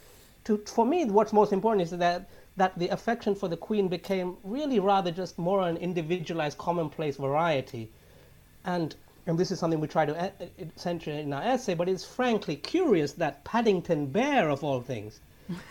to 0.46 0.58
for 0.66 0.88
me, 0.88 1.06
what's 1.06 1.34
most 1.34 1.54
important 1.54 1.84
is 1.84 1.92
that 1.92 2.28
that 2.58 2.80
the 2.80 2.88
affection 2.88 3.36
for 3.36 3.48
the 3.48 3.58
queen 3.58 3.88
became 3.88 4.36
really 4.44 4.80
rather 4.80 5.12
just 5.12 5.38
more 5.38 5.62
an 5.62 5.78
individualized, 5.78 6.58
commonplace 6.58 7.18
variety, 7.18 7.92
and 8.66 8.96
and 9.28 9.38
this 9.38 9.52
is 9.52 9.60
something 9.60 9.80
we 9.80 9.88
try 9.88 10.06
to 10.08 10.34
center 10.76 11.12
in 11.12 11.32
our 11.32 11.44
essay. 11.44 11.76
But 11.76 11.88
it's 11.90 12.06
frankly 12.06 12.56
curious 12.56 13.14
that 13.14 13.44
Paddington 13.44 14.08
Bear, 14.08 14.50
of 14.50 14.64
all 14.64 14.82
things, 14.82 15.20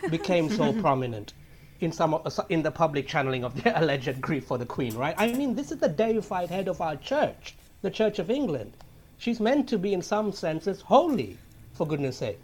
became 0.09 0.49
so 0.49 0.73
prominent 0.81 1.33
in 1.81 1.91
some 1.91 2.19
in 2.49 2.61
the 2.61 2.71
public 2.71 3.07
channeling 3.07 3.43
of 3.43 3.63
their 3.63 3.73
alleged 3.77 4.19
grief 4.21 4.45
for 4.45 4.57
the 4.57 4.65
queen. 4.65 4.95
Right? 4.95 5.15
I 5.17 5.31
mean, 5.33 5.55
this 5.55 5.71
is 5.71 5.77
the 5.79 5.89
deified 5.89 6.49
head 6.49 6.67
of 6.67 6.81
our 6.81 6.95
church, 6.97 7.55
the 7.81 7.89
Church 7.89 8.19
of 8.19 8.29
England. 8.29 8.73
She's 9.17 9.39
meant 9.39 9.67
to 9.69 9.77
be, 9.77 9.93
in 9.93 10.01
some 10.01 10.31
senses, 10.31 10.81
holy, 10.81 11.37
for 11.73 11.85
goodness 11.85 12.17
sake. 12.17 12.39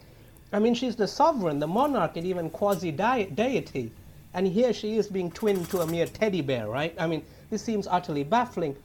I 0.52 0.60
mean, 0.60 0.74
she's 0.74 0.96
the 0.96 1.08
sovereign, 1.08 1.60
the 1.60 1.68
monarch, 1.68 2.18
and 2.18 2.26
even 2.26 2.50
quasi 2.50 2.92
deity. 2.92 3.92
And 4.34 4.48
here 4.48 4.74
she 4.74 4.98
is 4.98 5.08
being 5.08 5.32
twinned 5.32 5.70
to 5.70 5.82
a 5.82 5.88
mere 5.88 6.06
teddy 6.06 6.42
bear, 6.42 6.68
right? 6.68 6.94
I 7.00 7.08
mean, 7.08 7.24
this 7.50 7.62
seems 7.62 7.88
utterly 7.88 8.24
baffling. 8.24 8.76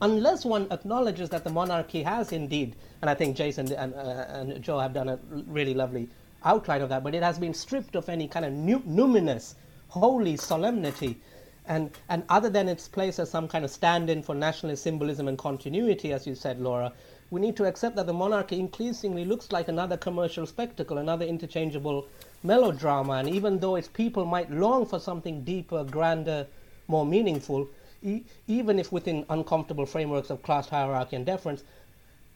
Unless 0.00 0.44
one 0.44 0.66
acknowledges 0.72 1.28
that 1.30 1.44
the 1.44 1.50
monarchy 1.50 2.02
has 2.02 2.32
indeed, 2.32 2.74
and 3.00 3.08
I 3.08 3.14
think 3.14 3.36
Jason 3.36 3.72
and, 3.72 3.94
uh, 3.94 4.26
and 4.28 4.60
Jo 4.62 4.80
have 4.80 4.92
done 4.92 5.08
a 5.08 5.18
really 5.46 5.74
lovely 5.74 6.08
outline 6.44 6.82
of 6.82 6.88
that, 6.88 7.04
but 7.04 7.14
it 7.14 7.22
has 7.22 7.38
been 7.38 7.54
stripped 7.54 7.96
of 7.96 8.08
any 8.08 8.28
kind 8.28 8.44
of 8.44 8.52
numinous, 8.52 9.54
holy 9.88 10.36
solemnity. 10.36 11.20
And, 11.66 11.90
and 12.08 12.24
other 12.28 12.50
than 12.50 12.68
its 12.68 12.88
place 12.88 13.18
as 13.18 13.30
some 13.30 13.46
kind 13.48 13.64
of 13.64 13.70
stand 13.70 14.10
in 14.10 14.22
for 14.22 14.34
nationalist 14.34 14.82
symbolism 14.82 15.28
and 15.28 15.38
continuity, 15.38 16.12
as 16.12 16.26
you 16.26 16.34
said, 16.34 16.60
Laura, 16.60 16.92
we 17.30 17.40
need 17.40 17.56
to 17.56 17.64
accept 17.64 17.96
that 17.96 18.06
the 18.06 18.12
monarchy 18.12 18.58
increasingly 18.58 19.24
looks 19.24 19.52
like 19.52 19.68
another 19.68 19.96
commercial 19.96 20.44
spectacle, 20.46 20.98
another 20.98 21.24
interchangeable 21.24 22.06
melodrama. 22.42 23.14
And 23.14 23.28
even 23.28 23.58
though 23.58 23.76
its 23.76 23.88
people 23.88 24.24
might 24.24 24.50
long 24.50 24.84
for 24.86 24.98
something 24.98 25.44
deeper, 25.44 25.84
grander, 25.84 26.46
more 26.88 27.06
meaningful, 27.06 27.68
e- 28.02 28.24
even 28.48 28.78
if 28.78 28.92
within 28.92 29.24
uncomfortable 29.30 29.86
frameworks 29.86 30.30
of 30.30 30.42
class 30.42 30.68
hierarchy 30.68 31.16
and 31.16 31.24
deference, 31.24 31.64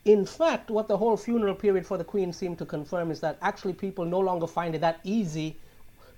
in 0.07 0.25
fact, 0.25 0.71
what 0.71 0.87
the 0.87 0.97
whole 0.97 1.17
funeral 1.17 1.57
period 1.57 1.85
for 1.85 1.99
the 1.99 2.05
Queen 2.05 2.33
seemed 2.33 2.59
to 2.59 2.65
confirm 2.65 3.11
is 3.11 3.19
that 3.21 3.37
actually 3.43 3.73
people 3.73 4.05
no 4.05 4.21
longer 4.21 4.47
find 4.47 4.73
it 4.77 4.81
that 4.81 5.01
easy 5.03 5.57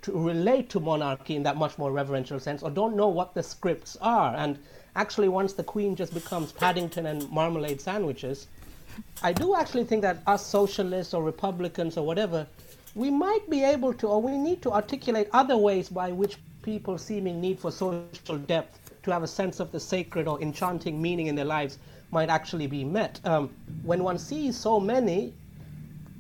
to 0.02 0.12
relate 0.12 0.68
to 0.68 0.78
monarchy 0.78 1.36
in 1.36 1.42
that 1.42 1.56
much 1.56 1.78
more 1.78 1.90
reverential 1.90 2.38
sense 2.38 2.62
or 2.62 2.70
don't 2.70 2.94
know 2.94 3.08
what 3.08 3.32
the 3.32 3.42
scripts 3.42 3.96
are. 4.02 4.36
And 4.36 4.58
actually, 4.94 5.30
once 5.30 5.54
the 5.54 5.64
Queen 5.64 5.96
just 5.96 6.12
becomes 6.12 6.52
Paddington 6.52 7.06
and 7.06 7.28
marmalade 7.30 7.80
sandwiches, 7.80 8.46
I 9.22 9.32
do 9.32 9.56
actually 9.56 9.84
think 9.84 10.02
that 10.02 10.18
us 10.26 10.44
socialists 10.44 11.14
or 11.14 11.22
Republicans 11.22 11.96
or 11.96 12.04
whatever, 12.04 12.46
we 12.94 13.10
might 13.10 13.48
be 13.48 13.64
able 13.64 13.94
to, 13.94 14.06
or 14.06 14.20
we 14.20 14.36
need 14.36 14.60
to 14.62 14.72
articulate 14.72 15.28
other 15.32 15.56
ways 15.56 15.88
by 15.88 16.12
which 16.12 16.36
people 16.60 16.98
seeming 16.98 17.40
need 17.40 17.58
for 17.58 17.72
social 17.72 18.36
depth 18.46 18.78
to 19.04 19.10
have 19.10 19.22
a 19.22 19.26
sense 19.26 19.60
of 19.60 19.72
the 19.72 19.80
sacred 19.80 20.28
or 20.28 20.38
enchanting 20.42 21.00
meaning 21.00 21.28
in 21.28 21.34
their 21.34 21.46
lives 21.46 21.78
might 22.10 22.28
actually 22.28 22.66
be 22.66 22.84
met. 22.84 23.20
Um, 23.24 23.50
when 23.82 24.02
one 24.02 24.18
sees 24.18 24.56
so 24.56 24.80
many, 24.80 25.34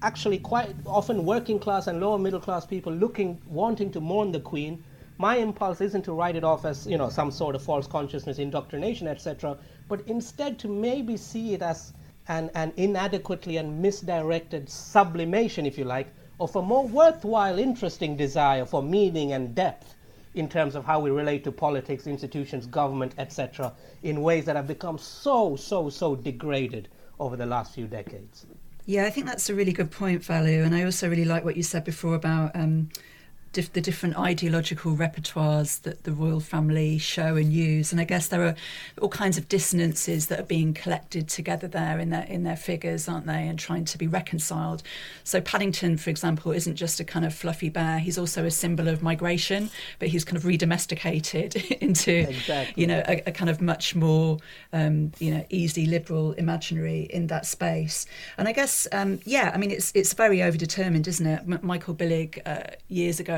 actually 0.02 0.38
quite 0.38 0.74
often 0.86 1.24
working 1.24 1.58
class 1.58 1.86
and 1.86 2.00
lower 2.00 2.18
middle 2.18 2.40
class 2.40 2.66
people 2.66 2.92
looking, 2.92 3.40
wanting 3.46 3.90
to 3.92 4.00
mourn 4.00 4.32
the 4.32 4.40
Queen, 4.40 4.82
my 5.18 5.36
impulse 5.36 5.80
isn't 5.80 6.02
to 6.02 6.12
write 6.12 6.36
it 6.36 6.44
off 6.44 6.64
as 6.64 6.86
you 6.86 6.96
know 6.96 7.08
some 7.08 7.30
sort 7.30 7.54
of 7.56 7.62
false 7.62 7.86
consciousness, 7.86 8.38
indoctrination, 8.38 9.08
etc., 9.08 9.56
but 9.88 10.00
instead 10.06 10.58
to 10.60 10.68
maybe 10.68 11.16
see 11.16 11.54
it 11.54 11.62
as 11.62 11.92
an, 12.28 12.50
an 12.54 12.72
inadequately 12.76 13.56
and 13.56 13.82
misdirected 13.82 14.68
sublimation, 14.68 15.66
if 15.66 15.76
you 15.76 15.84
like, 15.84 16.08
of 16.38 16.54
a 16.54 16.62
more 16.62 16.86
worthwhile, 16.86 17.58
interesting 17.58 18.16
desire 18.16 18.64
for 18.64 18.82
meaning 18.82 19.32
and 19.32 19.54
depth 19.54 19.96
in 20.34 20.48
terms 20.48 20.74
of 20.74 20.84
how 20.84 21.00
we 21.00 21.10
relate 21.10 21.44
to 21.44 21.52
politics, 21.52 22.06
institutions, 22.06 22.66
government, 22.66 23.14
etc., 23.18 23.72
in 24.02 24.22
ways 24.22 24.44
that 24.44 24.56
have 24.56 24.66
become 24.66 24.98
so, 24.98 25.56
so, 25.56 25.88
so 25.88 26.14
degraded 26.16 26.88
over 27.18 27.36
the 27.36 27.46
last 27.46 27.74
few 27.74 27.86
decades. 27.86 28.46
Yeah, 28.86 29.04
I 29.04 29.10
think 29.10 29.26
that's 29.26 29.50
a 29.50 29.54
really 29.54 29.72
good 29.72 29.90
point, 29.90 30.22
Valu. 30.22 30.64
And 30.64 30.74
I 30.74 30.84
also 30.84 31.10
really 31.10 31.24
like 31.26 31.44
what 31.44 31.56
you 31.56 31.62
said 31.62 31.84
before 31.84 32.14
about 32.14 32.54
um, 32.54 32.88
dif- 33.52 33.72
the 33.72 33.80
different 33.80 34.18
ideological 34.18 34.94
repertoires 34.96 35.80
that 35.82 36.04
the 36.04 36.12
royal 36.12 36.40
family 36.40 36.98
show 36.98 37.36
and 37.36 37.52
use. 37.52 37.92
And 37.92 38.00
I 38.00 38.04
guess 38.04 38.28
there 38.28 38.44
are 38.46 38.54
all 39.00 39.08
kinds 39.08 39.38
of 39.38 39.48
dissonances 39.48 40.26
that 40.26 40.40
are 40.40 40.44
being 40.44 40.74
collected 40.74 41.28
together 41.28 41.68
there 41.68 41.98
in 41.98 42.10
their 42.10 42.24
in 42.24 42.44
their 42.44 42.56
figures, 42.56 43.08
aren't 43.08 43.26
they? 43.26 43.46
And 43.46 43.58
trying 43.58 43.84
to 43.86 43.98
be 43.98 44.06
reconciled. 44.06 44.82
So 45.24 45.40
Paddington, 45.40 45.96
for 45.96 46.10
example, 46.10 46.52
isn't 46.52 46.76
just 46.76 47.00
a 47.00 47.04
kind 47.04 47.24
of 47.24 47.34
fluffy 47.34 47.68
bear. 47.68 47.98
He's 47.98 48.18
also 48.18 48.44
a 48.44 48.50
symbol 48.50 48.88
of 48.88 49.02
migration, 49.02 49.70
but 49.98 50.08
he's 50.08 50.24
kind 50.24 50.36
of 50.36 50.44
redomesticated 50.44 51.78
into 51.80 52.12
exactly. 52.12 52.80
you 52.80 52.86
know 52.86 53.02
a, 53.06 53.22
a, 53.26 53.32
kind 53.32 53.50
of 53.50 53.60
much 53.60 53.94
more 53.94 54.38
um, 54.72 55.12
you 55.18 55.32
know 55.32 55.44
easy 55.50 55.86
liberal 55.86 56.32
imaginary 56.32 57.02
in 57.02 57.28
that 57.28 57.46
space. 57.46 58.06
And 58.36 58.48
I 58.48 58.52
guess 58.52 58.86
um, 58.92 59.20
yeah, 59.24 59.50
I 59.54 59.58
mean 59.58 59.70
it's 59.70 59.92
it's 59.94 60.12
very 60.12 60.38
overdetermined, 60.38 61.06
isn't 61.06 61.26
it? 61.26 61.40
M- 61.40 61.60
Michael 61.62 61.94
Billig 61.94 62.40
uh, 62.44 62.62
years 62.88 63.20
ago 63.20 63.37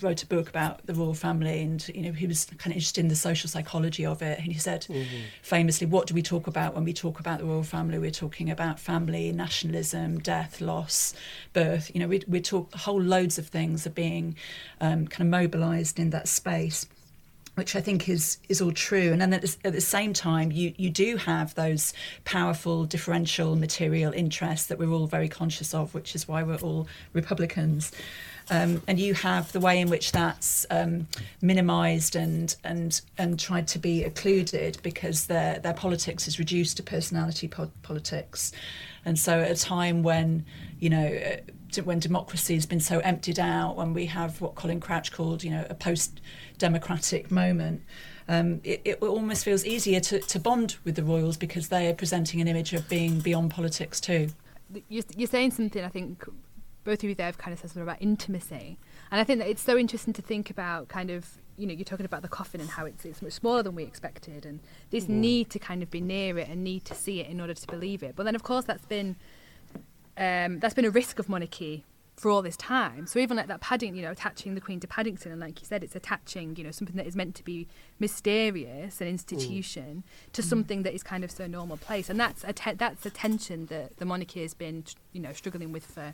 wrote 0.00 0.22
a 0.22 0.26
book 0.26 0.48
about 0.48 0.86
the 0.86 0.94
royal 0.94 1.14
family 1.14 1.62
and 1.62 1.88
you 1.88 2.02
know 2.02 2.12
he 2.12 2.26
was 2.26 2.44
kind 2.44 2.72
of 2.72 2.74
interested 2.74 3.00
in 3.00 3.08
the 3.08 3.16
social 3.16 3.48
psychology 3.48 4.06
of 4.06 4.22
it 4.22 4.38
and 4.38 4.52
he 4.52 4.58
said 4.58 4.82
mm-hmm. 4.82 5.22
famously 5.42 5.86
what 5.86 6.06
do 6.06 6.14
we 6.14 6.22
talk 6.22 6.46
about 6.46 6.74
when 6.74 6.84
we 6.84 6.92
talk 6.92 7.18
about 7.18 7.40
the 7.40 7.44
royal 7.44 7.64
family 7.64 7.98
we're 7.98 8.10
talking 8.10 8.50
about 8.50 8.78
family 8.78 9.32
nationalism 9.32 10.18
death 10.20 10.60
loss 10.60 11.12
birth 11.52 11.90
you 11.92 12.00
know 12.00 12.06
we, 12.06 12.22
we 12.28 12.40
talk 12.40 12.72
whole 12.74 13.02
loads 13.02 13.36
of 13.36 13.48
things 13.48 13.86
are 13.86 13.90
being 13.90 14.36
um, 14.80 15.08
kind 15.08 15.22
of 15.22 15.40
mobilized 15.40 15.98
in 15.98 16.10
that 16.10 16.28
space 16.28 16.86
which 17.56 17.74
I 17.76 17.80
think 17.80 18.08
is 18.08 18.38
is 18.48 18.62
all 18.62 18.72
true. 18.72 19.12
And 19.12 19.20
then 19.20 19.34
at 19.34 19.42
the, 19.42 19.56
at 19.64 19.72
the, 19.74 19.80
same 19.80 20.12
time, 20.14 20.50
you 20.50 20.72
you 20.78 20.88
do 20.88 21.16
have 21.16 21.54
those 21.56 21.92
powerful 22.24 22.84
differential 22.84 23.54
material 23.56 24.12
interests 24.12 24.68
that 24.68 24.78
we're 24.78 24.90
all 24.90 25.06
very 25.06 25.28
conscious 25.28 25.74
of, 25.74 25.92
which 25.92 26.14
is 26.14 26.26
why 26.26 26.42
we're 26.42 26.56
all 26.56 26.86
Republicans. 27.12 27.92
Um, 28.50 28.82
and 28.88 28.98
you 28.98 29.14
have 29.14 29.52
the 29.52 29.60
way 29.60 29.80
in 29.80 29.88
which 29.88 30.10
that's 30.10 30.66
um, 30.70 31.06
minimised 31.40 32.16
and 32.16 32.54
and 32.64 33.00
and 33.16 33.38
tried 33.38 33.68
to 33.68 33.78
be 33.78 34.02
occluded 34.02 34.78
because 34.82 35.26
their 35.26 35.60
their 35.60 35.72
politics 35.72 36.26
is 36.26 36.40
reduced 36.40 36.76
to 36.78 36.82
personality 36.82 37.46
po- 37.46 37.70
politics, 37.82 38.50
and 39.04 39.16
so 39.16 39.40
at 39.40 39.50
a 39.52 39.54
time 39.54 40.02
when 40.02 40.44
you 40.80 40.90
know 40.90 41.06
uh, 41.06 41.82
when 41.84 42.00
democracy 42.00 42.54
has 42.54 42.66
been 42.66 42.80
so 42.80 42.98
emptied 43.00 43.38
out, 43.38 43.76
when 43.76 43.94
we 43.94 44.06
have 44.06 44.40
what 44.40 44.56
Colin 44.56 44.80
Crouch 44.80 45.12
called 45.12 45.44
you 45.44 45.50
know 45.50 45.64
a 45.70 45.74
post-democratic 45.74 47.30
moment. 47.30 47.82
Um, 48.28 48.60
it, 48.62 48.82
it, 48.84 49.02
almost 49.02 49.44
feels 49.44 49.64
easier 49.64 49.98
to, 49.98 50.20
to 50.20 50.38
bond 50.38 50.76
with 50.84 50.94
the 50.94 51.02
royals 51.02 51.36
because 51.36 51.68
they 51.68 51.88
are 51.88 51.94
presenting 51.94 52.40
an 52.40 52.46
image 52.46 52.72
of 52.74 52.88
being 52.88 53.18
beyond 53.18 53.50
politics 53.50 54.00
too. 54.00 54.28
You're, 54.88 55.02
you're 55.16 55.26
saying 55.26 55.50
something 55.50 55.82
I 55.82 55.88
think 55.88 56.24
both 56.84 57.02
of 57.02 57.08
you 57.08 57.14
there 57.14 57.26
have 57.26 57.38
kind 57.38 57.52
of 57.52 57.58
said 57.58 57.70
something 57.70 57.82
about 57.82 58.00
intimacy. 58.00 58.78
And 59.10 59.20
I 59.20 59.24
think 59.24 59.38
that 59.40 59.48
it's 59.48 59.62
so 59.62 59.76
interesting 59.76 60.12
to 60.14 60.22
think 60.22 60.50
about 60.50 60.88
kind 60.88 61.10
of, 61.10 61.38
you 61.56 61.66
know, 61.66 61.72
you're 61.72 61.84
talking 61.84 62.06
about 62.06 62.22
the 62.22 62.28
coffin 62.28 62.60
and 62.60 62.70
how 62.70 62.86
it's, 62.86 63.04
it's 63.04 63.22
much 63.22 63.34
smaller 63.34 63.62
than 63.62 63.74
we 63.74 63.82
expected 63.82 64.46
and 64.46 64.60
this 64.90 65.04
mm. 65.04 65.10
need 65.10 65.50
to 65.50 65.58
kind 65.58 65.82
of 65.82 65.90
be 65.90 66.00
near 66.00 66.38
it 66.38 66.48
and 66.48 66.64
need 66.64 66.84
to 66.86 66.94
see 66.94 67.20
it 67.20 67.28
in 67.28 67.40
order 67.40 67.54
to 67.54 67.66
believe 67.66 68.02
it. 68.02 68.16
But 68.16 68.24
then, 68.24 68.34
of 68.34 68.42
course, 68.42 68.64
that's 68.64 68.86
been, 68.86 69.16
um, 70.16 70.58
that's 70.60 70.74
been 70.74 70.84
a 70.84 70.90
risk 70.90 71.18
of 71.18 71.28
monarchy 71.28 71.84
for 72.20 72.30
all 72.30 72.42
this 72.42 72.56
time. 72.56 73.06
So 73.06 73.18
even 73.18 73.38
like 73.38 73.46
that 73.46 73.62
Paddington, 73.62 73.96
you 73.96 74.02
know, 74.02 74.10
attaching 74.10 74.54
the 74.54 74.60
Queen 74.60 74.78
to 74.80 74.86
Paddington, 74.86 75.32
and 75.32 75.40
like 75.40 75.58
you 75.60 75.66
said, 75.66 75.82
it's 75.82 75.96
attaching, 75.96 76.54
you 76.56 76.64
know, 76.64 76.70
something 76.70 76.96
that 76.96 77.06
is 77.06 77.16
meant 77.16 77.34
to 77.36 77.44
be 77.44 77.66
mysterious, 77.98 79.00
an 79.00 79.08
institution, 79.08 80.04
mm. 80.06 80.32
to 80.32 80.42
mm. 80.42 80.44
something 80.44 80.82
that 80.82 80.94
is 80.94 81.02
kind 81.02 81.24
of 81.24 81.30
so 81.30 81.46
normal 81.46 81.78
place, 81.78 82.10
and 82.10 82.20
that's 82.20 82.44
a 82.44 82.52
te- 82.52 82.74
that's 82.74 83.06
a 83.06 83.10
tension 83.10 83.66
that 83.66 83.96
the 83.96 84.04
monarchy 84.04 84.42
has 84.42 84.52
been, 84.52 84.84
you 85.12 85.20
know, 85.20 85.32
struggling 85.32 85.72
with 85.72 85.86
for 85.86 86.12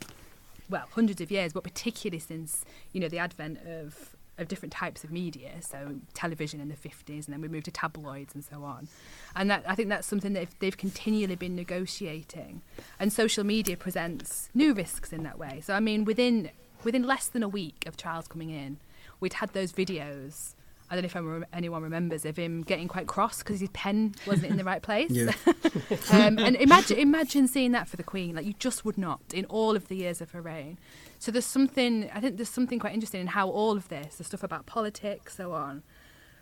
well, 0.69 0.85
hundreds 0.91 1.21
of 1.21 1.31
years, 1.31 1.53
but 1.53 1.63
particularly 1.63 2.19
since 2.19 2.65
you 2.91 2.99
know 2.99 3.07
the 3.07 3.19
advent 3.19 3.59
of 3.65 4.15
of 4.37 4.47
different 4.47 4.71
types 4.71 5.03
of 5.03 5.11
media. 5.11 5.61
So 5.61 5.95
television 6.13 6.59
in 6.59 6.69
the 6.69 6.75
50s, 6.75 7.25
and 7.25 7.33
then 7.33 7.41
we 7.41 7.47
moved 7.47 7.65
to 7.65 7.71
tabloids 7.71 8.35
and 8.35 8.43
so 8.43 8.63
on. 8.63 8.87
And 9.35 9.49
that 9.49 9.63
I 9.67 9.75
think 9.75 9.89
that's 9.89 10.07
something 10.07 10.33
that 10.33 10.49
they've 10.59 10.77
continually 10.77 11.35
been 11.35 11.55
negotiating. 11.55 12.61
And 12.99 13.11
social 13.11 13.43
media 13.43 13.77
presents 13.77 14.49
new 14.53 14.73
risks 14.73 15.11
in 15.11 15.23
that 15.23 15.39
way. 15.39 15.61
So 15.63 15.73
I 15.73 15.79
mean, 15.79 16.05
within 16.05 16.51
within 16.83 17.03
less 17.03 17.27
than 17.27 17.43
a 17.43 17.49
week 17.49 17.85
of 17.87 17.97
Charles 17.97 18.27
coming 18.27 18.49
in, 18.49 18.77
we'd 19.19 19.33
had 19.33 19.53
those 19.53 19.71
videos 19.71 20.53
I 20.89 20.95
don't 20.95 21.13
know 21.13 21.37
if 21.37 21.43
anyone 21.51 21.83
remembers 21.83 22.25
of 22.25 22.37
him 22.37 22.61
getting 22.61 22.87
quite 22.87 23.07
cross 23.07 23.39
because 23.39 23.59
his 23.59 23.69
pen 23.73 24.15
wasn't 24.25 24.51
in 24.51 24.57
the 24.57 24.63
right 24.63 24.81
place. 24.81 25.11
Yeah. 25.11 25.33
um, 26.11 26.39
and 26.39 26.55
imagine, 26.55 26.97
imagine 26.97 27.47
seeing 27.47 27.73
that 27.73 27.89
for 27.89 27.97
the 27.97 28.03
Queen. 28.03 28.35
Like 28.35 28.45
you 28.45 28.53
just 28.53 28.85
would 28.85 28.97
not 28.97 29.19
in 29.33 29.43
all 29.45 29.75
of 29.75 29.89
the 29.89 29.95
years 29.97 30.21
of 30.21 30.31
her 30.31 30.41
reign. 30.41 30.77
So 31.19 31.31
there's 31.31 31.45
something. 31.45 32.09
I 32.13 32.21
think 32.21 32.37
there's 32.37 32.49
something 32.49 32.79
quite 32.79 32.93
interesting 32.93 33.19
in 33.19 33.27
how 33.27 33.49
all 33.49 33.75
of 33.75 33.89
this, 33.89 34.15
the 34.15 34.23
stuff 34.23 34.43
about 34.43 34.65
politics, 34.65 35.35
so 35.35 35.51
on, 35.51 35.83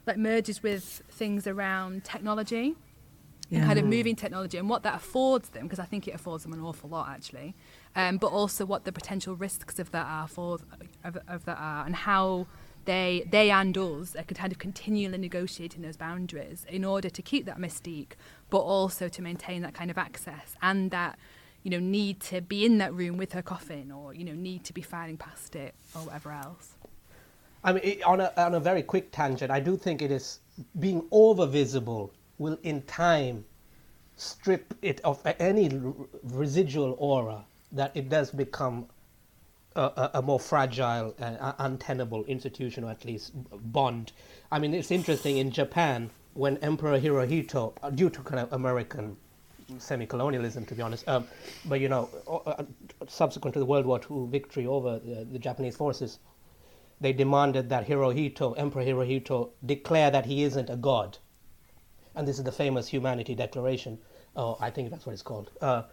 like 0.05 0.17
merges 0.17 0.61
with 0.61 1.01
things 1.09 1.47
around 1.47 2.03
technology. 2.03 2.75
Yeah. 3.49 3.59
And 3.59 3.67
kind 3.67 3.79
of 3.79 3.85
moving 3.85 4.15
technology 4.15 4.57
and 4.57 4.67
what 4.67 4.81
that 4.83 4.95
affords 4.95 5.49
them, 5.49 5.63
because 5.63 5.77
I 5.77 5.85
think 5.85 6.07
it 6.07 6.15
affords 6.15 6.41
them 6.43 6.53
an 6.53 6.61
awful 6.61 6.89
lot 6.89 7.09
actually, 7.09 7.55
um, 7.95 8.17
but 8.17 8.31
also 8.31 8.65
what 8.65 8.85
the 8.85 8.91
potential 8.91 9.35
risks 9.35 9.77
of 9.77 9.91
that 9.91 10.07
are 10.07 10.27
for 10.27 10.57
of, 11.03 11.17
of 11.27 11.45
that 11.45 11.57
are, 11.59 11.85
and 11.85 11.95
how 11.95 12.47
they 12.85 13.25
they 13.29 13.49
and 13.49 13.77
us 13.77 14.15
uh, 14.15 14.19
are 14.19 14.23
kind 14.23 14.51
of 14.51 14.59
continually 14.59 15.17
negotiating 15.17 15.81
those 15.81 15.97
boundaries 15.97 16.65
in 16.69 16.85
order 16.85 17.09
to 17.09 17.21
keep 17.21 17.45
that 17.45 17.57
mystique, 17.57 18.13
but 18.49 18.59
also 18.59 19.07
to 19.09 19.21
maintain 19.21 19.61
that 19.61 19.73
kind 19.73 19.91
of 19.91 19.97
access 19.97 20.55
and 20.61 20.91
that 20.91 21.17
you 21.63 21.71
know 21.71 21.79
need 21.79 22.19
to 22.21 22.41
be 22.41 22.65
in 22.65 22.77
that 22.77 22.93
room 22.93 23.17
with 23.17 23.33
her 23.33 23.41
coffin 23.41 23.91
or 23.91 24.13
you 24.13 24.23
know 24.23 24.33
need 24.33 24.63
to 24.63 24.73
be 24.73 24.81
filing 24.81 25.17
past 25.17 25.55
it 25.55 25.75
or 25.95 26.01
whatever 26.01 26.31
else. 26.31 26.75
I 27.63 27.73
mean, 27.73 27.81
it, 27.83 28.03
on 28.03 28.21
a 28.21 28.31
on 28.37 28.53
a 28.53 28.59
very 28.59 28.83
quick 28.83 29.11
tangent, 29.11 29.51
I 29.51 29.59
do 29.59 29.75
think 29.75 30.01
it 30.01 30.11
is 30.11 30.39
being 30.79 31.05
over 31.11 31.45
visible 31.45 32.13
will 32.37 32.57
in 32.63 32.81
time 32.83 33.45
strip 34.17 34.73
it 34.81 35.01
of 35.03 35.21
any 35.39 35.69
residual 36.23 36.95
aura 36.99 37.43
that 37.71 37.91
it 37.95 38.09
does 38.09 38.31
become 38.31 38.87
a, 39.75 40.11
a, 40.15 40.21
more 40.21 40.39
fragile, 40.39 41.13
uh, 41.19 41.53
untenable 41.59 42.23
institution, 42.25 42.83
or 42.83 42.91
at 42.91 43.03
least 43.05 43.31
bond. 43.71 44.11
I 44.51 44.59
mean, 44.59 44.73
it's 44.73 44.91
interesting 44.91 45.37
in 45.37 45.51
Japan 45.51 46.09
when 46.33 46.57
Emperor 46.57 46.99
Hirohito, 46.99 47.73
uh, 47.83 47.89
due 47.89 48.09
to 48.09 48.21
kind 48.21 48.39
of 48.39 48.53
American 48.53 49.17
semi-colonialism, 49.77 50.65
to 50.65 50.75
be 50.75 50.81
honest, 50.81 51.07
um, 51.07 51.27
but 51.65 51.79
you 51.79 51.89
know, 51.89 52.09
uh, 52.45 52.63
subsequent 53.07 53.53
to 53.53 53.59
the 53.59 53.65
World 53.65 53.85
War 53.85 53.99
II 53.99 54.27
victory 54.27 54.65
over 54.67 54.99
the, 54.99 55.25
the 55.25 55.39
Japanese 55.39 55.75
forces, 55.75 56.19
they 57.01 57.11
demanded 57.11 57.69
that 57.69 57.87
Hirohito, 57.87 58.57
Emperor 58.57 58.83
Hirohito, 58.83 59.49
declare 59.65 60.11
that 60.11 60.25
he 60.25 60.43
isn't 60.43 60.69
a 60.69 60.75
god. 60.75 61.17
And 62.15 62.27
this 62.27 62.37
is 62.37 62.45
the 62.45 62.51
famous 62.51 62.87
Humanity 62.87 63.35
Declaration. 63.35 63.97
Oh, 64.35 64.57
I 64.61 64.69
think 64.69 64.89
that's 64.89 65.05
what 65.05 65.13
it's 65.13 65.21
called. 65.21 65.51
Uh, 65.59 65.83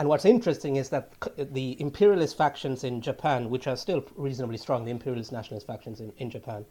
and 0.00 0.08
what's 0.08 0.24
interesting 0.24 0.76
is 0.76 0.88
that 0.88 1.12
the 1.36 1.78
imperialist 1.78 2.34
factions 2.34 2.84
in 2.84 3.02
Japan, 3.02 3.50
which 3.50 3.66
are 3.66 3.76
still 3.76 4.02
reasonably 4.16 4.56
strong, 4.56 4.86
the 4.86 4.90
imperialist 4.90 5.30
nationalist 5.30 5.66
factions 5.66 6.00
in, 6.00 6.10
in 6.16 6.30
Japan, 6.30 6.64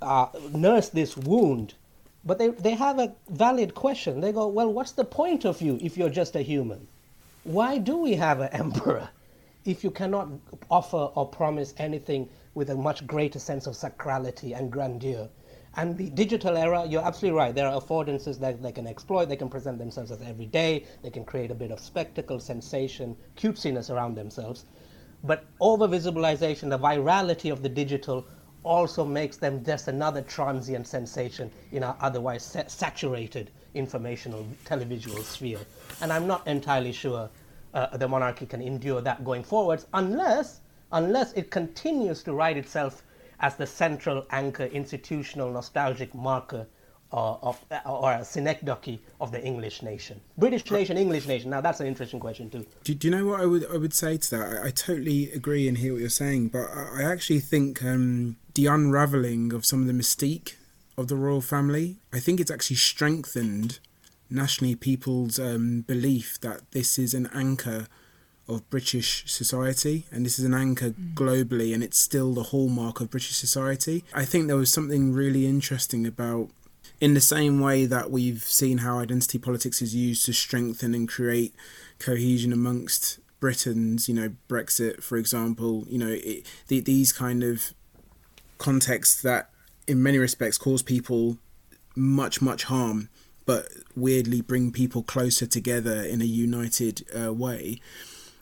uh, 0.00 0.28
nurse 0.54 0.88
this 0.88 1.14
wound. 1.14 1.74
But 2.24 2.38
they, 2.38 2.48
they 2.48 2.70
have 2.70 2.98
a 2.98 3.14
valid 3.28 3.74
question. 3.74 4.22
They 4.22 4.32
go, 4.32 4.46
well, 4.48 4.72
what's 4.72 4.92
the 4.92 5.04
point 5.04 5.44
of 5.44 5.60
you 5.60 5.78
if 5.82 5.98
you're 5.98 6.08
just 6.08 6.36
a 6.36 6.40
human? 6.40 6.88
Why 7.44 7.76
do 7.76 7.98
we 7.98 8.14
have 8.14 8.40
an 8.40 8.48
emperor 8.52 9.10
if 9.66 9.84
you 9.84 9.90
cannot 9.90 10.30
offer 10.70 11.10
or 11.14 11.28
promise 11.28 11.74
anything 11.76 12.30
with 12.54 12.70
a 12.70 12.76
much 12.76 13.06
greater 13.06 13.38
sense 13.38 13.66
of 13.66 13.74
sacrality 13.74 14.56
and 14.56 14.72
grandeur? 14.72 15.28
And 15.78 15.96
the 15.96 16.10
digital 16.10 16.56
era, 16.56 16.84
you're 16.88 17.06
absolutely 17.06 17.38
right. 17.38 17.54
There 17.54 17.68
are 17.68 17.80
affordances 17.80 18.40
that 18.40 18.60
they 18.60 18.72
can 18.72 18.88
exploit. 18.88 19.26
They 19.26 19.36
can 19.36 19.48
present 19.48 19.78
themselves 19.78 20.10
as 20.10 20.20
every 20.22 20.46
day. 20.46 20.84
They 21.04 21.10
can 21.10 21.24
create 21.24 21.52
a 21.52 21.54
bit 21.54 21.70
of 21.70 21.78
spectacle, 21.78 22.40
sensation, 22.40 23.16
cutesiness 23.36 23.88
around 23.88 24.16
themselves. 24.16 24.64
But 25.22 25.44
over 25.60 25.86
visibilization, 25.86 26.68
the 26.68 26.80
virality 26.80 27.52
of 27.52 27.62
the 27.62 27.68
digital 27.68 28.26
also 28.64 29.04
makes 29.04 29.36
them 29.36 29.64
just 29.64 29.86
another 29.86 30.20
transient 30.22 30.88
sensation 30.88 31.48
in 31.70 31.84
our 31.84 31.96
otherwise 32.00 32.42
sa- 32.42 32.66
saturated 32.66 33.52
informational 33.74 34.44
televisual 34.64 35.22
sphere. 35.22 35.60
And 36.00 36.12
I'm 36.12 36.26
not 36.26 36.44
entirely 36.48 36.90
sure 36.90 37.30
uh, 37.72 37.96
the 37.96 38.08
monarchy 38.08 38.46
can 38.46 38.60
endure 38.60 39.00
that 39.02 39.24
going 39.24 39.44
forwards 39.44 39.86
unless 39.94 40.60
unless 40.90 41.34
it 41.34 41.50
continues 41.50 42.22
to 42.24 42.32
write 42.32 42.56
itself 42.56 43.04
as 43.40 43.56
the 43.56 43.66
central 43.66 44.26
anchor, 44.30 44.64
institutional, 44.64 45.50
nostalgic 45.50 46.14
marker 46.14 46.66
uh, 47.12 47.36
of, 47.42 47.64
uh, 47.70 47.80
or 47.86 48.12
a 48.12 48.24
synecdoche 48.24 48.98
of 49.20 49.32
the 49.32 49.42
English 49.42 49.82
nation. 49.82 50.20
British 50.36 50.70
nation, 50.70 50.98
English 50.98 51.26
nation. 51.26 51.50
Now 51.50 51.60
that's 51.60 51.80
an 51.80 51.86
interesting 51.86 52.20
question 52.20 52.50
too. 52.50 52.66
Do, 52.84 52.94
do 52.94 53.08
you 53.08 53.10
know 53.10 53.24
what 53.24 53.40
I 53.40 53.46
would 53.46 53.66
I 53.72 53.76
would 53.76 53.94
say 53.94 54.18
to 54.18 54.30
that? 54.36 54.62
I, 54.62 54.66
I 54.66 54.70
totally 54.70 55.32
agree 55.32 55.68
and 55.68 55.78
hear 55.78 55.94
what 55.94 56.00
you're 56.00 56.10
saying, 56.10 56.48
but 56.48 56.68
I, 56.70 57.02
I 57.02 57.10
actually 57.10 57.40
think 57.40 57.82
um, 57.82 58.36
the 58.54 58.66
unraveling 58.66 59.52
of 59.52 59.64
some 59.64 59.80
of 59.80 59.86
the 59.86 59.94
mystique 59.94 60.56
of 60.96 61.08
the 61.08 61.16
royal 61.16 61.40
family, 61.40 61.96
I 62.12 62.18
think 62.18 62.40
it's 62.40 62.50
actually 62.50 62.76
strengthened 62.76 63.78
nationally 64.28 64.74
people's 64.74 65.38
um, 65.38 65.82
belief 65.82 66.38
that 66.40 66.72
this 66.72 66.98
is 66.98 67.14
an 67.14 67.30
anchor 67.32 67.86
of 68.48 68.68
British 68.70 69.24
society, 69.30 70.06
and 70.10 70.24
this 70.24 70.38
is 70.38 70.44
an 70.44 70.54
anchor 70.54 70.90
mm. 70.90 71.14
globally, 71.14 71.74
and 71.74 71.82
it's 71.82 71.98
still 71.98 72.32
the 72.34 72.44
hallmark 72.44 73.00
of 73.00 73.10
British 73.10 73.36
society. 73.36 74.04
I 74.14 74.24
think 74.24 74.46
there 74.46 74.56
was 74.56 74.72
something 74.72 75.12
really 75.12 75.46
interesting 75.46 76.06
about, 76.06 76.48
in 77.00 77.14
the 77.14 77.20
same 77.20 77.60
way 77.60 77.84
that 77.86 78.10
we've 78.10 78.42
seen 78.42 78.78
how 78.78 78.98
identity 78.98 79.38
politics 79.38 79.82
is 79.82 79.94
used 79.94 80.24
to 80.26 80.32
strengthen 80.32 80.94
and 80.94 81.08
create 81.08 81.54
cohesion 81.98 82.52
amongst 82.52 83.18
Britons, 83.40 84.08
you 84.08 84.14
know, 84.14 84.32
Brexit, 84.48 85.02
for 85.02 85.16
example, 85.16 85.84
you 85.88 85.98
know, 85.98 86.10
it, 86.10 86.46
the, 86.68 86.80
these 86.80 87.12
kind 87.12 87.44
of 87.44 87.72
contexts 88.56 89.22
that, 89.22 89.50
in 89.86 90.02
many 90.02 90.18
respects, 90.18 90.58
cause 90.58 90.82
people 90.82 91.38
much, 91.94 92.40
much 92.40 92.64
harm, 92.64 93.08
but 93.46 93.68
weirdly 93.94 94.40
bring 94.40 94.72
people 94.72 95.02
closer 95.02 95.46
together 95.46 96.02
in 96.02 96.20
a 96.20 96.24
united 96.24 97.06
uh, 97.18 97.32
way. 97.32 97.80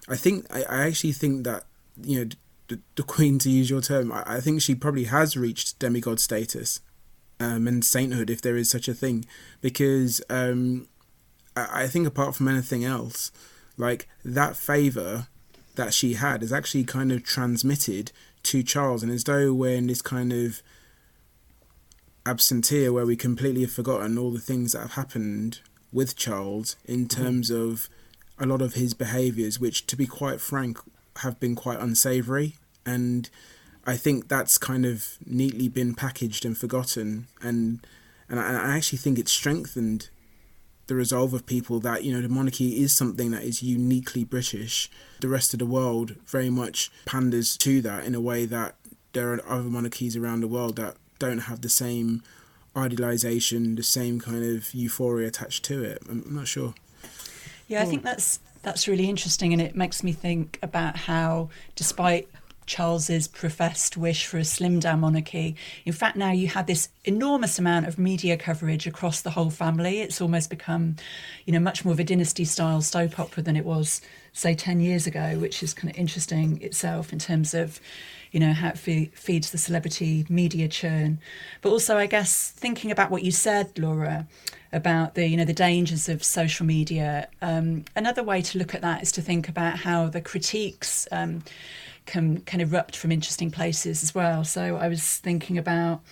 I 0.08 0.16
think 0.16 0.46
I, 0.54 0.62
I 0.62 0.86
actually 0.86 1.12
think 1.12 1.44
that 1.44 1.64
you 2.02 2.20
know 2.20 2.30
the, 2.68 2.80
the 2.96 3.02
Queen, 3.02 3.38
to 3.40 3.50
use 3.50 3.70
your 3.70 3.80
term, 3.80 4.12
I, 4.12 4.22
I 4.26 4.40
think 4.40 4.62
she 4.62 4.74
probably 4.74 5.04
has 5.04 5.36
reached 5.36 5.78
demigod 5.78 6.20
status 6.20 6.80
um, 7.38 7.66
and 7.66 7.84
sainthood, 7.84 8.30
if 8.30 8.42
there 8.42 8.56
is 8.56 8.70
such 8.70 8.88
a 8.88 8.94
thing, 8.94 9.24
because 9.60 10.22
um, 10.30 10.88
I, 11.56 11.82
I 11.82 11.86
think 11.86 12.06
apart 12.06 12.34
from 12.34 12.48
anything 12.48 12.84
else, 12.84 13.30
like 13.76 14.08
that 14.24 14.56
favor 14.56 15.28
that 15.76 15.92
she 15.92 16.14
had 16.14 16.42
is 16.42 16.52
actually 16.52 16.84
kind 16.84 17.12
of 17.12 17.22
transmitted 17.22 18.12
to 18.44 18.62
Charles, 18.62 19.02
and 19.02 19.12
as 19.12 19.24
though 19.24 19.52
we're 19.52 19.76
in 19.76 19.86
this 19.86 20.02
kind 20.02 20.32
of 20.32 20.62
absentia 22.24 22.92
where 22.92 23.06
we 23.06 23.16
completely 23.16 23.60
have 23.60 23.72
forgotten 23.72 24.18
all 24.18 24.32
the 24.32 24.40
things 24.40 24.72
that 24.72 24.80
have 24.80 24.92
happened 24.92 25.60
with 25.92 26.16
Charles 26.16 26.76
in 26.84 27.06
mm-hmm. 27.06 27.22
terms 27.22 27.50
mm-hmm. 27.50 27.70
of 27.70 27.88
a 28.38 28.46
lot 28.46 28.62
of 28.62 28.74
his 28.74 28.94
behaviours, 28.94 29.58
which, 29.58 29.86
to 29.86 29.96
be 29.96 30.06
quite 30.06 30.40
frank, 30.40 30.78
have 31.18 31.40
been 31.40 31.54
quite 31.54 31.78
unsavoury. 31.78 32.56
And 32.84 33.28
I 33.86 33.96
think 33.96 34.28
that's 34.28 34.58
kind 34.58 34.84
of 34.84 35.16
neatly 35.24 35.68
been 35.68 35.94
packaged 35.94 36.44
and 36.44 36.56
forgotten. 36.56 37.26
And 37.40 37.86
and 38.28 38.40
I, 38.40 38.72
I 38.72 38.76
actually 38.76 38.98
think 38.98 39.18
it's 39.18 39.32
strengthened 39.32 40.08
the 40.86 40.94
resolve 40.94 41.34
of 41.34 41.46
people 41.46 41.80
that 41.80 42.04
you 42.04 42.12
know 42.12 42.22
the 42.22 42.28
monarchy 42.28 42.80
is 42.80 42.94
something 42.94 43.30
that 43.32 43.42
is 43.42 43.62
uniquely 43.62 44.24
British. 44.24 44.90
The 45.20 45.28
rest 45.28 45.52
of 45.52 45.58
the 45.58 45.66
world 45.66 46.16
very 46.26 46.50
much 46.50 46.90
panders 47.04 47.56
to 47.58 47.80
that 47.82 48.04
in 48.04 48.14
a 48.14 48.20
way 48.20 48.44
that 48.46 48.76
there 49.12 49.32
are 49.32 49.40
other 49.48 49.68
monarchies 49.68 50.16
around 50.16 50.40
the 50.40 50.48
world 50.48 50.76
that 50.76 50.96
don't 51.18 51.38
have 51.38 51.62
the 51.62 51.68
same 51.68 52.22
idealization, 52.76 53.74
the 53.74 53.82
same 53.82 54.20
kind 54.20 54.44
of 54.44 54.74
euphoria 54.74 55.28
attached 55.28 55.64
to 55.64 55.82
it. 55.82 56.02
I'm 56.08 56.24
not 56.28 56.46
sure. 56.46 56.74
Yeah, 57.68 57.80
I 57.80 57.84
hmm. 57.84 57.90
think 57.90 58.02
that's 58.02 58.40
that's 58.62 58.88
really 58.88 59.08
interesting, 59.08 59.52
and 59.52 59.62
it 59.62 59.76
makes 59.76 60.02
me 60.02 60.12
think 60.12 60.58
about 60.62 60.96
how, 60.96 61.50
despite 61.76 62.28
Charles's 62.66 63.28
professed 63.28 63.96
wish 63.96 64.26
for 64.26 64.38
a 64.38 64.44
slim 64.44 64.80
down 64.80 65.00
monarchy. 65.00 65.54
In 65.84 65.92
fact, 65.92 66.16
now 66.16 66.32
you 66.32 66.48
had 66.48 66.66
this 66.66 66.88
enormous 67.04 67.58
amount 67.58 67.86
of 67.86 67.98
media 67.98 68.36
coverage 68.36 68.86
across 68.86 69.20
the 69.20 69.30
whole 69.30 69.50
family. 69.50 70.00
It's 70.00 70.20
almost 70.20 70.50
become, 70.50 70.96
you 71.44 71.52
know, 71.52 71.60
much 71.60 71.84
more 71.84 71.92
of 71.94 72.00
a 72.00 72.04
dynasty 72.04 72.44
style 72.44 72.82
soap 72.82 73.18
opera 73.20 73.42
than 73.44 73.56
it 73.56 73.64
was, 73.64 74.02
say, 74.32 74.54
10 74.54 74.80
years 74.80 75.06
ago, 75.06 75.38
which 75.38 75.62
is 75.62 75.72
kind 75.72 75.92
of 75.92 75.96
interesting 75.96 76.60
itself 76.60 77.12
in 77.12 77.20
terms 77.20 77.54
of, 77.54 77.80
you 78.32 78.40
know, 78.40 78.52
how 78.52 78.70
it 78.70 78.78
fe- 78.78 79.10
feeds 79.14 79.52
the 79.52 79.58
celebrity 79.58 80.26
media 80.28 80.66
churn. 80.66 81.20
But 81.62 81.70
also, 81.70 81.96
I 81.96 82.06
guess, 82.06 82.50
thinking 82.50 82.90
about 82.90 83.12
what 83.12 83.22
you 83.22 83.30
said, 83.30 83.78
Laura, 83.78 84.26
about 84.76 85.14
the 85.14 85.26
you 85.26 85.36
know 85.36 85.44
the 85.44 85.52
dangers 85.52 86.08
of 86.08 86.22
social 86.22 86.66
media. 86.66 87.28
Um, 87.42 87.84
another 87.96 88.22
way 88.22 88.42
to 88.42 88.58
look 88.58 88.74
at 88.74 88.82
that 88.82 89.02
is 89.02 89.10
to 89.12 89.22
think 89.22 89.48
about 89.48 89.78
how 89.78 90.08
the 90.08 90.20
critiques 90.20 91.08
um, 91.10 91.42
can 92.04 92.40
can 92.42 92.60
erupt 92.60 92.96
from 92.96 93.10
interesting 93.10 93.50
places 93.50 94.02
as 94.02 94.14
well. 94.14 94.44
So 94.44 94.76
I 94.76 94.88
was 94.88 95.16
thinking 95.16 95.58
about 95.58 96.02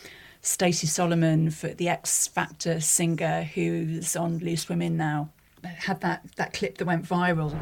Stacey 0.41 0.87
Solomon, 0.87 1.51
for 1.51 1.69
the 1.69 1.89
X 1.89 2.27
Factor 2.27 2.81
singer 2.81 3.43
who's 3.43 4.17
on 4.17 4.39
Loose 4.39 4.69
Women 4.69 4.97
now, 4.97 5.31
had 5.63 6.01
that 6.01 6.25
that 6.37 6.53
clip 6.53 6.79
that 6.79 6.87
went 6.87 7.05
viral. 7.05 7.53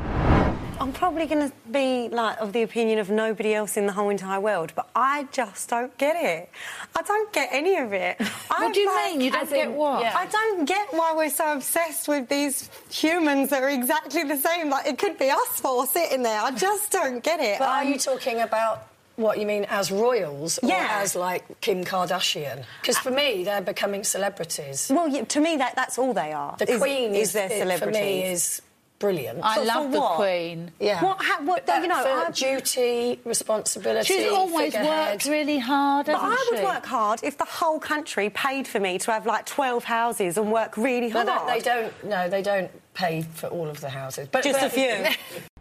I'm 0.83 0.93
probably 0.93 1.27
going 1.27 1.49
to 1.49 1.55
be 1.71 2.09
like 2.09 2.41
of 2.41 2.53
the 2.53 2.63
opinion 2.63 2.99
of 2.99 3.09
nobody 3.09 3.55
else 3.55 3.77
in 3.77 3.87
the 3.87 3.93
whole 3.93 4.11
entire 4.11 4.41
world, 4.41 4.73
but 4.75 4.91
I 4.97 5.29
just 5.31 5.69
don't 5.69 5.97
get 5.97 6.17
it. 6.17 6.51
I 6.97 7.03
don't 7.03 7.33
get 7.33 7.51
any 7.53 7.77
of 7.77 7.93
it. 7.93 8.21
what 8.49 8.75
do 8.75 8.81
you 8.81 8.93
like, 8.93 9.13
mean? 9.13 9.21
You 9.21 9.31
don't 9.31 9.49
get 9.49 9.69
in, 9.69 9.75
what? 9.77 10.03
Yeah. 10.03 10.13
I 10.17 10.27
don't 10.27 10.65
get 10.65 10.89
why 10.93 11.15
we're 11.15 11.31
so 11.31 11.53
obsessed 11.53 12.09
with 12.09 12.29
these 12.29 12.69
humans 12.91 13.51
that 13.51 13.63
are 13.63 13.71
exactly 13.71 14.25
the 14.25 14.37
same. 14.37 14.71
Like 14.71 14.89
it 14.89 14.99
could 14.99 15.19
be 15.19 15.31
us 15.31 15.61
four 15.61 15.87
sitting 15.87 16.25
there. 16.25 16.41
I 16.41 16.51
just 16.51 16.91
don't 16.91 17.23
get 17.23 17.39
it. 17.39 17.61
But 17.61 17.69
are 17.69 17.85
you 17.85 17.97
talking 17.97 18.41
about 18.41 18.89
what 19.15 19.39
you 19.39 19.47
mean 19.47 19.67
as 19.69 19.93
royals 19.93 20.59
or 20.65 20.69
yeah. 20.69 20.99
as 21.01 21.15
like 21.15 21.61
Kim 21.61 21.85
Kardashian? 21.85 22.65
Because 22.81 22.99
for 22.99 23.13
me, 23.13 23.45
they're 23.45 23.63
becoming 23.63 24.03
celebrities. 24.03 24.91
Well, 24.93 25.07
yeah, 25.07 25.23
to 25.23 25.41
me, 25.41 25.59
that 25.59 25.77
that's 25.77 25.97
all 25.97 26.13
they 26.13 26.33
are. 26.33 26.57
The 26.57 26.73
is, 26.73 26.81
Queen 26.81 27.15
is, 27.15 27.29
is 27.29 27.33
their 27.35 27.51
celebrity. 27.51 27.99
For 27.99 28.05
me, 28.05 28.25
is 28.25 28.63
brilliant. 29.03 29.41
I 29.43 29.57
for, 29.57 29.65
love 29.65 29.85
for 29.87 29.91
the? 29.91 30.01
Queen. 30.01 30.71
Yeah. 30.81 31.05
What? 31.05 31.19
Ha, 31.21 31.41
what 31.45 31.69
you 31.69 31.89
know, 31.89 32.25
for 32.27 32.33
duty, 32.33 33.21
responsibility. 33.25 34.15
She's 34.15 34.31
always 34.33 34.73
figurehead. 34.73 35.11
worked 35.15 35.25
really 35.27 35.59
hard. 35.59 36.07
But 36.07 36.21
hasn't 36.21 36.33
I 36.39 36.47
would 36.51 36.59
she? 36.61 36.65
work 36.65 36.87
hard 36.87 37.21
if 37.23 37.37
the 37.37 37.45
whole 37.45 37.79
country 37.81 38.31
paid 38.31 38.67
for 38.69 38.81
me 38.81 38.99
to 38.99 39.13
have 39.13 39.27
like 39.27 39.45
12 39.47 39.85
houses 39.85 40.39
and 40.39 40.51
work 40.53 40.77
really 40.77 41.09
No, 41.09 41.27
hard. 41.27 41.49
they, 41.49 41.59
they 41.59 41.65
don't. 41.65 42.05
No, 42.05 42.29
they 42.29 42.43
don't 42.43 42.71
pay 42.95 43.23
for 43.23 43.49
all 43.49 43.69
of 43.69 43.81
the 43.81 43.91
houses, 43.91 44.29
but 44.31 44.45
Just 44.45 44.61
but, 44.61 44.67
a 44.67 44.71
few. 44.71 45.15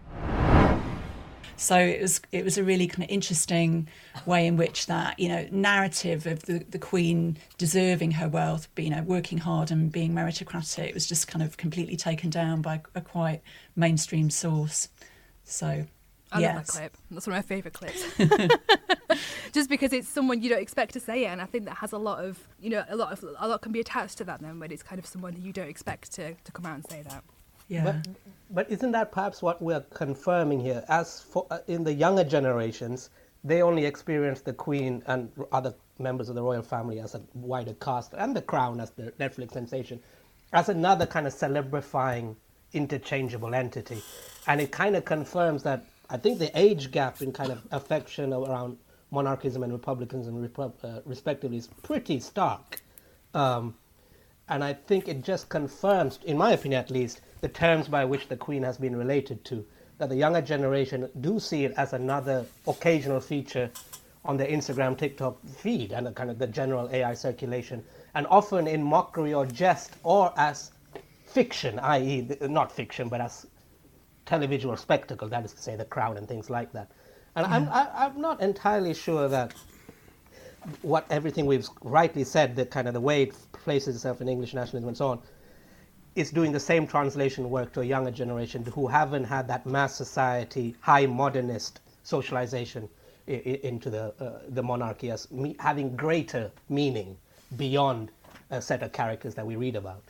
So 1.62 1.78
it 1.78 2.02
was 2.02 2.20
it 2.32 2.44
was 2.44 2.58
a 2.58 2.64
really 2.64 2.88
kind 2.88 3.04
of 3.04 3.10
interesting 3.12 3.88
way 4.26 4.48
in 4.48 4.58
which 4.58 4.88
that 4.88 5.20
you 5.20 5.30
know 5.30 5.48
narrative 5.52 6.26
of 6.26 6.42
the, 6.44 6.66
the 6.68 6.80
Queen 6.80 7.38
deserving 7.60 8.12
her 8.12 8.28
wealth, 8.28 8.68
you 8.78 8.90
know, 8.90 9.04
working 9.04 9.38
hard 9.38 9.70
and 9.70 9.92
being 9.92 10.12
meritocratic, 10.12 10.88
it 10.88 10.96
was 10.96 11.06
just 11.06 11.28
kind 11.28 11.44
of 11.44 11.58
completely 11.58 11.96
taken 11.96 12.32
down 12.32 12.64
by 12.64 12.82
a 12.96 13.02
quite 13.02 13.42
mainstream 13.76 14.32
source. 14.32 14.90
So 15.44 15.86
I 16.32 16.40
yes. 16.40 16.56
love 16.56 16.66
that 16.66 16.72
clip. 16.72 16.98
That's 17.12 17.28
one 17.28 17.38
of 17.38 17.44
my 17.44 17.48
favourite 17.48 17.74
clips. 17.74 18.58
Just 19.52 19.70
because 19.70 19.94
it's 19.94 20.08
someone 20.08 20.42
you 20.42 20.50
don't 20.50 20.62
expect 20.62 20.94
to 20.94 21.00
say 21.00 21.26
it, 21.26 21.28
and 21.28 21.42
I 21.42 21.46
think 21.46 21.66
that 21.66 21.78
has 21.78 21.92
a 21.92 21.98
lot 21.98 22.24
of, 22.24 22.40
you 22.60 22.72
know, 22.72 22.86
a 22.90 22.96
lot 22.96 23.12
of 23.12 23.24
a 23.38 23.48
lot 23.48 23.62
can 23.62 23.72
be 23.72 23.82
attached 23.82 24.18
to 24.20 24.24
that. 24.24 24.42
Then 24.42 24.60
when 24.60 24.72
it's 24.72 24.82
kind 24.82 24.98
of 24.98 25.06
someone 25.06 25.40
you 25.40 25.54
don't 25.54 25.68
expect 25.68 26.14
to, 26.14 26.34
to 26.34 26.52
come 26.52 26.66
out 26.66 26.76
and 26.76 26.90
say 26.90 27.04
that. 27.04 27.24
Yeah. 27.72 27.84
But, 27.86 27.96
but 28.50 28.70
isn't 28.70 28.92
that 28.92 29.14
perhaps 29.14 29.42
what 29.42 29.62
we're 29.62 29.86
confirming 29.94 30.60
here? 30.60 30.84
As 30.90 31.22
for 31.22 31.48
uh, 31.50 31.60
in 31.68 31.86
the 31.86 31.94
younger 31.94 32.26
generations, 32.26 33.10
they 33.46 33.62
only 33.62 33.86
experience 33.86 34.42
the 34.42 34.52
Queen 34.52 35.02
and 35.08 35.32
other 35.54 35.74
members 35.98 36.28
of 36.28 36.36
the 36.36 36.44
royal 36.44 36.64
family 36.64 37.00
as 37.00 37.16
a 37.16 37.22
wider 37.34 37.74
cast, 37.76 38.14
and 38.14 38.36
the 38.36 38.42
Crown 38.42 38.82
as 38.82 38.90
the 38.92 39.14
Netflix 39.20 39.54
sensation, 39.54 40.02
as 40.52 40.68
another 40.68 41.06
kind 41.06 41.26
of 41.26 41.34
celebrifying, 41.34 42.36
interchangeable 42.74 43.56
entity, 43.56 44.02
and 44.48 44.60
it 44.60 44.72
kind 44.72 44.98
of 44.98 45.06
confirms 45.06 45.64
that 45.64 45.86
I 46.10 46.18
think 46.18 46.40
the 46.40 46.52
age 46.60 46.92
gap 46.92 47.22
in 47.22 47.32
kind 47.32 47.54
of 47.54 47.62
affection 47.72 48.34
around 48.34 48.78
monarchism 49.12 49.64
and 49.64 49.72
republicanism, 49.72 50.42
repub- 50.42 50.76
uh, 50.84 51.00
respectively, 51.06 51.58
is 51.58 51.68
pretty 51.84 52.20
stark. 52.20 52.82
Um, 53.34 53.76
and 54.50 54.62
I 54.62 54.74
think 54.74 55.08
it 55.08 55.24
just 55.24 55.48
confirms, 55.48 56.20
in 56.26 56.38
my 56.38 56.52
opinion 56.52 56.82
at 56.82 56.92
least, 56.92 57.22
the 57.42 57.50
terms 57.50 57.88
by 57.88 58.06
which 58.06 58.28
the 58.28 58.38
Queen 58.38 58.64
has 58.64 58.78
been 58.78 58.96
related 58.96 59.44
to. 59.46 59.66
That 59.98 60.10
the 60.10 60.16
younger 60.16 60.42
generation 60.42 61.10
do 61.20 61.40
see 61.40 61.66
it 61.66 61.74
as 61.78 61.94
another 61.94 62.46
occasional 62.68 63.20
feature 63.20 63.70
on 64.24 64.38
their 64.38 64.48
Instagram, 64.48 64.98
TikTok 64.98 65.38
feed, 65.48 65.92
and 65.92 66.06
the 66.06 66.12
kind 66.12 66.30
of 66.30 66.40
the 66.40 66.48
general 66.48 66.90
AI 66.92 67.14
circulation, 67.14 67.84
and 68.14 68.28
often 68.28 68.68
in 68.68 68.84
mockery 68.84 69.34
or 69.34 69.46
jest, 69.46 69.94
or 70.04 70.34
as 70.38 70.72
fiction, 71.26 71.80
i.e., 71.80 72.28
not 72.42 72.72
fiction, 72.72 73.10
but 73.10 73.22
as 73.22 73.48
televisual 74.26 74.78
spectacle. 74.78 75.28
That 75.28 75.46
is 75.46 75.54
to 75.54 75.62
say, 75.62 75.76
the 75.76 75.86
Crown 75.86 76.18
and 76.18 76.28
things 76.28 76.50
like 76.50 76.72
that. 76.74 76.92
And 77.36 77.46
I'm 77.46 77.66
mm-hmm. 77.66 77.74
I, 77.74 78.06
I'm 78.06 78.20
not 78.20 78.42
entirely 78.42 78.94
sure 78.94 79.28
that 79.30 79.54
what 80.82 81.06
everything 81.10 81.46
we've 81.46 81.68
rightly 81.84 82.24
said, 82.24 82.56
the 82.56 82.66
kind 82.66 82.88
of 82.88 82.94
the 82.94 83.02
way 83.02 83.24
it 83.24 83.36
places 83.54 83.96
itself 83.96 84.22
in 84.22 84.30
English 84.30 84.54
nationalism 84.54 84.90
and 84.90 84.98
so 84.98 85.08
on, 85.08 85.20
is 86.16 86.32
doing 86.32 86.52
the 86.52 86.60
same 86.60 86.86
translation 86.86 87.50
work 87.50 87.72
to 87.74 87.82
a 87.82 87.86
younger 87.86 88.12
generation 88.12 88.64
who 88.66 88.88
haven't 88.88 89.24
had 89.24 89.48
that 89.48 89.66
mass 89.66 89.96
society, 89.96 90.76
high 90.82 91.06
modernist 91.06 91.80
socialization 92.04 92.90
i- 93.28 93.32
i- 93.32 93.60
into 93.64 93.90
the 93.90 94.14
uh, 94.20 94.40
the 94.50 94.64
monarchy 94.64 95.10
as 95.12 95.30
me- 95.32 95.56
having 95.60 95.96
greater 95.96 96.52
meaning 96.70 97.16
beyond 97.58 98.12
a 98.50 98.62
set 98.62 98.84
of 98.84 98.92
characters 98.92 99.36
that 99.36 99.46
we 99.46 99.56
read 99.56 99.76
about. 99.76 100.04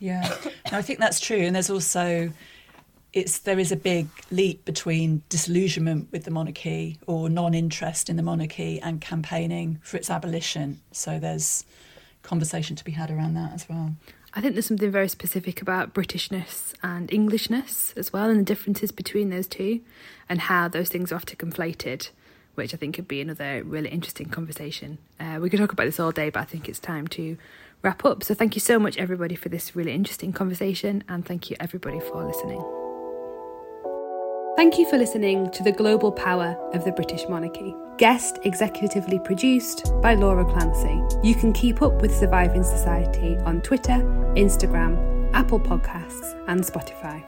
Yeah, 0.00 0.22
no, 0.72 0.78
I 0.78 0.82
think 0.82 0.98
that's 0.98 1.20
true. 1.20 1.36
And 1.38 1.54
there's 1.54 1.70
also 1.70 2.32
it's 3.12 3.38
there 3.40 3.58
is 3.58 3.70
a 3.72 3.76
big 3.76 4.06
leap 4.30 4.64
between 4.64 5.22
disillusionment 5.28 6.08
with 6.12 6.24
the 6.24 6.30
monarchy 6.30 6.98
or 7.06 7.28
non-interest 7.28 8.08
in 8.08 8.16
the 8.16 8.22
monarchy 8.22 8.80
and 8.80 9.00
campaigning 9.00 9.78
for 9.82 9.96
its 9.96 10.08
abolition. 10.10 10.80
So 10.92 11.18
there's 11.18 11.64
conversation 12.22 12.76
to 12.76 12.84
be 12.84 12.92
had 12.92 13.10
around 13.10 13.34
that 13.34 13.52
as 13.52 13.68
well. 13.68 13.94
I 14.32 14.40
think 14.40 14.54
there's 14.54 14.66
something 14.66 14.90
very 14.90 15.08
specific 15.08 15.60
about 15.60 15.92
Britishness 15.92 16.74
and 16.82 17.12
Englishness 17.12 17.92
as 17.96 18.12
well, 18.12 18.30
and 18.30 18.40
the 18.40 18.44
differences 18.44 18.92
between 18.92 19.30
those 19.30 19.48
two, 19.48 19.80
and 20.28 20.42
how 20.42 20.68
those 20.68 20.88
things 20.88 21.10
are 21.10 21.16
often 21.16 21.36
conflated, 21.36 22.10
which 22.54 22.72
I 22.72 22.76
think 22.76 22.94
could 22.94 23.08
be 23.08 23.20
another 23.20 23.64
really 23.64 23.88
interesting 23.88 24.28
conversation. 24.28 24.98
Uh, 25.18 25.38
we 25.40 25.50
could 25.50 25.58
talk 25.58 25.72
about 25.72 25.84
this 25.84 25.98
all 25.98 26.12
day, 26.12 26.30
but 26.30 26.40
I 26.40 26.44
think 26.44 26.68
it's 26.68 26.78
time 26.78 27.08
to 27.08 27.36
wrap 27.82 28.04
up. 28.04 28.22
So 28.22 28.34
thank 28.34 28.54
you 28.54 28.60
so 28.60 28.78
much, 28.78 28.96
everybody, 28.98 29.34
for 29.34 29.48
this 29.48 29.74
really 29.74 29.92
interesting 29.92 30.32
conversation, 30.32 31.02
and 31.08 31.26
thank 31.26 31.50
you, 31.50 31.56
everybody, 31.58 31.98
for 31.98 32.24
listening. 32.24 32.89
Thank 34.60 34.76
you 34.76 34.84
for 34.90 34.98
listening 34.98 35.50
to 35.52 35.62
The 35.62 35.72
Global 35.72 36.12
Power 36.12 36.54
of 36.74 36.84
the 36.84 36.92
British 36.92 37.26
Monarchy. 37.30 37.74
Guest 37.96 38.38
executively 38.44 39.18
produced 39.24 39.90
by 40.02 40.12
Laura 40.12 40.44
Clancy. 40.44 41.00
You 41.26 41.34
can 41.34 41.54
keep 41.54 41.80
up 41.80 42.02
with 42.02 42.14
Surviving 42.14 42.62
Society 42.62 43.38
on 43.46 43.62
Twitter, 43.62 44.02
Instagram, 44.36 45.32
Apple 45.32 45.60
Podcasts, 45.60 46.38
and 46.46 46.60
Spotify. 46.60 47.24